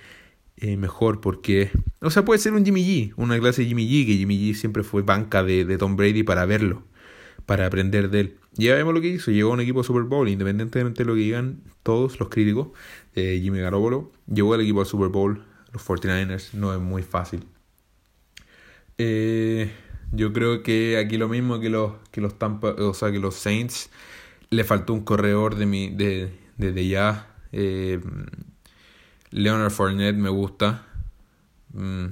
eh, 0.58 0.78
mejor 0.78 1.20
porque, 1.20 1.70
o 2.00 2.10
sea, 2.10 2.24
puede 2.24 2.38
ser 2.38 2.54
un 2.54 2.64
Jimmy 2.64 2.82
G, 2.82 3.12
una 3.16 3.38
clase 3.38 3.62
de 3.62 3.68
Jimmy 3.68 3.86
G, 3.86 4.06
que 4.06 4.16
Jimmy 4.16 4.38
G 4.38 4.54
siempre 4.54 4.82
fue 4.82 5.02
banca 5.02 5.42
de, 5.42 5.76
Tom 5.76 5.96
Brady 5.96 6.22
para 6.22 6.46
verlo, 6.46 6.82
para 7.44 7.66
aprender 7.66 8.08
de 8.08 8.20
él. 8.20 8.36
Ya 8.54 8.74
vemos 8.74 8.94
lo 8.94 9.02
que 9.02 9.08
hizo, 9.08 9.30
llegó 9.30 9.50
a 9.50 9.54
un 9.54 9.60
equipo 9.60 9.84
Super 9.84 10.04
Bowl, 10.04 10.28
independientemente 10.28 11.02
de 11.02 11.08
lo 11.08 11.14
que 11.14 11.20
digan 11.20 11.60
todos 11.82 12.18
los 12.18 12.30
críticos, 12.30 12.68
eh, 13.14 13.38
Jimmy 13.42 13.60
Garoppolo, 13.60 14.10
llegó 14.32 14.54
al 14.54 14.62
equipo 14.62 14.80
al 14.80 14.86
Super 14.86 15.08
Bowl, 15.08 15.44
los 15.72 15.86
49ers, 15.86 16.54
no 16.54 16.72
es 16.72 16.80
muy 16.80 17.02
fácil. 17.02 17.44
Eh, 18.96 19.70
yo 20.12 20.32
creo 20.32 20.62
que 20.62 20.96
aquí 20.96 21.18
lo 21.18 21.28
mismo 21.28 21.60
que 21.60 21.68
los, 21.68 21.92
que 22.10 22.22
los 22.22 22.38
Tampa, 22.38 22.70
o 22.70 22.94
sea, 22.94 23.12
que 23.12 23.18
los 23.18 23.34
Saints, 23.34 23.90
le 24.48 24.64
faltó 24.64 24.94
un 24.94 25.04
corredor 25.04 25.56
de 25.56 25.66
mi, 25.66 25.90
de, 25.90 26.30
desde 26.56 26.88
ya. 26.88 27.34
Leonard 29.36 29.70
Fournette 29.70 30.16
me 30.16 30.30
gusta, 30.30 30.86
mm, 31.74 32.06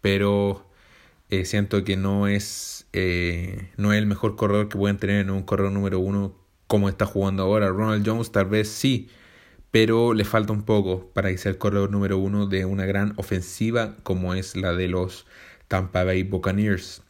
pero 0.00 0.68
eh, 1.30 1.44
siento 1.44 1.84
que 1.84 1.96
no 1.96 2.26
es, 2.26 2.88
eh, 2.92 3.70
no 3.76 3.92
es 3.92 3.98
el 4.00 4.06
mejor 4.06 4.34
corredor 4.34 4.68
que 4.68 4.76
pueden 4.76 4.98
tener 4.98 5.20
en 5.20 5.30
un 5.30 5.44
corredor 5.44 5.70
número 5.70 6.00
uno 6.00 6.34
como 6.66 6.88
está 6.88 7.06
jugando 7.06 7.44
ahora. 7.44 7.68
Ronald 7.68 8.04
Jones 8.04 8.32
tal 8.32 8.46
vez 8.46 8.68
sí, 8.68 9.08
pero 9.70 10.14
le 10.14 10.24
falta 10.24 10.52
un 10.52 10.64
poco 10.64 11.12
para 11.14 11.30
que 11.30 11.38
sea 11.38 11.52
el 11.52 11.58
corredor 11.58 11.92
número 11.92 12.18
uno 12.18 12.46
de 12.46 12.64
una 12.64 12.86
gran 12.86 13.12
ofensiva 13.18 13.94
como 14.02 14.34
es 14.34 14.56
la 14.56 14.72
de 14.72 14.88
los 14.88 15.26
Tampa 15.68 16.02
Bay 16.02 16.24
Buccaneers. 16.24 17.02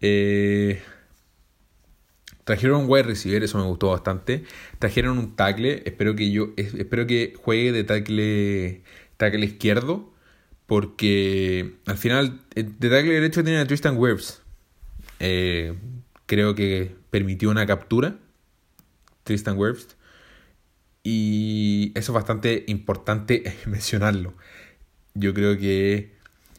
Eh, 0.00 0.82
trajeron 2.50 2.80
un 2.80 2.90
wide 2.90 3.04
receiver, 3.04 3.44
eso 3.44 3.58
me 3.58 3.64
gustó 3.64 3.90
bastante. 3.90 4.42
Trajeron 4.80 5.18
un 5.18 5.36
tackle, 5.36 5.84
espero 5.86 6.16
que 6.16 6.32
yo 6.32 6.48
espero 6.56 7.06
que 7.06 7.34
juegue 7.40 7.70
de 7.70 7.84
tackle 7.84 8.82
tackle 9.16 9.46
izquierdo 9.46 10.12
porque 10.66 11.76
al 11.86 11.96
final 11.96 12.40
eh, 12.56 12.64
de 12.64 12.90
tackle 12.90 13.14
derecho 13.14 13.44
tiene 13.44 13.60
a 13.60 13.66
Tristan 13.68 13.96
Wirfs. 13.96 14.42
Eh, 15.20 15.74
creo 16.26 16.56
que 16.56 16.96
permitió 17.10 17.50
una 17.50 17.66
captura 17.66 18.18
Tristan 19.22 19.56
Wirfs 19.56 19.96
y 21.04 21.92
eso 21.94 22.10
es 22.10 22.14
bastante 22.14 22.64
importante 22.66 23.44
mencionarlo. 23.66 24.34
Yo 25.14 25.34
creo 25.34 25.56
que 25.56 26.16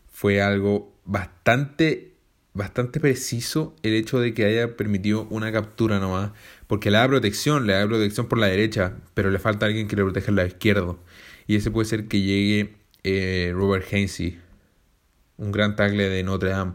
fue 0.09 0.41
algo 0.41 0.95
bastante 1.03 2.10
bastante 2.53 2.99
preciso 2.99 3.75
el 3.83 3.93
hecho 3.93 4.19
de 4.19 4.33
que 4.33 4.45
haya 4.45 4.75
permitido 4.75 5.27
una 5.29 5.51
captura 5.51 5.99
nomás. 5.99 6.31
Porque 6.67 6.91
le 6.91 6.97
da 6.97 7.07
protección, 7.07 7.67
le 7.67 7.73
da 7.73 7.87
protección 7.87 8.27
por 8.27 8.39
la 8.39 8.47
derecha, 8.47 8.97
pero 9.13 9.29
le 9.31 9.39
falta 9.39 9.65
alguien 9.65 9.87
que 9.87 9.95
le 9.95 10.03
proteja 10.03 10.29
el 10.29 10.35
lado 10.35 10.47
izquierdo. 10.47 10.99
Y 11.47 11.55
ese 11.55 11.71
puede 11.71 11.85
ser 11.85 12.07
que 12.07 12.21
llegue 12.21 12.75
eh, 13.03 13.51
Robert 13.53 13.85
Hainsey, 13.91 14.39
un 15.37 15.51
gran 15.51 15.75
tackle 15.75 16.09
de 16.09 16.23
Notre 16.23 16.49
Dame. 16.49 16.73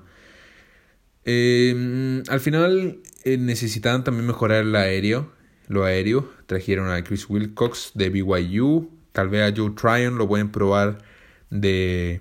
Em, 1.25 2.23
al 2.29 2.41
final 2.41 3.01
eh, 3.25 3.37
necesitaban 3.37 4.05
también 4.05 4.27
mejorar 4.27 4.63
el 4.63 4.77
aéreo, 4.77 5.33
lo 5.69 5.85
aéreo. 5.85 6.31
Trajeron 6.47 6.91
a 6.91 7.03
Chris 7.05 7.29
Wilcox 7.29 7.93
de 7.95 8.11
BYU, 8.11 8.91
tal 9.13 9.29
vez 9.29 9.43
a 9.43 9.55
Joe 9.57 9.71
Tryon, 9.71 10.19
lo 10.19 10.29
pueden 10.29 10.51
probar 10.51 10.99
de... 11.51 12.21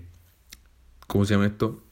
¿Cómo 1.08 1.26
se 1.26 1.36
llama 1.36 1.46
esto? 1.48 1.85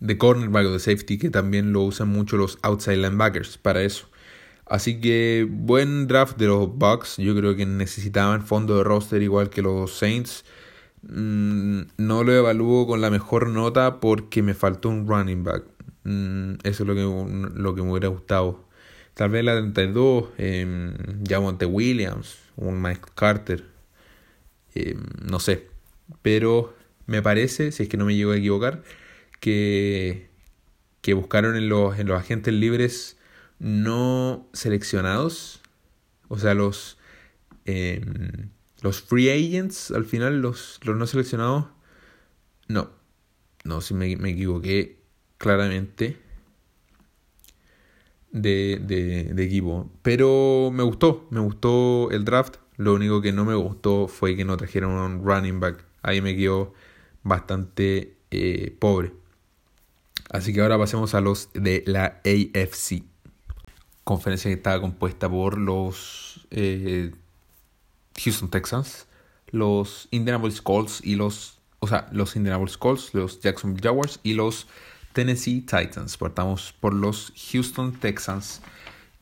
De 0.00 0.18
cornerback 0.18 0.66
o 0.66 0.72
de 0.72 0.78
safety, 0.78 1.18
que 1.18 1.30
también 1.30 1.72
lo 1.72 1.82
usan 1.82 2.08
mucho 2.08 2.36
los 2.36 2.58
outside 2.62 2.96
linebackers 2.96 3.58
para 3.58 3.82
eso. 3.82 4.08
Así 4.66 5.00
que 5.00 5.46
buen 5.48 6.06
draft 6.06 6.36
de 6.36 6.46
los 6.46 6.76
Bucks. 6.76 7.16
Yo 7.16 7.34
creo 7.34 7.56
que 7.56 7.66
necesitaban 7.66 8.46
fondo 8.46 8.76
de 8.76 8.84
roster 8.84 9.22
igual 9.22 9.50
que 9.50 9.62
los 9.62 9.94
Saints. 9.96 10.44
Mm, 11.02 11.82
no 11.96 12.24
lo 12.24 12.32
evalúo 12.34 12.86
con 12.86 13.00
la 13.00 13.10
mejor 13.10 13.48
nota 13.48 14.00
porque 14.00 14.42
me 14.42 14.54
faltó 14.54 14.90
un 14.90 15.08
running 15.08 15.44
back. 15.44 15.64
Mm, 16.04 16.54
eso 16.64 16.82
es 16.82 16.86
lo 16.86 16.94
que, 16.94 17.02
lo 17.54 17.74
que 17.74 17.82
me 17.82 17.90
hubiera 17.90 18.08
gustado. 18.08 18.68
Tal 19.14 19.30
vez 19.30 19.44
la 19.44 19.54
32, 19.54 20.28
eh, 20.38 20.64
Monte 21.40 21.66
Williams, 21.66 22.38
un 22.56 22.80
Mike 22.80 23.08
Carter. 23.14 23.64
Em, 24.74 25.02
no 25.28 25.40
sé. 25.40 25.68
Pero 26.22 26.74
me 27.06 27.22
parece, 27.22 27.72
si 27.72 27.84
es 27.84 27.88
que 27.88 27.96
no 27.96 28.04
me 28.04 28.14
llego 28.16 28.32
a 28.32 28.36
equivocar, 28.36 28.82
que, 29.40 30.30
que 31.00 31.14
buscaron 31.14 31.56
en 31.56 31.68
los, 31.68 31.98
en 31.98 32.06
los 32.06 32.18
agentes 32.20 32.54
libres 32.54 33.16
no 33.58 34.48
seleccionados, 34.52 35.60
o 36.28 36.38
sea, 36.38 36.54
los, 36.54 36.98
em, 37.64 38.50
los 38.82 39.02
free 39.02 39.30
agents, 39.30 39.90
al 39.90 40.04
final, 40.04 40.40
los, 40.40 40.80
los 40.82 40.96
no 40.96 41.06
seleccionados, 41.06 41.66
no, 42.68 42.90
no, 43.64 43.80
si 43.80 43.94
me, 43.94 44.16
me 44.16 44.30
equivoqué 44.30 44.98
claramente 45.38 46.18
de, 48.30 48.78
de, 48.82 49.24
de, 49.34 49.44
equipo, 49.44 49.90
pero 50.02 50.70
me 50.72 50.82
gustó, 50.82 51.26
me 51.30 51.40
gustó 51.40 52.10
el 52.10 52.24
draft, 52.24 52.56
lo 52.76 52.94
único 52.94 53.20
que 53.20 53.32
no 53.32 53.44
me 53.44 53.54
gustó 53.54 54.06
fue 54.06 54.36
que 54.36 54.44
no 54.44 54.56
trajeron 54.56 54.92
un 54.92 55.24
running 55.24 55.60
back, 55.60 55.84
ahí 56.02 56.20
me 56.20 56.36
quedó 56.36 56.74
bastante 57.22 58.16
eh, 58.30 58.76
pobre. 58.78 59.12
Así 60.30 60.52
que 60.52 60.60
ahora 60.60 60.78
pasemos 60.78 61.14
a 61.14 61.20
los 61.20 61.50
de 61.54 61.82
la 61.86 62.20
AFC. 62.24 63.02
Conferencia 64.04 64.50
que 64.50 64.56
estaba 64.56 64.80
compuesta 64.80 65.28
por 65.28 65.58
los 65.58 66.46
eh, 66.50 67.12
Houston 68.22 68.50
Texans, 68.50 69.06
los 69.50 70.08
Indianapolis 70.10 70.60
Colts 70.60 71.00
y 71.02 71.14
los, 71.14 71.60
o 71.78 71.86
sea, 71.86 72.08
los 72.12 72.36
Indianapolis 72.36 72.76
Colts, 72.76 73.14
los 73.14 73.40
Jacksonville 73.40 73.82
Jaguars 73.82 74.20
y 74.22 74.34
los 74.34 74.66
Tennessee 75.12 75.60
Titans. 75.60 76.16
Partamos 76.16 76.74
por 76.78 76.94
los 76.94 77.32
Houston 77.50 77.92
Texans, 77.92 78.62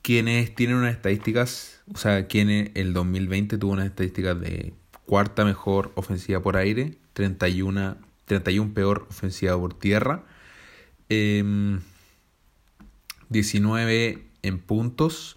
quienes 0.02 0.54
tienen 0.54 0.76
unas 0.76 0.94
estadísticas, 0.94 1.82
o 1.92 1.98
sea, 1.98 2.26
quienes 2.26 2.70
el 2.74 2.92
2020 2.92 3.58
tuvo 3.58 3.72
unas 3.72 3.86
estadísticas 3.86 4.40
de 4.40 4.72
cuarta 5.04 5.44
mejor 5.44 5.92
ofensiva 5.94 6.40
por 6.40 6.56
aire, 6.56 6.98
31, 7.12 7.96
31 8.24 8.74
peor 8.74 9.06
ofensiva 9.08 9.56
por 9.56 9.74
tierra 9.74 10.24
19 11.08 14.08
em, 14.08 14.22
en 14.42 14.58
puntos. 14.58 15.36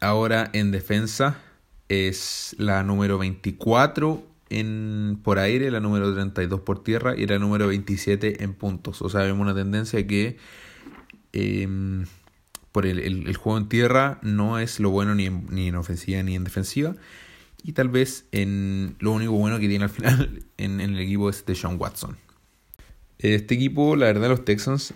Ahora 0.00 0.50
en 0.52 0.70
defensa 0.70 1.40
es 1.88 2.54
la 2.58 2.82
número 2.82 3.18
24 3.18 4.26
en, 4.50 5.18
por 5.22 5.38
aire, 5.38 5.70
la 5.70 5.80
número 5.80 6.12
32 6.12 6.60
por 6.60 6.84
tierra 6.84 7.16
y 7.16 7.26
la 7.26 7.38
número 7.38 7.68
27 7.68 8.44
en 8.44 8.54
puntos. 8.54 9.02
O 9.02 9.08
sea, 9.08 9.22
vemos 9.22 9.40
una 9.40 9.54
tendencia 9.54 10.06
que 10.06 10.36
em, 11.32 12.06
por 12.70 12.86
el, 12.86 13.36
juego 13.36 13.58
en 13.58 13.68
tierra 13.68 14.18
no 14.22 14.58
es 14.58 14.80
lo 14.80 14.90
bueno 14.90 15.14
ni 15.14 15.26
en, 15.26 15.46
ni 15.50 15.68
en 15.68 15.76
ofensiva 15.76 16.22
ni 16.22 16.36
en 16.36 16.44
defensiva. 16.44 16.94
Y 17.62 17.72
tal 17.72 17.88
vez 17.88 18.26
en 18.32 18.96
lo 18.98 19.12
único 19.12 19.32
bueno 19.32 19.58
que 19.58 19.68
tiene 19.68 19.84
al 19.84 19.90
final 19.90 20.44
en, 20.56 20.80
en 20.80 20.94
el 20.94 21.00
equipo 21.00 21.30
es 21.30 21.46
de 21.46 21.54
Sean 21.54 21.80
Watson. 21.80 22.16
Este 23.22 23.54
equipo, 23.54 23.94
la 23.94 24.06
verdad, 24.06 24.30
los 24.30 24.44
Texans 24.44 24.94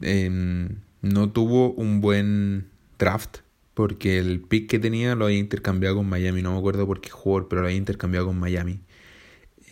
em, 0.00 0.76
no 1.02 1.30
tuvo 1.30 1.72
un 1.72 2.00
buen 2.00 2.68
draft 2.98 3.40
porque 3.74 4.18
el 4.18 4.40
pick 4.40 4.70
que 4.70 4.78
tenía 4.78 5.14
lo 5.14 5.26
había 5.26 5.38
intercambiado 5.38 5.96
con 5.96 6.08
Miami. 6.08 6.40
No 6.40 6.52
me 6.52 6.58
acuerdo 6.58 6.86
por 6.86 7.02
qué 7.02 7.10
jugador, 7.10 7.48
pero 7.48 7.60
lo 7.60 7.66
había 7.68 7.76
intercambiado 7.76 8.28
con 8.28 8.40
Miami. 8.40 8.80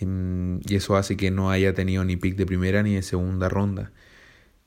Em, 0.01 0.61
y 0.69 0.75
eso 0.77 0.97
hace 0.97 1.17
que 1.17 1.31
no 1.31 1.51
haya 1.51 1.73
tenido 1.73 2.05
ni 2.05 2.17
pick 2.17 2.37
de 2.37 2.45
primera 2.47 2.83
ni 2.83 2.95
de 2.95 3.03
segunda 3.03 3.49
ronda. 3.49 3.93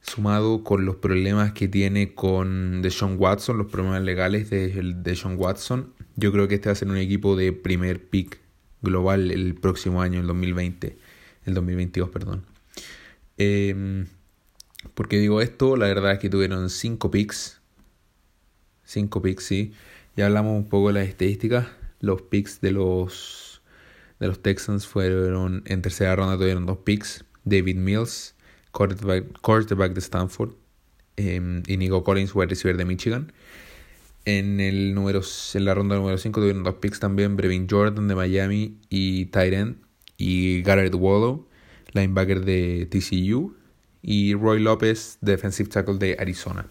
sumado 0.01 0.63
con 0.63 0.85
los 0.85 0.97
problemas 0.97 1.53
que 1.53 1.67
tiene 1.67 2.13
con 2.13 2.81
Deshaun 2.83 3.17
Watson, 3.19 3.57
los 3.57 3.67
problemas 3.67 4.03
legales 4.03 4.49
de, 4.51 4.69
de 4.69 4.93
Deshaun 4.93 5.35
Watson, 5.37 5.93
yo 6.15 6.31
creo 6.31 6.47
que 6.47 6.55
este 6.55 6.69
va 6.69 6.73
a 6.73 6.75
ser 6.75 6.89
un 6.89 6.97
equipo 6.97 7.35
de 7.35 7.53
primer 7.53 8.03
pick 8.09 8.39
global 8.81 9.31
el 9.31 9.55
próximo 9.55 10.01
año, 10.01 10.19
el 10.21 10.27
2020, 10.27 10.97
el 11.45 11.53
2022, 11.55 12.09
perdón. 12.09 12.54
Eh, 13.37 14.05
porque 14.93 15.17
digo 15.17 15.41
esto, 15.41 15.75
la 15.75 15.87
verdad 15.87 16.13
es 16.13 16.19
que 16.19 16.29
tuvieron 16.29 16.69
5 16.69 17.11
picks. 17.11 17.59
5 18.83 19.21
picks, 19.21 19.43
sí. 19.43 19.73
Ya 20.15 20.27
hablamos 20.27 20.55
un 20.55 20.69
poco 20.69 20.87
de 20.89 20.93
las 20.93 21.07
estadísticas. 21.07 21.67
Los 21.99 22.21
picks 22.21 22.61
de 22.61 22.71
los, 22.71 23.61
de 24.19 24.27
los 24.27 24.41
Texans 24.41 24.87
fueron 24.87 25.63
en 25.65 25.81
tercera 25.81 26.15
ronda 26.15 26.37
tuvieron 26.37 26.65
dos 26.65 26.77
picks. 26.79 27.25
David 27.43 27.77
Mills, 27.77 28.35
quarterback, 28.71 29.93
de 29.93 29.99
Stanford. 29.99 30.53
Eh, 31.17 31.61
y 31.65 31.77
Nico 31.77 32.03
Collins, 32.03 32.35
wide 32.35 32.47
receiver 32.47 32.77
de 32.77 32.85
Michigan. 32.85 33.33
En, 34.25 34.59
el 34.59 34.95
número, 34.95 35.21
en 35.53 35.65
la 35.65 35.73
ronda 35.75 35.95
número 35.95 36.17
5 36.17 36.39
tuvieron 36.39 36.63
dos 36.63 36.75
picks 36.75 36.99
también. 36.99 37.35
Brevin 37.35 37.67
Jordan 37.69 38.07
de 38.07 38.15
Miami 38.15 38.77
y 38.89 39.25
Tyrant. 39.25 39.77
Y 40.17 40.61
Garrett 40.61 40.95
Wallow, 40.95 41.49
linebacker 41.95 42.45
de 42.45 42.87
TCU 42.91 43.55
y 44.01 44.35
Roy 44.35 44.59
López, 44.59 45.17
defensive 45.21 45.69
tackle 45.69 45.97
de 45.97 46.15
Arizona. 46.19 46.67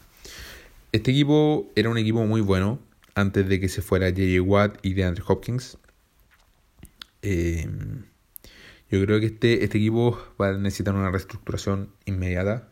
Este 0.93 1.11
equipo 1.11 1.73
era 1.75 1.91
un 1.91 1.99
equipo 1.99 2.25
muy 2.25 2.41
bueno 2.41 2.79
antes 3.17 3.49
de 3.49 3.59
que 3.59 3.69
se 3.69 3.83
fuera 3.83 4.11
J.J. 4.11 4.41
Watt 4.43 4.79
y 4.83 4.95
DeAndre 4.95 5.25
Hopkins. 5.27 5.79
Eh, 7.23 7.69
yo 8.91 9.05
creo 9.05 9.19
que 9.19 9.27
este, 9.27 9.65
este 9.65 9.79
equipo 9.79 10.17
va 10.41 10.51
a 10.51 10.53
necesitar 10.53 10.95
una 10.95 11.11
reestructuración 11.11 11.91
inmediata. 12.05 12.69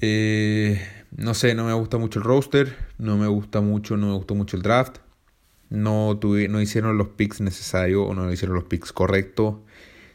Eh, 0.00 0.86
no 1.16 1.32
sé, 1.32 1.54
no 1.54 1.64
me 1.64 1.72
gusta 1.72 1.96
mucho 1.96 2.18
el 2.18 2.24
roster, 2.24 2.76
no 2.98 3.16
me 3.16 3.28
gusta 3.28 3.62
mucho, 3.62 3.96
no 3.96 4.08
me 4.08 4.14
gustó 4.14 4.34
mucho 4.34 4.56
el 4.56 4.62
draft. 4.62 4.98
No, 5.70 6.18
tuve, 6.20 6.48
no 6.48 6.60
hicieron 6.60 6.98
los 6.98 7.08
picks 7.08 7.40
necesarios 7.40 8.04
o 8.06 8.14
no 8.14 8.30
hicieron 8.30 8.54
los 8.54 8.64
picks 8.64 8.92
correctos 8.92 9.56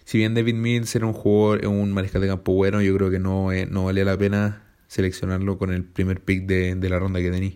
si 0.09 0.17
bien 0.17 0.33
David 0.33 0.55
Mills 0.55 0.95
era 0.95 1.05
un 1.05 1.13
jugador, 1.13 1.67
un 1.67 1.91
mariscal 1.91 2.19
de 2.21 2.29
campo 2.29 2.53
bueno, 2.53 2.81
yo 2.81 2.95
creo 2.97 3.11
que 3.11 3.19
no, 3.19 3.51
eh, 3.51 3.67
no 3.67 3.85
valía 3.85 4.03
la 4.05 4.17
pena 4.17 4.63
seleccionarlo 4.87 5.59
con 5.59 5.71
el 5.71 5.83
primer 5.83 6.19
pick 6.19 6.47
de, 6.47 6.89
la 6.89 6.97
ronda 6.97 7.19
que 7.19 7.29
tenía. 7.29 7.51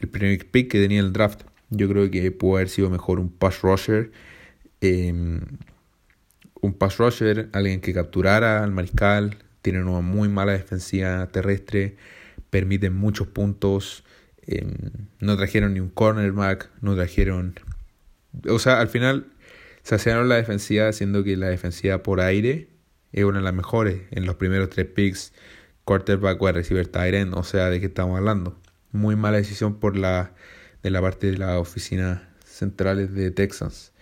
El 0.00 0.08
primer 0.08 0.50
pick 0.50 0.68
que 0.68 0.80
tenía 0.80 0.98
el 0.98 1.12
draft. 1.12 1.42
Yo 1.70 1.88
creo 1.88 2.10
que 2.10 2.32
pudo 2.32 2.56
haber 2.56 2.70
sido 2.70 2.90
mejor 2.90 3.20
un 3.20 3.28
pass 3.28 3.62
rusher. 3.62 4.10
Em, 4.80 5.42
un 6.60 6.74
pass 6.74 6.98
rusher, 6.98 7.50
alguien 7.52 7.80
que 7.80 7.94
capturara 7.94 8.64
al 8.64 8.72
mariscal. 8.72 9.36
Tiene 9.62 9.80
una 9.80 10.00
muy 10.00 10.28
mala 10.28 10.54
defensiva 10.54 11.24
terrestre. 11.28 11.94
Permiten 12.50 12.96
muchos 12.96 13.28
puntos. 13.28 14.02
Em, 14.44 14.74
no 15.20 15.36
trajeron 15.36 15.74
ni 15.74 15.78
un 15.78 15.90
cornerback. 15.90 16.68
No 16.80 16.96
trajeron. 16.96 17.54
O 18.48 18.58
sea, 18.58 18.80
al 18.80 18.88
final 18.88 19.26
Saciaron 19.86 20.28
la 20.28 20.34
defensiva, 20.34 20.88
haciendo 20.88 21.22
que 21.22 21.36
la 21.36 21.46
defensiva 21.46 22.02
por 22.02 22.20
aire 22.20 22.70
es 23.12 23.22
una 23.22 23.38
de 23.38 23.44
las 23.44 23.54
mejores 23.54 24.00
en 24.10 24.26
los 24.26 24.34
primeros 24.34 24.68
tres 24.68 24.86
picks. 24.86 25.32
Quarterback, 25.84 26.42
wide 26.42 26.54
receiver, 26.54 26.88
tight 26.88 27.32
o 27.32 27.44
sea, 27.44 27.70
¿de 27.70 27.78
qué 27.78 27.86
estamos 27.86 28.18
hablando? 28.18 28.60
Muy 28.90 29.14
mala 29.14 29.36
decisión 29.36 29.78
por 29.78 29.96
la, 29.96 30.34
de 30.82 30.90
la 30.90 31.00
parte 31.00 31.30
de 31.30 31.38
las 31.38 31.56
oficinas 31.58 32.20
centrales 32.44 33.14
de 33.14 33.30
Texans. 33.30 33.92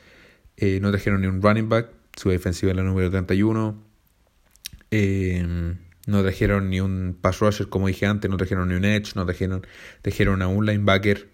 Eh, 0.56 0.78
no 0.80 0.90
trajeron 0.90 1.20
ni 1.20 1.26
un 1.26 1.42
running 1.42 1.68
back, 1.68 1.90
su 2.16 2.30
defensiva 2.30 2.72
es 2.72 2.76
la 2.78 2.82
número 2.82 3.10
31. 3.10 3.78
Eh, 4.90 5.76
no 6.06 6.22
trajeron 6.22 6.70
ni 6.70 6.80
un 6.80 7.18
pass 7.20 7.40
rusher, 7.40 7.68
como 7.68 7.88
dije 7.88 8.06
antes, 8.06 8.30
no 8.30 8.38
trajeron 8.38 8.70
ni 8.70 8.74
un 8.76 8.86
edge, 8.86 9.16
no 9.16 9.26
trajeron, 9.26 9.66
trajeron 10.00 10.40
a 10.40 10.48
un 10.48 10.64
linebacker. 10.64 11.28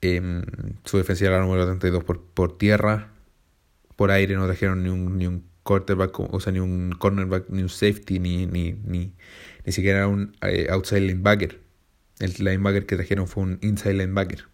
Eh, 0.00 0.42
su 0.86 0.96
defensiva 0.96 1.28
era 1.28 1.40
la 1.40 1.44
número 1.44 1.66
32 1.66 2.04
por, 2.04 2.22
por 2.22 2.56
tierra 2.56 3.12
por 3.96 4.10
aire 4.10 4.34
no 4.36 4.46
trajeron 4.46 4.82
ni 4.82 4.90
un, 4.90 5.18
ni 5.18 5.26
un 5.26 5.44
quarterback, 5.62 6.20
o 6.20 6.40
sea, 6.40 6.52
ni 6.52 6.60
un 6.60 6.92
cornerback, 6.98 7.50
ni 7.50 7.62
un 7.62 7.68
safety, 7.68 8.18
ni, 8.18 8.46
ni, 8.46 8.72
ni, 8.72 9.14
ni 9.64 9.72
siquiera 9.72 10.06
un 10.06 10.36
eh, 10.42 10.68
outside 10.70 11.00
linebacker. 11.00 11.60
El 12.20 12.32
linebacker 12.38 12.86
que 12.86 12.96
trajeron 12.96 13.26
fue 13.26 13.42
un 13.42 13.58
inside 13.62 13.94
linebacker. 13.94 14.44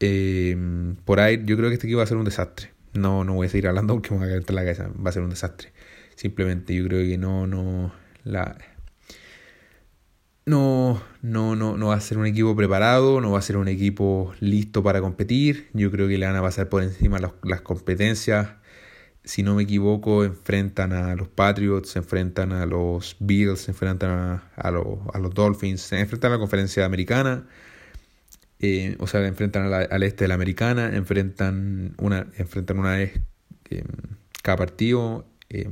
Eh, 0.00 0.56
por 1.04 1.20
ahí, 1.20 1.42
yo 1.44 1.56
creo 1.56 1.68
que 1.68 1.74
este 1.74 1.86
equipo 1.86 1.98
va 1.98 2.04
a 2.04 2.06
ser 2.06 2.16
un 2.18 2.24
desastre. 2.24 2.72
No, 2.92 3.24
no 3.24 3.34
voy 3.34 3.46
a 3.46 3.50
seguir 3.50 3.68
hablando 3.68 3.94
porque 3.94 4.10
me 4.10 4.18
voy 4.18 4.26
a 4.26 4.30
caer 4.30 4.50
la 4.52 4.62
cabeza. 4.62 4.90
Va 5.04 5.10
a 5.10 5.12
ser 5.12 5.22
un 5.22 5.30
desastre. 5.30 5.72
Simplemente 6.16 6.74
yo 6.74 6.84
creo 6.86 7.06
que 7.06 7.18
no, 7.18 7.46
no, 7.46 7.92
la, 8.24 8.56
no, 10.46 11.02
no, 11.22 11.56
no, 11.56 11.76
no 11.76 11.88
va 11.88 11.96
a 11.96 12.00
ser 12.00 12.18
un 12.18 12.26
equipo 12.26 12.54
preparado, 12.54 13.20
no 13.20 13.32
va 13.32 13.40
a 13.40 13.42
ser 13.42 13.56
un 13.56 13.66
equipo 13.66 14.32
listo 14.40 14.82
para 14.82 15.00
competir. 15.00 15.68
Yo 15.72 15.90
creo 15.90 16.06
que 16.08 16.18
le 16.18 16.26
van 16.26 16.36
a 16.36 16.42
pasar 16.42 16.68
por 16.68 16.84
encima 16.84 17.18
las, 17.18 17.60
competencias. 17.62 18.50
Si 19.24 19.42
no 19.42 19.56
me 19.56 19.64
equivoco, 19.64 20.24
enfrentan 20.24 20.92
a 20.92 21.16
los 21.16 21.28
Patriots, 21.28 21.90
se 21.90 21.98
enfrentan 21.98 22.52
a 22.52 22.64
los 22.64 23.16
Bills, 23.18 23.60
se 23.62 23.72
enfrentan 23.72 24.10
a, 24.10 24.50
a, 24.54 24.70
los 24.70 25.34
Dolphins, 25.34 25.80
se 25.80 25.98
enfrentan 25.98 26.30
a 26.30 26.34
la 26.36 26.38
conferencia 26.38 26.84
americana. 26.84 27.48
Eh, 28.60 28.96
o 29.00 29.06
sea, 29.08 29.26
enfrentan 29.26 29.72
al 29.72 30.02
este 30.04 30.24
de 30.24 30.28
la 30.28 30.34
americana, 30.34 30.94
enfrentan 30.94 31.94
una, 31.98 32.28
enfrentan 32.38 32.78
una 32.78 32.92
vez 32.92 33.20
eh, 33.70 33.82
cada 34.42 34.58
partido. 34.58 35.26
Eh, 35.50 35.68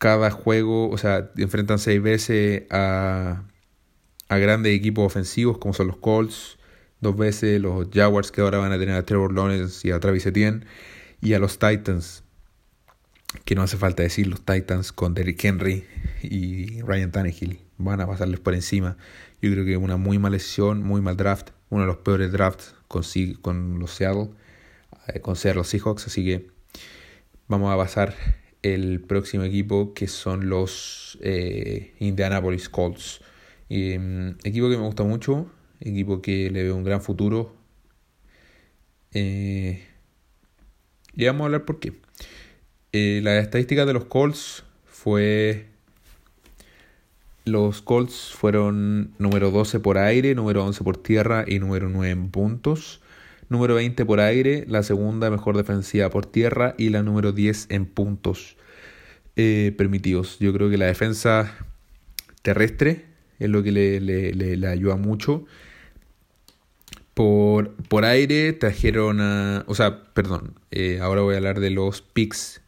cada 0.00 0.30
juego, 0.30 0.88
o 0.88 0.96
sea, 0.96 1.30
enfrentan 1.36 1.78
seis 1.78 2.00
veces 2.00 2.62
a, 2.70 3.42
a 4.30 4.38
grandes 4.38 4.74
equipos 4.74 5.04
ofensivos 5.04 5.58
como 5.58 5.74
son 5.74 5.88
los 5.88 5.98
Colts, 5.98 6.58
dos 7.02 7.18
veces 7.18 7.60
los 7.60 7.86
Jaguars 7.92 8.32
que 8.32 8.40
ahora 8.40 8.56
van 8.56 8.72
a 8.72 8.78
tener 8.78 8.94
a 8.94 9.04
Trevor 9.04 9.34
Lawrence 9.34 9.86
y 9.86 9.90
a 9.90 10.00
Travis 10.00 10.24
Etienne, 10.24 10.64
y 11.20 11.34
a 11.34 11.38
los 11.38 11.58
Titans, 11.58 12.24
que 13.44 13.54
no 13.54 13.62
hace 13.62 13.76
falta 13.76 14.02
decir, 14.02 14.26
los 14.26 14.42
Titans 14.42 14.90
con 14.90 15.12
Derrick 15.12 15.44
Henry 15.44 15.84
y 16.22 16.80
Ryan 16.80 17.12
Tannehill 17.12 17.60
van 17.76 18.00
a 18.00 18.06
pasarles 18.06 18.40
por 18.40 18.54
encima. 18.54 18.96
Yo 19.42 19.52
creo 19.52 19.66
que 19.66 19.76
una 19.76 19.98
muy 19.98 20.18
mala 20.18 20.38
decisión, 20.38 20.82
muy 20.82 21.02
mal 21.02 21.18
draft, 21.18 21.50
uno 21.68 21.82
de 21.82 21.88
los 21.88 21.98
peores 21.98 22.32
drafts 22.32 22.74
con, 22.88 23.02
con 23.42 23.78
los 23.78 23.90
Seattle, 23.90 24.30
eh, 25.08 25.20
con 25.20 25.36
Seattle 25.36 25.64
Seahawks, 25.64 26.06
así 26.06 26.24
que 26.24 26.48
vamos 27.48 27.70
a 27.70 27.76
pasar 27.76 28.39
el 28.62 29.00
próximo 29.00 29.44
equipo 29.44 29.94
que 29.94 30.06
son 30.06 30.48
los 30.48 31.18
eh, 31.22 31.94
Indianapolis 31.98 32.68
Colts. 32.68 33.20
Mm, 33.68 34.30
equipo 34.44 34.68
que 34.68 34.76
me 34.76 34.84
gusta 34.84 35.04
mucho, 35.04 35.50
equipo 35.80 36.20
que 36.22 36.50
le 36.50 36.62
veo 36.64 36.76
un 36.76 36.84
gran 36.84 37.00
futuro. 37.02 37.54
Eh, 39.12 39.84
y 41.14 41.24
vamos 41.26 41.42
a 41.42 41.44
hablar 41.46 41.64
por 41.64 41.80
qué. 41.80 41.94
Eh, 42.92 43.20
la 43.22 43.38
estadística 43.38 43.86
de 43.86 43.92
los 43.92 44.04
Colts 44.06 44.64
fue... 44.84 45.66
Los 47.46 47.82
Colts 47.82 48.32
fueron 48.32 49.14
número 49.18 49.50
12 49.50 49.80
por 49.80 49.98
aire, 49.98 50.34
número 50.34 50.64
11 50.64 50.84
por 50.84 50.96
tierra 50.98 51.44
y 51.46 51.58
número 51.58 51.88
9 51.88 52.10
en 52.10 52.30
puntos. 52.30 53.00
Número 53.50 53.74
20 53.74 54.06
por 54.06 54.20
aire, 54.20 54.64
la 54.68 54.84
segunda 54.84 55.28
mejor 55.28 55.56
defensiva 55.56 56.08
por 56.08 56.24
tierra 56.24 56.76
y 56.78 56.90
la 56.90 57.02
número 57.02 57.32
10 57.32 57.66
en 57.70 57.84
puntos 57.84 58.56
eh, 59.34 59.74
permitidos. 59.76 60.38
Yo 60.38 60.52
creo 60.52 60.70
que 60.70 60.78
la 60.78 60.86
defensa 60.86 61.58
terrestre 62.42 63.06
es 63.40 63.50
lo 63.50 63.64
que 63.64 63.72
le, 63.72 64.00
le, 64.00 64.66
ayuda 64.68 64.94
mucho. 64.94 65.46
Por, 67.12 67.74
por, 67.88 68.04
aire 68.04 68.52
trajeron 68.52 69.20
a... 69.20 69.64
O 69.66 69.74
sea, 69.74 70.04
perdón, 70.14 70.54
eh, 70.70 71.00
ahora 71.02 71.22
voy 71.22 71.34
a 71.34 71.38
hablar 71.38 71.58
de 71.58 71.70
los 71.70 72.02
picks 72.02 72.60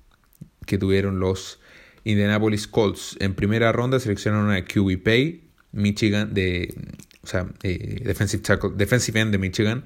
que 0.66 0.78
tuvieron 0.78 1.20
los 1.20 1.60
Indianapolis 2.02 2.66
Colts. 2.66 3.16
En 3.20 3.34
primera 3.34 3.70
ronda 3.70 4.00
seleccionaron 4.00 4.50
a 4.50 4.64
QB 4.64 5.00
Pay, 5.00 5.44
Michigan, 5.70 6.34
de, 6.34 6.74
o 7.22 7.26
sea, 7.28 7.46
eh, 7.62 8.00
defensive, 8.04 8.42
defensive 8.74 9.20
end 9.20 9.30
de 9.30 9.38
Michigan 9.38 9.84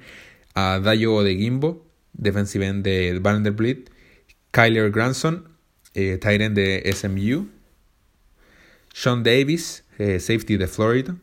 a 0.57 0.79
Dayo 0.79 1.21
de 1.23 1.35
Gimbo, 1.35 1.85
defensive 2.13 2.63
end 2.63 2.83
de 2.83 3.19
Vanderbilt, 3.19 3.91
Kyler 4.51 4.89
Granson, 4.89 5.47
eh, 5.93 6.17
de 6.17 6.81
SMU, 6.93 7.47
Sean 8.91 9.21
Davis, 9.21 9.83
eh, 9.99 10.19
safety 10.19 10.57
de 10.57 10.65
Florida, 10.65 11.15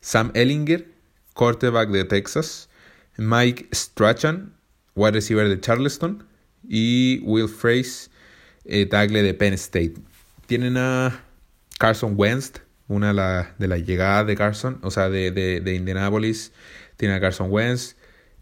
Sam 0.00 0.32
Ellinger, 0.34 0.84
quarterback 1.34 1.90
de 1.90 2.04
Texas, 2.04 2.68
Mike 3.16 3.68
Strachan, 3.72 4.52
wide 4.96 5.14
receiver 5.14 5.48
de 5.48 5.60
Charleston, 5.60 6.24
y 6.68 7.20
Will 7.22 7.48
Fraze, 7.48 8.10
eh, 8.64 8.84
tackle 8.86 9.22
de 9.22 9.32
Penn 9.34 9.54
State. 9.54 9.94
Tienen 10.46 10.76
a 10.76 11.22
Carson 11.78 12.14
Wentz, 12.16 12.62
una 12.88 13.08
de 13.08 13.14
las 13.14 13.46
la 13.58 13.78
llegadas 13.78 14.26
de 14.26 14.34
Carson, 14.34 14.80
o 14.82 14.90
sea, 14.90 15.08
de, 15.08 15.30
de, 15.30 15.60
de 15.60 15.74
Indianapolis. 15.74 16.52
Tienen 16.96 17.16
a 17.16 17.20
Carson 17.20 17.48
Wentz, 17.50 17.95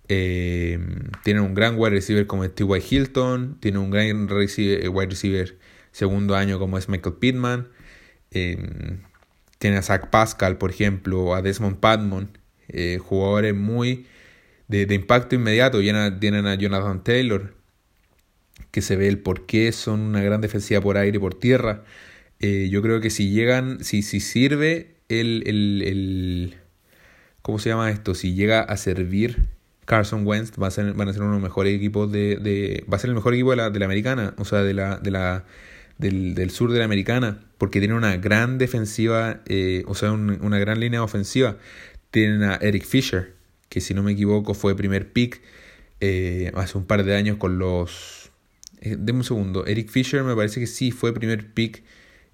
eh, 0.08 0.78
tienen 1.22 1.42
un 1.42 1.54
gran 1.54 1.76
wide 1.78 1.90
receiver 1.90 2.26
como 2.26 2.48
T.Y. 2.48 2.82
Hilton. 2.90 3.58
Tienen 3.60 3.80
un 3.80 3.90
gran 3.90 4.06
eh, 4.06 4.88
wide 4.88 5.10
receiver 5.10 5.58
segundo 5.92 6.34
año 6.34 6.58
como 6.58 6.76
es 6.78 6.88
Michael 6.88 7.16
Pittman. 7.16 7.68
Eh, 8.30 8.98
tiene 9.58 9.78
a 9.78 9.82
Zach 9.82 10.10
Pascal, 10.10 10.58
por 10.58 10.70
ejemplo, 10.70 11.34
a 11.34 11.40
Desmond 11.40 11.78
Padmon, 11.78 12.36
eh, 12.68 12.98
jugadores 13.02 13.54
muy 13.54 14.06
de, 14.68 14.86
de, 14.86 14.94
impacto 14.94 15.36
inmediato. 15.36 15.80
Tienen 15.80 16.46
a 16.46 16.54
Jonathan 16.54 17.02
Taylor, 17.02 17.54
que 18.70 18.82
se 18.82 18.96
ve 18.96 19.08
el 19.08 19.20
por 19.20 19.46
qué 19.46 19.72
son 19.72 20.00
una 20.00 20.22
gran 20.22 20.40
defensiva 20.40 20.80
por 20.80 20.98
aire 20.98 21.16
y 21.16 21.20
por 21.20 21.34
tierra. 21.34 21.84
Eh, 22.40 22.68
yo 22.70 22.82
creo 22.82 23.00
que 23.00 23.08
si 23.10 23.30
llegan, 23.30 23.82
si, 23.84 24.02
si 24.02 24.20
sirve 24.20 24.96
el, 25.08 25.44
el, 25.46 25.82
el, 25.86 26.54
¿Cómo 27.40 27.58
se 27.58 27.70
llama 27.70 27.90
esto? 27.90 28.14
Si 28.14 28.34
llega 28.34 28.60
a 28.60 28.76
servir 28.76 29.48
Carson 29.84 30.26
Wentz, 30.26 30.52
va 30.60 30.68
a 30.68 30.70
ser, 30.70 30.92
van 30.94 31.08
a 31.08 31.12
ser 31.12 31.22
uno 31.22 31.32
de 31.32 31.36
los 31.36 31.42
mejores 31.42 31.74
equipos 31.74 32.10
de, 32.10 32.36
de. 32.36 32.84
Va 32.90 32.96
a 32.96 33.00
ser 33.00 33.10
el 33.10 33.16
mejor 33.16 33.34
equipo 33.34 33.50
de 33.50 33.56
la, 33.56 33.70
de 33.70 33.78
la 33.78 33.84
americana, 33.84 34.34
o 34.38 34.44
sea, 34.44 34.62
de 34.62 34.74
la, 34.74 34.98
de 34.98 35.10
la, 35.10 35.44
del, 35.98 36.34
del 36.34 36.50
sur 36.50 36.72
de 36.72 36.78
la 36.78 36.84
americana, 36.84 37.40
porque 37.58 37.80
tiene 37.80 37.94
una 37.94 38.16
gran 38.16 38.58
defensiva, 38.58 39.42
eh, 39.46 39.84
o 39.86 39.94
sea, 39.94 40.12
un, 40.12 40.38
una 40.42 40.58
gran 40.58 40.80
línea 40.80 41.02
ofensiva. 41.02 41.56
Tienen 42.10 42.42
a 42.44 42.56
Eric 42.56 42.84
Fisher, 42.84 43.34
que 43.68 43.80
si 43.80 43.92
no 43.92 44.02
me 44.02 44.12
equivoco 44.12 44.54
fue 44.54 44.76
primer 44.76 45.12
pick 45.12 45.42
eh, 46.00 46.52
hace 46.54 46.78
un 46.78 46.84
par 46.84 47.04
de 47.04 47.16
años 47.16 47.38
con 47.38 47.58
los... 47.58 48.30
Eh, 48.80 48.96
deme 48.98 49.20
un 49.20 49.24
segundo, 49.24 49.66
Eric 49.66 49.88
Fisher 49.88 50.22
me 50.22 50.36
parece 50.36 50.60
que 50.60 50.66
sí 50.66 50.90
fue 50.90 51.14
primer 51.14 51.52
pick, 51.52 51.82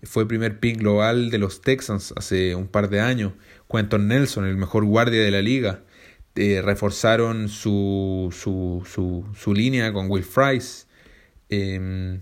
fue 0.03 0.27
primer 0.27 0.59
pick 0.59 0.79
global 0.79 1.31
de 1.31 1.39
los 1.39 1.63
Texans 1.63 2.13
hace 2.17 2.55
un 2.55 2.67
par 2.67 2.91
de 2.91 3.01
años. 3.01 3.33
Quentin 3.71 4.09
Nelson, 4.09 4.45
el 4.47 4.57
mejor 4.57 4.85
guardia 4.85 5.23
de 5.23 5.31
la 5.31 5.43
liga. 5.43 5.83
Eh, 6.41 6.63
reforzaron 6.63 7.51
su, 7.51 8.35
su, 8.35 8.83
su, 8.91 9.27
su, 9.37 9.53
línea 9.53 9.93
con 9.93 10.11
Will 10.11 10.25
Fries. 10.25 10.87
Eh, 11.51 12.19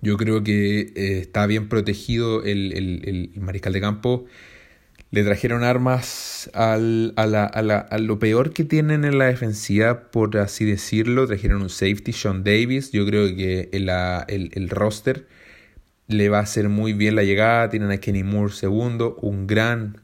yo 0.00 0.16
creo 0.16 0.42
que 0.42 0.80
eh, 0.80 1.18
está 1.18 1.46
bien 1.46 1.68
protegido 1.68 2.42
el, 2.42 2.72
el, 2.72 3.32
el, 3.34 3.40
mariscal 3.42 3.74
de 3.74 3.82
campo. 3.82 4.24
Le 5.10 5.24
trajeron 5.24 5.62
armas 5.62 6.48
al, 6.54 7.12
a, 7.16 7.24
a, 7.24 7.62
la, 7.62 7.76
a, 7.80 7.98
lo 7.98 8.18
peor 8.18 8.54
que 8.54 8.64
tienen 8.64 9.04
en 9.04 9.18
la 9.18 9.26
defensiva, 9.26 10.10
por 10.10 10.34
así 10.38 10.64
decirlo. 10.64 11.26
Trajeron 11.26 11.60
un 11.60 11.68
safety, 11.68 12.14
Sean 12.14 12.44
Davis. 12.44 12.92
Yo 12.92 13.04
creo 13.04 13.26
que 13.36 13.68
el, 13.72 13.90
el, 14.28 14.52
el 14.54 14.70
roster 14.70 15.26
le 16.08 16.30
va 16.30 16.38
a 16.38 16.42
hacer 16.42 16.70
muy 16.70 16.94
bien 16.94 17.14
la 17.14 17.24
llegada. 17.24 17.68
Tienen 17.68 17.90
a 17.90 17.98
Kenny 17.98 18.22
Moore 18.22 18.54
segundo, 18.54 19.16
un 19.20 19.46
gran, 19.46 20.00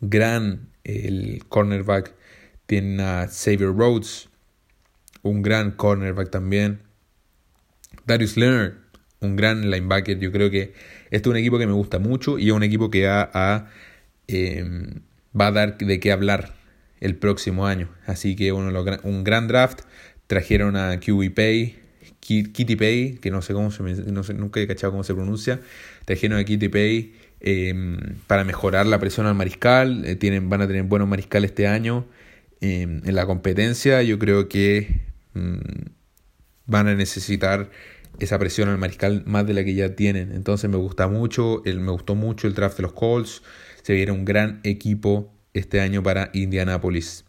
gran 0.00 0.74
el 0.86 1.44
cornerback. 1.48 2.14
Tienen 2.66 3.00
a 3.00 3.28
Xavier 3.28 3.74
Rhodes, 3.76 4.28
un 5.22 5.42
gran 5.42 5.72
cornerback 5.72 6.30
también. 6.30 6.80
Darius 8.06 8.36
Leonard, 8.36 8.74
un 9.20 9.36
gran 9.36 9.70
linebacker. 9.70 10.18
Yo 10.18 10.32
creo 10.32 10.50
que 10.50 10.74
este 11.10 11.28
es 11.28 11.32
un 11.32 11.36
equipo 11.36 11.58
que 11.58 11.66
me 11.66 11.72
gusta 11.72 11.98
mucho 11.98 12.38
y 12.38 12.48
es 12.48 12.52
un 12.52 12.62
equipo 12.62 12.90
que 12.90 13.06
a, 13.06 13.28
a, 13.32 13.70
eh, 14.28 14.64
va 15.38 15.48
a 15.48 15.52
dar 15.52 15.78
de 15.78 16.00
qué 16.00 16.12
hablar 16.12 16.54
el 17.00 17.16
próximo 17.16 17.66
año. 17.66 17.88
Así 18.06 18.36
que 18.36 18.52
bueno, 18.52 18.84
un 19.02 19.24
gran 19.24 19.48
draft. 19.48 19.82
Trajeron 20.26 20.76
a 20.76 20.98
QB 20.98 21.34
Pay, 21.34 21.78
Kitty 22.18 22.74
Pay, 22.74 23.18
que 23.18 23.30
no 23.30 23.42
sé 23.42 23.52
cómo 23.52 23.70
se 23.70 23.82
nunca 24.34 24.60
he 24.60 24.66
cachado 24.66 24.90
cómo 24.90 25.04
se 25.04 25.14
pronuncia. 25.14 25.60
Trajeron 26.04 26.38
a 26.38 26.44
Kitty 26.44 26.68
Pay 26.68 27.14
eh, 27.40 27.74
para 28.26 28.44
mejorar 28.44 28.86
la 28.86 28.98
presión 28.98 29.26
al 29.26 29.34
mariscal. 29.34 30.04
Eh, 30.04 30.16
tienen, 30.16 30.48
van 30.48 30.62
a 30.62 30.66
tener 30.66 30.84
buenos 30.84 31.08
mariscales 31.08 31.50
este 31.50 31.66
año. 31.66 32.06
Eh, 32.60 32.82
en 32.82 33.14
la 33.14 33.26
competencia 33.26 34.02
yo 34.02 34.18
creo 34.18 34.48
que 34.48 35.02
mm, 35.34 35.58
van 36.66 36.88
a 36.88 36.94
necesitar 36.94 37.70
esa 38.18 38.38
presión 38.38 38.70
al 38.70 38.78
mariscal 38.78 39.22
más 39.26 39.46
de 39.46 39.54
la 39.54 39.64
que 39.64 39.74
ya 39.74 39.94
tienen. 39.94 40.32
Entonces 40.32 40.70
me 40.70 40.76
gusta 40.76 41.08
mucho, 41.08 41.62
el, 41.64 41.80
me 41.80 41.92
gustó 41.92 42.14
mucho 42.14 42.46
el 42.46 42.54
draft 42.54 42.78
de 42.78 42.84
los 42.84 42.92
Colts. 42.92 43.42
Se 43.82 43.92
viene 43.92 44.12
un 44.12 44.24
gran 44.24 44.60
equipo 44.64 45.32
este 45.52 45.80
año 45.80 46.02
para 46.02 46.30
Indianapolis. 46.32 47.24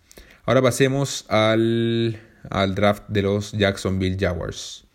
Ahora 0.46 0.62
pasemos 0.62 1.26
al, 1.30 2.20
al 2.50 2.74
draft 2.74 3.04
de 3.10 3.22
los 3.22 3.52
Jacksonville 3.52 4.18
Jaguars. 4.20 4.86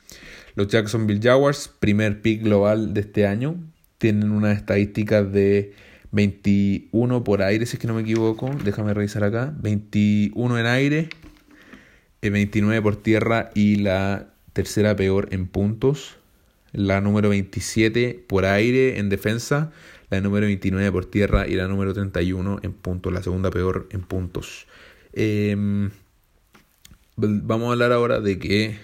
Los 0.55 0.69
Jacksonville 0.69 1.21
Jaguars, 1.23 1.71
primer 1.79 2.21
pick 2.21 2.43
global 2.43 2.93
de 2.95 3.03
este 3.03 3.27
año, 3.27 3.57
tienen 4.03 4.33
unas 4.33 4.57
estadísticas 4.57 5.33
de 5.33 5.75
21 6.11 7.23
por 7.23 7.41
aire, 7.41 7.67
si 7.67 7.77
es 7.77 7.81
que 7.81 7.87
no 7.87 7.95
me 7.95 8.01
equivoco. 8.03 8.51
Déjame 8.65 8.93
revisar 8.95 9.23
acá. 9.23 9.55
21 9.61 10.59
en 10.59 10.67
aire, 10.67 11.09
29 12.21 12.77
eh, 12.77 12.83
por 12.83 12.97
tierra 12.97 13.51
y 13.55 13.77
la 13.77 14.35
tercera 14.55 14.97
peor 14.97 15.29
en 15.31 15.47
puntos, 15.47 16.17
la 16.73 17.01
número 17.01 17.29
27 17.29 18.25
por 18.27 18.45
aire 18.45 18.99
en 18.99 19.09
defensa, 19.09 19.71
la 20.11 20.21
número 20.21 20.47
29 20.47 20.91
por 20.91 21.07
tierra 21.07 21.47
y 21.47 21.55
la 21.55 21.69
número 21.69 21.95
31 21.95 22.59
en 22.61 22.73
puntos, 22.73 23.13
la 23.13 23.23
segunda 23.23 23.53
peor 23.53 23.87
en 23.93 24.03
puntos. 24.03 24.67
Eh, 25.13 25.55
vamos 27.17 27.69
a 27.69 27.73
hablar 27.73 27.93
ahora 27.93 28.19
de 28.19 28.41
que 28.41 28.79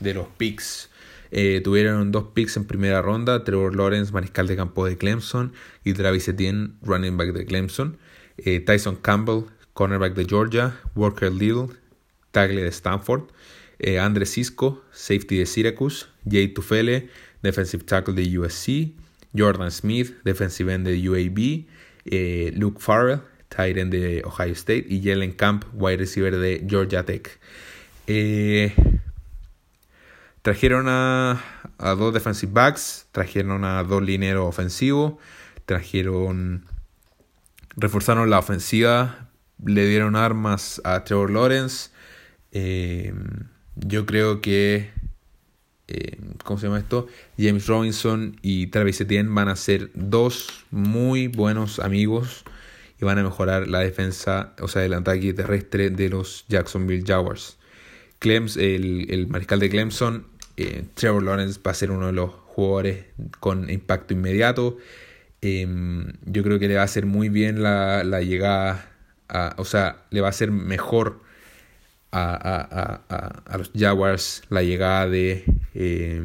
de 0.00 0.14
los 0.14 0.26
picks. 0.38 0.88
Eh, 1.36 1.60
tuvieron 1.64 2.12
dos 2.12 2.26
picks 2.32 2.56
en 2.56 2.64
primera 2.64 3.02
ronda, 3.02 3.42
Trevor 3.42 3.74
Lawrence, 3.74 4.12
mariscal 4.12 4.46
de 4.46 4.54
campo 4.54 4.86
de 4.86 4.96
Clemson, 4.96 5.52
y 5.82 5.92
Travis 5.92 6.28
Etienne, 6.28 6.74
running 6.80 7.16
back 7.16 7.32
de 7.32 7.44
Clemson. 7.44 7.98
Eh, 8.36 8.60
Tyson 8.60 8.94
Campbell, 8.94 9.46
cornerback 9.72 10.14
de 10.14 10.26
Georgia, 10.26 10.80
Walker 10.94 11.32
Little, 11.32 11.74
tackle 12.30 12.62
de 12.62 12.68
Stanford. 12.68 13.32
Eh, 13.80 13.98
Andre 13.98 14.26
Cisco, 14.26 14.84
safety 14.92 15.38
de 15.38 15.46
Syracuse, 15.46 16.06
Jay 16.24 16.46
Tufele, 16.54 17.08
defensive 17.42 17.82
tackle 17.82 18.14
de 18.14 18.38
USC, 18.38 18.94
Jordan 19.36 19.72
Smith, 19.72 20.14
defensive 20.22 20.72
end 20.72 20.86
de 20.86 21.08
UAB, 21.08 21.66
eh, 22.04 22.52
Luke 22.54 22.80
Farrell, 22.80 23.22
tight 23.48 23.76
end 23.76 23.90
de 23.92 24.22
Ohio 24.24 24.52
State 24.52 24.86
y 24.88 25.02
Jalen 25.02 25.32
Camp, 25.32 25.64
wide 25.74 25.96
receiver 25.96 26.36
de 26.36 26.64
Georgia 26.64 27.04
Tech. 27.04 27.40
Trajeron 30.44 30.88
a, 30.88 31.42
dos 31.78 32.12
defensive 32.12 32.52
backs, 32.52 33.06
trajeron 33.12 33.64
a 33.64 33.82
dos 33.82 34.02
lineros 34.02 34.46
ofensivos, 34.46 35.14
trajeron, 35.64 36.66
reforzaron 37.76 38.28
la 38.28 38.40
ofensiva, 38.40 39.30
le 39.64 39.88
dieron 39.88 40.16
armas 40.16 40.82
a 40.84 41.02
Trevor 41.02 41.30
Lawrence. 41.30 41.88
Eh, 42.52 43.14
yo 43.76 44.04
creo 44.04 44.42
que, 44.42 44.90
eh, 45.88 46.18
¿cómo 46.44 46.60
se 46.60 46.66
llama 46.66 46.78
esto? 46.78 47.06
James 47.38 47.66
Robinson 47.66 48.36
y 48.42 48.66
Travis 48.66 49.00
Etienne 49.00 49.34
van 49.34 49.48
a 49.48 49.56
ser 49.56 49.92
dos 49.94 50.66
muy 50.70 51.26
buenos 51.26 51.78
amigos 51.78 52.44
y 53.00 53.04
van 53.06 53.18
a 53.18 53.22
mejorar 53.22 53.66
la 53.66 53.78
defensa, 53.78 54.52
o 54.60 54.68
sea, 54.68 54.84
el 54.84 54.92
ataque 54.92 55.32
terrestre 55.32 55.88
de 55.88 56.10
los 56.10 56.44
Jacksonville 56.48 57.04
Jaguars. 57.06 57.56
Clems, 58.18 58.58
el, 58.58 59.06
el 59.10 59.26
mariscal 59.26 59.58
de 59.58 59.68
Clemson, 59.68 60.33
eh, 60.56 60.84
Trevor 60.94 61.22
Lawrence 61.22 61.60
va 61.64 61.70
a 61.70 61.74
ser 61.74 61.90
uno 61.90 62.06
de 62.06 62.12
los 62.12 62.30
jugadores 62.30 63.04
con 63.40 63.70
impacto 63.70 64.14
inmediato. 64.14 64.78
Eh, 65.42 65.66
yo 66.24 66.42
creo 66.42 66.58
que 66.58 66.68
le 66.68 66.76
va 66.76 66.82
a 66.82 66.84
hacer 66.84 67.06
muy 67.06 67.28
bien 67.28 67.62
la, 67.62 68.04
la 68.04 68.22
llegada, 68.22 68.90
o 69.56 69.64
sea, 69.64 70.04
le 70.10 70.20
va 70.20 70.28
a 70.28 70.30
hacer 70.30 70.50
mejor 70.50 71.24
a, 72.14 73.02
a, 73.08 73.42
a, 73.46 73.58
los 73.58 73.72
Jaguars 73.74 74.42
la 74.48 74.62
llegada 74.62 75.08
de 75.08 75.44
eh, 75.74 76.22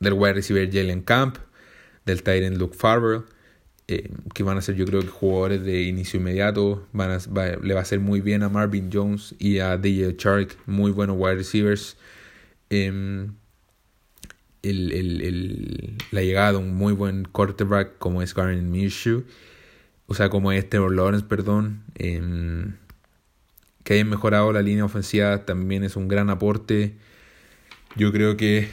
del 0.00 0.12
wide 0.12 0.34
receiver 0.34 0.70
Jalen 0.70 1.00
Camp, 1.00 1.38
del 2.04 2.22
Tyrant 2.22 2.58
Luke 2.58 2.76
Farber, 2.76 3.22
eh, 3.88 4.10
que 4.34 4.42
van 4.42 4.58
a 4.58 4.60
ser 4.60 4.74
yo 4.76 4.84
creo 4.84 5.00
que 5.00 5.08
jugadores 5.08 5.64
de 5.64 5.82
inicio 5.82 6.20
inmediato, 6.20 6.86
van 6.92 7.12
a, 7.12 7.18
va, 7.34 7.56
le 7.56 7.72
va 7.72 7.80
a 7.80 7.82
hacer 7.82 8.00
muy 8.00 8.20
bien 8.20 8.42
a 8.42 8.50
Marvin 8.50 8.90
Jones 8.92 9.34
y 9.38 9.60
a 9.60 9.78
DJ 9.78 10.16
Chark, 10.16 10.56
muy 10.66 10.92
buenos 10.92 11.16
wide 11.18 11.36
receivers. 11.36 11.96
Eh, 12.70 13.28
el, 14.62 14.92
el, 14.92 15.20
el, 15.22 15.98
la 16.10 16.22
llegada 16.22 16.52
de 16.52 16.58
un 16.58 16.74
muy 16.74 16.92
buen 16.92 17.24
quarterback 17.24 17.98
como 17.98 18.22
es 18.22 18.34
Garden 18.34 18.70
Minshew, 18.70 19.24
o 20.06 20.14
sea, 20.14 20.30
como 20.30 20.52
es 20.52 20.68
Trevor 20.68 20.94
Lawrence, 20.94 21.26
perdón. 21.26 21.84
Eh, 21.96 22.20
que 23.88 23.94
hayan 23.94 24.10
mejorado 24.10 24.52
la 24.52 24.60
línea 24.60 24.84
ofensiva 24.84 25.46
también 25.46 25.82
es 25.82 25.96
un 25.96 26.08
gran 26.08 26.28
aporte. 26.28 26.96
Yo 27.96 28.12
creo 28.12 28.36
que 28.36 28.68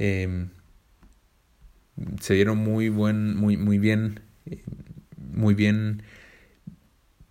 eh, 0.00 0.46
se 2.20 2.34
dieron 2.34 2.58
muy 2.58 2.88
buen, 2.88 3.36
muy, 3.36 3.56
muy 3.56 3.78
bien, 3.78 4.20
muy 5.16 5.54
bien 5.54 6.02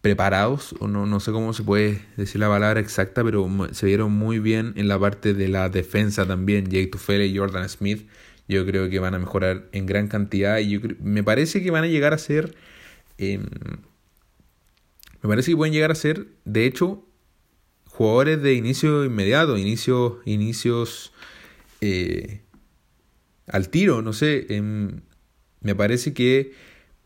preparados, 0.05 0.75
o 0.77 0.87
no, 0.87 1.07
no 1.07 1.19
sé 1.19 1.31
cómo 1.31 1.51
se 1.51 1.63
puede 1.63 1.99
decir 2.15 2.39
la 2.39 2.47
palabra 2.47 2.79
exacta, 2.79 3.23
pero 3.23 3.49
se 3.71 3.87
dieron 3.87 4.11
muy 4.11 4.37
bien 4.37 4.73
en 4.75 4.87
la 4.87 4.99
parte 4.99 5.33
de 5.33 5.47
la 5.47 5.67
defensa 5.67 6.27
también. 6.27 6.65
Jake 6.65 6.85
Tufele 6.91 7.25
y 7.25 7.35
Jordan 7.35 7.67
Smith, 7.67 8.07
yo 8.47 8.67
creo 8.67 8.87
que 8.87 8.99
van 8.99 9.15
a 9.15 9.17
mejorar 9.17 9.67
en 9.71 9.87
gran 9.87 10.07
cantidad 10.07 10.59
y 10.59 10.79
me 11.01 11.23
parece 11.23 11.63
que 11.63 11.71
van 11.71 11.85
a 11.85 11.87
llegar 11.87 12.13
a 12.13 12.19
ser, 12.19 12.53
eh, 13.17 13.39
me 15.23 15.27
parece 15.27 15.49
que 15.49 15.57
pueden 15.57 15.73
llegar 15.73 15.89
a 15.89 15.95
ser, 15.95 16.27
de 16.43 16.67
hecho, 16.67 17.03
jugadores 17.87 18.43
de 18.43 18.53
inicio 18.53 19.05
inmediato, 19.05 19.57
inicio, 19.57 20.19
inicios 20.25 21.13
eh, 21.81 22.41
al 23.47 23.69
tiro, 23.69 24.03
no 24.03 24.13
sé. 24.13 24.45
me 25.61 25.73
parece 25.73 26.13
que 26.13 26.53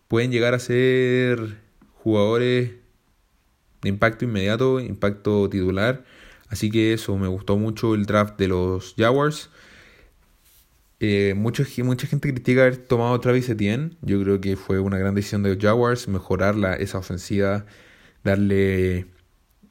pueden 0.10 0.34
llegar 0.34 0.54
a 0.54 0.60
ser 0.60 1.60
jugadores 1.93 2.78
impacto 3.84 4.25
inmediato, 4.25 4.80
impacto 4.80 5.49
titular. 5.49 6.03
Así 6.49 6.71
que 6.71 6.93
eso, 6.93 7.17
me 7.17 7.27
gustó 7.27 7.57
mucho 7.57 7.95
el 7.95 8.05
draft 8.05 8.38
de 8.38 8.47
los 8.47 8.95
Jaguars. 8.97 9.49
Eh, 10.99 11.34
mucha, 11.36 11.63
gente 11.63 12.34
critica 12.34 12.61
haber 12.61 12.77
tomado 12.77 13.19
Travis 13.19 13.49
Etienne. 13.49 13.97
Yo 14.01 14.21
creo 14.21 14.41
que 14.41 14.57
fue 14.57 14.80
una 14.80 14.97
gran 14.97 15.15
decisión 15.15 15.43
de 15.43 15.55
los 15.55 15.63
Jaguars 15.63 16.07
mejorar 16.07 16.55
la, 16.55 16.73
esa 16.75 16.97
ofensiva, 16.97 17.65
darle 18.23 19.07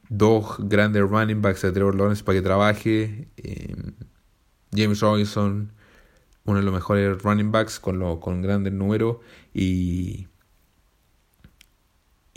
dos 0.09 0.55
grandes 0.59 1.03
running 1.03 1.41
backs 1.41 1.63
a 1.65 1.73
Trevor 1.73 1.95
Lawrence 1.95 2.23
para 2.23 2.39
que 2.39 2.41
trabaje. 2.41 3.27
Eh, 3.37 3.75
James 4.73 4.99
Robinson, 5.01 5.71
uno 6.45 6.59
de 6.59 6.65
los 6.65 6.73
mejores 6.73 7.21
running 7.21 7.51
backs 7.51 7.79
con, 7.79 7.99
lo, 7.99 8.19
con 8.19 8.41
grandes 8.41 8.73
números. 8.73 9.17
Y, 9.53 10.28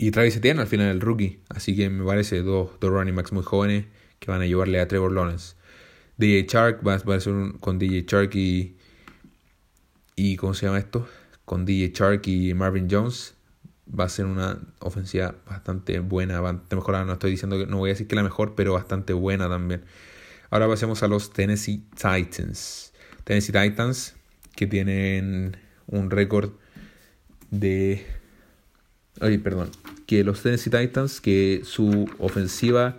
y 0.03 0.11
Travis 0.11 0.35
Etienne 0.35 0.59
al 0.59 0.67
final 0.67 0.87
el 0.87 0.99
rookie. 0.99 1.39
Así 1.47 1.77
que 1.77 1.89
me 1.89 2.03
parece 2.03 2.41
dos, 2.41 2.71
dos 2.81 2.91
running 2.91 3.15
backs 3.15 3.31
muy 3.31 3.43
jóvenes 3.43 3.85
que 4.19 4.29
van 4.29 4.41
a 4.41 4.45
llevarle 4.45 4.81
a 4.81 4.87
Trevor 4.89 5.13
Lawrence. 5.13 5.55
DJ 6.17 6.45
Shark 6.45 6.85
va, 6.85 6.95
a 6.95 7.19
ser 7.21 7.33
con 7.61 7.79
DJ 7.79 8.03
Shark 8.05 8.35
y, 8.35 8.75
y. 10.17 10.35
¿Cómo 10.35 10.53
se 10.55 10.65
llama 10.65 10.79
esto? 10.79 11.07
Con 11.45 11.63
DJ 11.63 11.93
Shark 11.95 12.27
y 12.27 12.53
Marvin 12.53 12.89
Jones. 12.91 13.35
Va 13.97 14.03
a 14.03 14.09
ser 14.09 14.25
una 14.25 14.59
ofensiva 14.79 15.35
bastante 15.45 15.99
buena, 15.99 16.41
bastante 16.41 16.75
mejorada. 16.75 17.05
No 17.05 17.13
estoy 17.13 17.31
diciendo 17.31 17.57
que 17.57 17.65
no 17.65 17.77
voy 17.77 17.91
a 17.91 17.93
decir 17.93 18.07
que 18.07 18.15
la 18.17 18.23
mejor, 18.23 18.55
pero 18.55 18.73
bastante 18.73 19.13
buena 19.13 19.47
también. 19.47 19.85
Ahora 20.49 20.67
pasemos 20.67 21.01
a 21.03 21.07
los 21.07 21.31
Tennessee 21.31 21.81
Titans. 21.95 22.91
Tennessee 23.23 23.53
Titans 23.53 24.15
que 24.53 24.67
tienen 24.67 25.55
un 25.87 26.11
récord 26.11 26.51
de. 27.51 28.05
Ay, 29.21 29.37
perdón. 29.37 29.71
Que 30.05 30.23
los 30.23 30.41
Tennessee 30.41 30.69
Titans, 30.69 31.21
que 31.21 31.61
su 31.63 32.09
ofensiva 32.19 32.97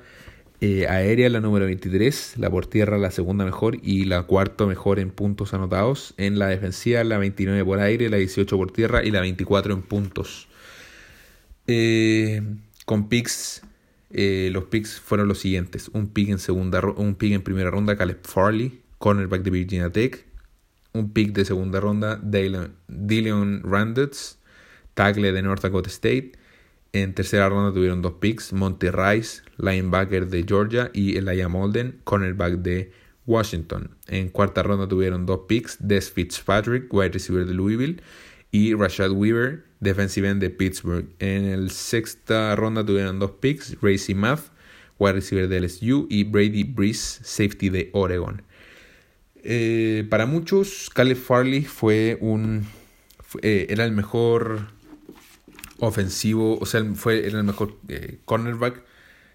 eh, 0.61 0.87
aérea 0.89 1.29
la 1.29 1.41
número 1.41 1.67
23, 1.67 2.35
la 2.39 2.49
por 2.49 2.67
tierra 2.67 2.97
la 2.97 3.11
segunda 3.11 3.45
mejor 3.45 3.77
y 3.83 4.05
la 4.05 4.23
cuarta 4.23 4.65
mejor 4.65 4.99
en 4.99 5.11
puntos 5.11 5.53
anotados. 5.53 6.15
En 6.17 6.39
la 6.39 6.49
defensiva 6.49 7.05
la 7.05 7.19
29 7.19 7.65
por 7.65 7.81
aire, 7.81 8.09
la 8.09 8.17
18 8.17 8.57
por 8.57 8.73
tierra 8.73 9.05
y 9.05 9.11
la 9.11 9.21
24 9.21 9.75
en 9.75 9.83
puntos. 9.83 10.49
Eh, 11.67 12.41
con 12.87 13.09
picks, 13.11 13.63
eh, 14.11 14.49
los 14.53 14.65
picks 14.65 15.01
fueron 15.01 15.29
los 15.29 15.39
siguientes. 15.39 15.91
Un 15.93 16.09
pick 16.09 16.31
en 16.31 16.39
segunda 16.39 16.81
un 16.81 17.15
pick 17.15 17.33
en 17.33 17.43
primera 17.43 17.71
ronda, 17.71 17.97
Caleb 17.97 18.21
Farley, 18.23 18.81
cornerback 18.99 19.43
de 19.43 19.51
Virginia 19.51 19.91
Tech. 19.91 20.25
Un 20.93 21.13
pick 21.13 21.33
de 21.33 21.45
segunda 21.45 21.81
ronda, 21.81 22.21
Dylan 22.23 23.63
Randutz, 23.65 24.39
tackle 24.95 25.33
de 25.33 25.43
North 25.43 25.63
Dakota 25.63 25.91
State. 25.91 26.33
En 26.95 27.13
tercera 27.13 27.49
ronda 27.49 27.75
tuvieron 27.75 28.03
dos 28.03 28.13
picks, 28.21 28.53
Monty 28.53 28.89
Rice, 28.89 29.43
linebacker 29.59 30.29
de 30.29 30.45
Georgia, 30.47 30.93
y 30.95 31.17
Elijah 31.17 31.49
Molden, 31.49 32.01
cornerback 32.05 32.59
de 32.59 32.93
Washington. 33.27 33.97
En 34.07 34.29
cuarta 34.29 34.63
ronda 34.63 34.87
tuvieron 34.87 35.27
dos 35.27 35.41
picks, 35.49 35.77
Des 35.81 36.09
Fitzpatrick, 36.09 36.95
wide 36.95 37.11
receiver 37.11 37.45
de 37.47 37.53
Louisville, 37.53 38.01
y 38.53 38.75
Rashad 38.75 39.11
Weaver, 39.11 39.65
defensive 39.81 40.29
end 40.29 40.41
de 40.41 40.51
Pittsburgh. 40.51 41.09
En 41.19 41.65
la 41.65 41.69
sexta 41.69 42.55
ronda 42.55 42.87
tuvieron 42.87 43.19
dos 43.19 43.33
picks, 43.41 43.77
Racy 43.83 44.15
Math, 44.15 44.53
wide 45.01 45.15
receiver 45.15 45.49
de 45.49 45.63
LSU, 45.63 46.07
y 46.09 46.23
Brady 46.23 46.63
Breeze, 46.63 47.25
safety 47.25 47.71
de 47.71 47.91
Oregon. 47.93 48.41
Eh, 49.43 50.07
para 50.09 50.27
muchos, 50.27 50.91
Caleb 50.95 51.17
Farley 51.17 51.65
fue 51.65 52.19
un... 52.21 52.69
Eh, 53.43 53.67
era 53.69 53.85
el 53.85 53.91
mejor 53.91 54.69
ofensivo, 55.87 56.59
o 56.59 56.67
sea, 56.67 56.85
fue 56.95 57.27
el 57.27 57.43
mejor 57.45 57.79
eh, 57.89 58.19
cornerback 58.25 58.83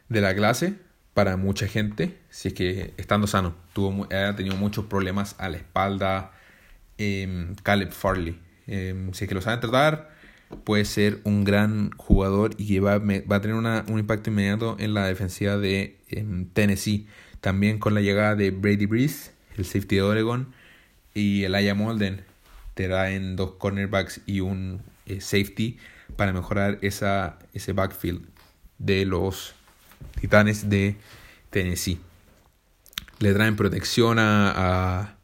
de 0.10 0.22
la 0.22 0.36
clase 0.36 0.76
para 1.14 1.38
mucha 1.38 1.68
gente, 1.68 2.18
si 2.30 2.50
es 2.50 2.54
que 2.54 2.94
estando 2.98 3.28
sano, 3.28 3.56
tuvo, 3.74 4.08
ha 4.14 4.36
tenido 4.36 4.56
muchos 4.56 4.86
problemas 4.86 5.36
a 5.38 5.50
la 5.50 5.58
espalda. 5.58 6.32
Eh, 6.98 7.54
Caleb 7.64 7.92
Farley, 7.92 8.40
em, 8.68 9.14
si 9.14 9.24
es 9.24 9.30
que 9.30 9.36
lo 9.36 9.42
saben 9.42 9.60
tratar, 9.60 10.12
puede 10.64 10.86
ser 10.86 11.20
un 11.24 11.44
gran 11.44 11.92
jugador 11.98 12.52
y 12.58 12.68
que 12.68 12.80
va, 12.80 12.96
a 12.96 13.42
tener 13.42 13.56
un 13.56 14.00
impacto 14.00 14.30
inmediato 14.30 14.76
en 14.80 14.94
la 14.94 15.06
defensiva 15.06 15.58
de 15.58 15.98
em, 16.10 16.46
Tennessee. 16.50 17.08
También 17.42 17.80
con 17.80 17.94
la 17.94 18.02
llegada 18.02 18.36
de 18.36 18.52
Brady 18.52 18.86
Breeze, 18.86 19.32
el 19.58 19.66
safety 19.66 19.98
de 19.98 20.02
Oregon, 20.02 20.54
y 21.14 21.44
Elijah 21.44 21.74
Molden, 21.74 22.22
te 22.74 22.86
en 22.86 23.36
dos 23.36 23.52
cornerbacks 23.58 24.22
y 24.26 24.40
un 24.40 24.82
eh, 25.06 25.20
safety 25.20 25.78
para 26.16 26.34
mejorar 26.34 26.78
esa, 26.82 27.40
ese 27.54 27.74
backfield 27.74 28.26
de 28.78 29.06
los 29.06 29.54
Titanes 30.20 30.70
de 30.70 30.96
Tennessee. 31.50 32.00
Le 33.20 33.34
traen 33.34 33.56
protección 33.56 34.18
a, 34.20 35.16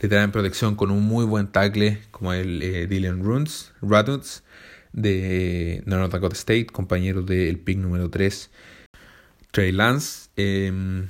le 0.00 0.08
traen 0.08 0.32
protección 0.32 0.74
con 0.74 0.90
un 0.90 1.02
muy 1.02 1.24
buen 1.24 1.48
tackle 1.48 2.02
como 2.10 2.32
el 2.32 2.62
eh, 2.62 2.86
Dylan 2.86 3.22
de 4.92 5.82
North 5.86 6.12
Dakota 6.12 6.34
State, 6.34 6.66
compañero 6.66 7.22
del 7.22 7.58
pick 7.58 7.78
número 7.78 8.10
3, 8.10 8.50
Trey 9.50 9.72
Lance, 9.72 10.28
em, 10.36 11.08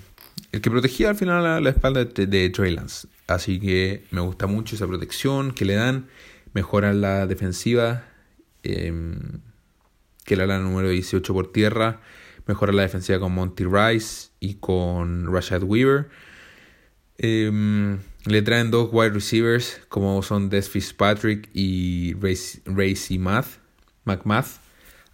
el 0.52 0.60
que 0.60 0.70
protegía 0.70 1.10
al 1.10 1.16
final 1.16 1.62
la, 1.62 1.70
espalda 1.70 2.04
de, 2.04 2.50
Trey 2.50 2.74
Lance. 2.74 3.08
Así 3.26 3.58
que 3.58 4.04
me 4.10 4.20
gusta 4.20 4.46
mucho 4.46 4.76
esa 4.76 4.86
protección 4.86 5.52
que 5.52 5.64
le 5.64 5.74
dan, 5.74 6.06
mejoran 6.52 7.00
la 7.00 7.26
defensiva 7.26 8.04
Em, 8.62 9.40
que 10.24 10.36
la 10.36 10.58
número 10.58 10.88
18 10.88 11.32
por 11.32 11.52
tierra. 11.52 12.00
Mejora 12.46 12.72
la 12.72 12.82
defensiva 12.82 13.20
con 13.20 13.32
Monty 13.32 13.64
Rice 13.64 14.30
y 14.40 14.54
con 14.54 15.32
Rashad 15.32 15.62
Weaver. 15.62 16.08
Em, 17.18 17.98
le 18.26 18.42
traen 18.42 18.70
dos 18.70 18.88
wide 18.92 19.10
receivers 19.10 19.80
como 19.88 20.22
son 20.22 20.48
Des 20.48 20.68
Fitzpatrick 20.68 21.50
y 21.54 22.14
Racy 22.14 23.18
Math, 23.18 23.58
McMath 24.04 24.62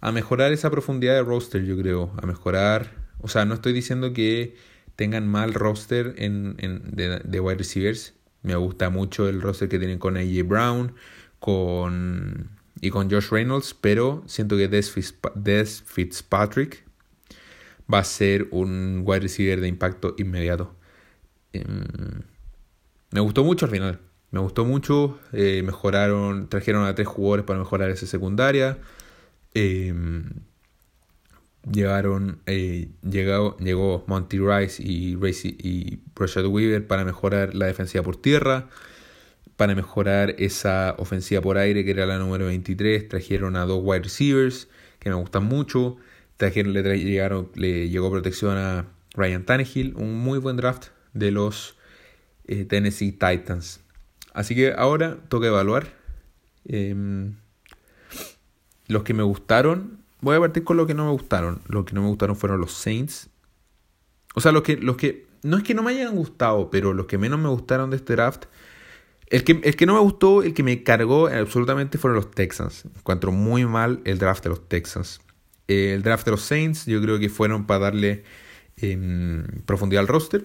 a 0.01 0.11
mejorar 0.11 0.53
esa 0.53 0.69
profundidad 0.69 1.15
de 1.15 1.23
roster, 1.23 1.63
yo 1.63 1.77
creo. 1.77 2.11
A 2.21 2.25
mejorar. 2.25 2.91
O 3.19 3.27
sea, 3.27 3.45
no 3.45 3.53
estoy 3.53 3.73
diciendo 3.73 4.13
que 4.13 4.55
tengan 4.95 5.27
mal 5.27 5.53
roster 5.53 6.15
en, 6.17 6.55
de, 6.55 7.19
de, 7.19 7.39
wide 7.39 7.57
receivers. 7.57 8.13
Me 8.41 8.55
gusta 8.55 8.89
mucho 8.89 9.27
el 9.27 9.41
roster 9.41 9.67
que 9.67 9.79
tienen 9.79 9.99
con 9.99 10.15
AJ 10.15 10.43
Brown, 10.45 10.93
con 11.39 12.49
y 12.81 12.89
con 12.89 13.09
Josh 13.09 13.29
Reynolds, 13.29 13.73
pero 13.73 14.23
siento 14.27 14.57
que 14.57 14.67
Des, 14.67 14.91
Fitzpatrick 15.85 16.85
va 17.91 17.99
a 17.99 18.03
ser 18.03 18.47
un 18.51 19.03
wide 19.05 19.21
receiver 19.21 19.59
de 19.61 19.67
impacto 19.67 20.15
inmediato. 20.17 20.75
Em, 21.53 21.85
me 23.11 23.19
gustó 23.19 23.43
mucho 23.43 23.65
al 23.65 23.71
final. 23.71 23.99
Me 24.31 24.39
gustó 24.39 24.65
mucho. 24.65 25.19
Eh, 25.33 25.63
mejoraron, 25.63 26.49
trajeron 26.49 26.85
a 26.85 26.95
tres 26.95 27.07
jugadores 27.07 27.45
para 27.45 27.59
mejorar 27.59 27.89
esa 27.89 28.05
secundaria. 28.05 28.77
Em, 29.53 30.29
eh, 32.45 32.89
llegó, 33.03 33.57
llegó 33.57 34.03
Monty 34.07 34.39
Rice 34.39 34.81
y, 34.83 35.15
Racy, 35.15 35.57
y 35.59 35.99
Rashad 36.15 36.45
Weaver 36.45 36.87
para 36.87 37.03
mejorar 37.05 37.55
la 37.55 37.65
defensiva 37.65 38.03
por 38.03 38.17
tierra 38.17 38.69
para 39.59 39.75
mejorar 39.75 40.35
esa 40.37 40.95
ofensiva 40.99 41.41
por 41.41 41.57
aire 41.57 41.83
que 41.83 41.91
era 41.91 42.05
la 42.05 42.17
número 42.17 42.45
23. 42.45 43.09
Trajeron 43.09 43.57
a 43.57 43.65
dos 43.65 43.81
wide 43.83 44.03
receivers 44.03 44.69
que 44.99 45.09
me 45.09 45.17
gustan 45.17 45.43
mucho. 45.43 45.97
Trajeron, 46.37 46.71
le, 46.71 46.81
le 46.81 47.89
llegó 47.89 48.09
protección 48.09 48.57
a 48.57 48.85
Ryan 49.15 49.43
Tannehill. 49.43 49.95
Un 49.97 50.17
muy 50.17 50.39
buen 50.39 50.55
draft 50.55 50.91
de 51.13 51.31
los 51.31 51.75
eh, 52.47 52.63
Tennessee 52.63 53.11
Titans. 53.11 53.81
Así 54.31 54.55
que 54.55 54.71
ahora 54.71 55.17
toca 55.27 55.47
evaluar. 55.47 55.89
Em, 56.63 57.35
los 58.87 59.03
que 59.03 59.13
me 59.13 59.23
gustaron. 59.23 59.99
Voy 60.21 60.37
a 60.37 60.39
partir 60.39 60.63
con 60.63 60.77
lo 60.77 60.87
que 60.87 60.93
no 60.93 61.03
me 61.03 61.11
gustaron. 61.11 61.61
Los 61.67 61.83
que 61.83 61.95
no 61.95 62.01
me 62.01 62.07
gustaron 62.07 62.37
fueron 62.37 62.61
los 62.61 62.71
Saints. 62.71 63.29
O 64.35 64.39
sea, 64.39 64.53
los 64.53 64.63
que, 64.63 64.77
los 64.77 64.95
que. 64.95 65.27
No 65.43 65.57
es 65.57 65.63
que 65.63 65.73
no 65.73 65.83
me 65.83 65.91
hayan 65.91 66.15
gustado, 66.15 66.69
pero 66.69 66.93
los 66.93 67.07
que 67.07 67.17
menos 67.17 67.41
me 67.41 67.49
gustaron 67.49 67.89
de 67.89 67.97
este 67.97 68.13
draft 68.13 68.45
el 69.29 69.43
que, 69.43 69.59
el 69.63 69.75
que 69.75 69.85
no 69.85 69.93
me 69.93 69.99
gustó, 69.99 70.43
el 70.43 70.53
que 70.53 70.63
me 70.63 70.83
cargó 70.83 71.27
absolutamente 71.27 71.97
fueron 71.97 72.15
los 72.15 72.31
Texans. 72.31 72.85
Encuentro 72.97 73.31
muy 73.31 73.65
mal 73.65 74.01
el 74.05 74.17
draft 74.17 74.43
de 74.43 74.49
los 74.49 74.67
Texans. 74.67 75.21
El 75.67 76.01
draft 76.01 76.25
de 76.25 76.31
los 76.31 76.41
Saints, 76.41 76.85
yo 76.85 76.99
creo 77.01 77.19
que 77.19 77.29
fueron 77.29 77.65
para 77.65 77.85
darle 77.85 78.23
em, 78.77 79.45
profundidad 79.65 80.01
al 80.01 80.07
roster. 80.07 80.43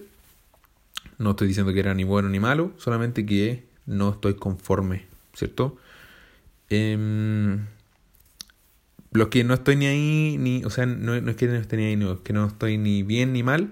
No 1.18 1.30
estoy 1.30 1.48
diciendo 1.48 1.72
que 1.72 1.80
era 1.80 1.94
ni 1.94 2.04
bueno 2.04 2.28
ni 2.28 2.40
malo, 2.40 2.72
solamente 2.76 3.24
que 3.24 3.64
no 3.86 4.10
estoy 4.10 4.34
conforme, 4.34 5.06
¿cierto? 5.32 5.78
Eh, 6.68 7.58
los 9.14 9.28
que 9.28 9.44
no 9.44 9.54
estoy 9.54 9.76
ni 9.76 9.86
ahí, 9.86 10.36
ni, 10.38 10.64
o 10.64 10.70
sea, 10.70 10.86
no, 10.86 11.14
es 11.14 11.36
que 11.36 11.46
no 11.46 11.54
esté 11.54 11.76
ni 11.76 11.84
ahí, 11.84 11.96
no, 11.96 12.14
es 12.14 12.20
que 12.20 12.32
no 12.32 12.46
estoy 12.46 12.78
ni 12.78 13.02
bien 13.04 13.32
ni 13.32 13.42
mal. 13.42 13.70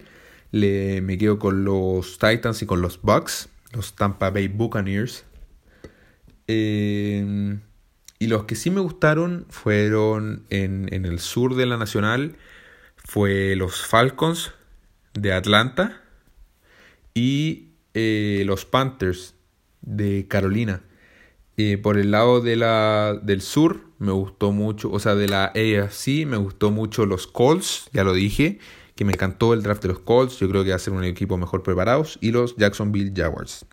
Le, 0.52 1.00
me 1.02 1.18
quedo 1.18 1.38
con 1.38 1.64
los 1.64 2.18
Titans 2.18 2.62
y 2.62 2.66
con 2.66 2.80
los 2.80 3.02
Bucks 3.02 3.48
los 3.72 3.94
Tampa 3.94 4.30
Bay 4.30 4.48
Buccaneers. 4.48 5.24
Eh, 6.48 7.58
y 8.18 8.26
los 8.28 8.44
que 8.44 8.54
sí 8.54 8.70
me 8.70 8.80
gustaron 8.80 9.46
fueron 9.48 10.44
en, 10.50 10.88
en 10.92 11.06
el 11.06 11.18
sur 11.18 11.56
de 11.56 11.66
la 11.66 11.76
Nacional, 11.76 12.36
fue 12.96 13.56
los 13.56 13.84
Falcons 13.84 14.52
de 15.14 15.32
Atlanta 15.32 16.00
y 17.14 17.72
eh, 17.94 18.42
los 18.46 18.64
Panthers 18.64 19.34
de 19.82 20.26
Carolina. 20.28 20.82
Eh, 21.56 21.76
por 21.76 21.98
el 21.98 22.10
lado 22.12 22.40
de 22.40 22.56
la, 22.56 23.18
del 23.22 23.42
sur 23.42 23.80
me 23.98 24.12
gustó 24.12 24.52
mucho, 24.52 24.90
o 24.90 24.98
sea, 24.98 25.14
de 25.14 25.28
la 25.28 25.46
AFC 25.46 26.26
me 26.26 26.38
gustó 26.38 26.70
mucho 26.70 27.04
los 27.04 27.26
Colts, 27.26 27.90
ya 27.92 28.04
lo 28.04 28.14
dije, 28.14 28.58
que 28.94 29.04
me 29.04 29.12
encantó 29.12 29.54
el 29.54 29.62
draft 29.62 29.82
de 29.82 29.88
los 29.88 30.00
Colts, 30.00 30.38
yo 30.38 30.48
creo 30.48 30.64
que 30.64 30.70
va 30.70 30.76
a 30.76 30.78
ser 30.78 30.92
un 30.92 31.04
equipo 31.04 31.36
mejor 31.36 31.62
preparados, 31.62 32.18
y 32.20 32.30
los 32.30 32.56
Jacksonville 32.56 33.12
Jaguars. 33.14 33.66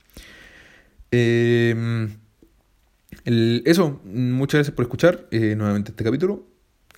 Em, 1.12 2.18
eso, 3.26 4.00
muchas 4.06 4.60
gracias 4.60 4.76
por 4.76 4.84
escuchar 4.84 5.28
eh, 5.32 5.56
nuevamente 5.56 5.92
este 5.92 6.04
capítulo. 6.04 6.46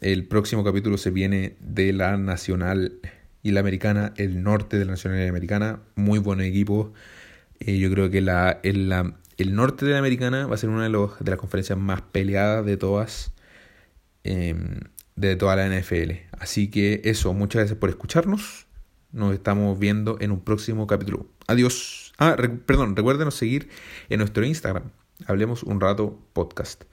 El 0.02 0.28
próximo 0.28 0.64
capítulo 0.64 0.98
se 0.98 1.12
viene 1.12 1.56
de 1.60 1.94
la 1.94 2.18
Nacional 2.18 3.00
y 3.44 3.52
la 3.52 3.60
Americana, 3.62 4.14
el 4.18 4.44
norte 4.44 4.78
de 4.78 4.86
la 4.86 4.92
Nacional 4.92 5.20
y 5.20 5.24
la 5.24 5.30
Americana. 5.30 5.80
Muy 5.96 6.20
buen 6.20 6.42
equipo. 6.42 6.94
Eh, 7.60 7.78
yo 7.78 7.92
creo 7.92 8.10
que 8.10 8.22
la, 8.22 8.60
el, 8.64 8.92
el, 9.38 9.56
norte 9.56 9.86
de 9.86 9.92
la 9.94 10.00
Americana 10.00 10.48
va 10.48 10.56
a 10.56 10.58
ser 10.58 10.70
una 10.70 10.84
de, 10.84 10.90
los, 10.90 11.20
de 11.20 11.32
las 11.32 11.40
conferencias 11.40 11.78
más 11.78 12.02
peleadas 12.02 12.66
de 12.66 12.78
todas. 12.78 13.34
Em, 14.24 14.80
de 15.22 15.36
toda 15.36 15.56
la 15.56 15.68
NFL. 15.68 16.12
Así 16.32 16.70
que 16.70 17.02
eso, 17.06 17.34
muchas 17.34 17.62
gracias 17.62 17.80
por 17.80 17.90
escucharnos. 17.90 18.66
Nos 19.12 19.34
estamos 19.34 19.78
viendo 19.78 20.18
en 20.20 20.32
un 20.32 20.42
próximo 20.42 20.88
capítulo. 20.88 21.28
Adiós. 21.48 22.14
Ah, 22.18 22.36
perdón, 22.66 22.96
recuérdenos 22.96 23.36
seguir 23.36 23.70
en 24.10 24.20
nuestro 24.20 24.44
Instagram. 24.46 24.92
Hablemos 25.28 25.64
un 25.64 25.80
rato 25.80 26.20
podcast. 26.34 26.84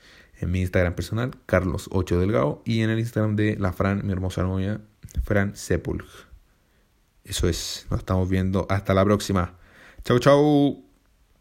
En 0.40 0.50
mi 0.52 0.60
Instagram 0.60 0.94
personal, 0.94 1.32
Carlos8 1.46 2.18
Delgado. 2.18 2.62
Y 2.64 2.82
en 2.82 2.90
el 2.90 2.98
Instagram 2.98 3.34
de 3.34 3.56
la 3.56 3.72
Fran, 3.72 4.06
mi 4.06 4.12
hermosa 4.12 4.42
novia, 4.42 4.80
Fran 5.24 5.56
Sepulg. 5.56 6.04
Eso 7.24 7.48
es, 7.48 7.86
nos 7.90 8.00
estamos 8.00 8.28
viendo. 8.28 8.66
Hasta 8.68 8.94
la 8.94 9.04
próxima. 9.04 9.58
Chau, 10.04 10.18
chau. 10.18 10.87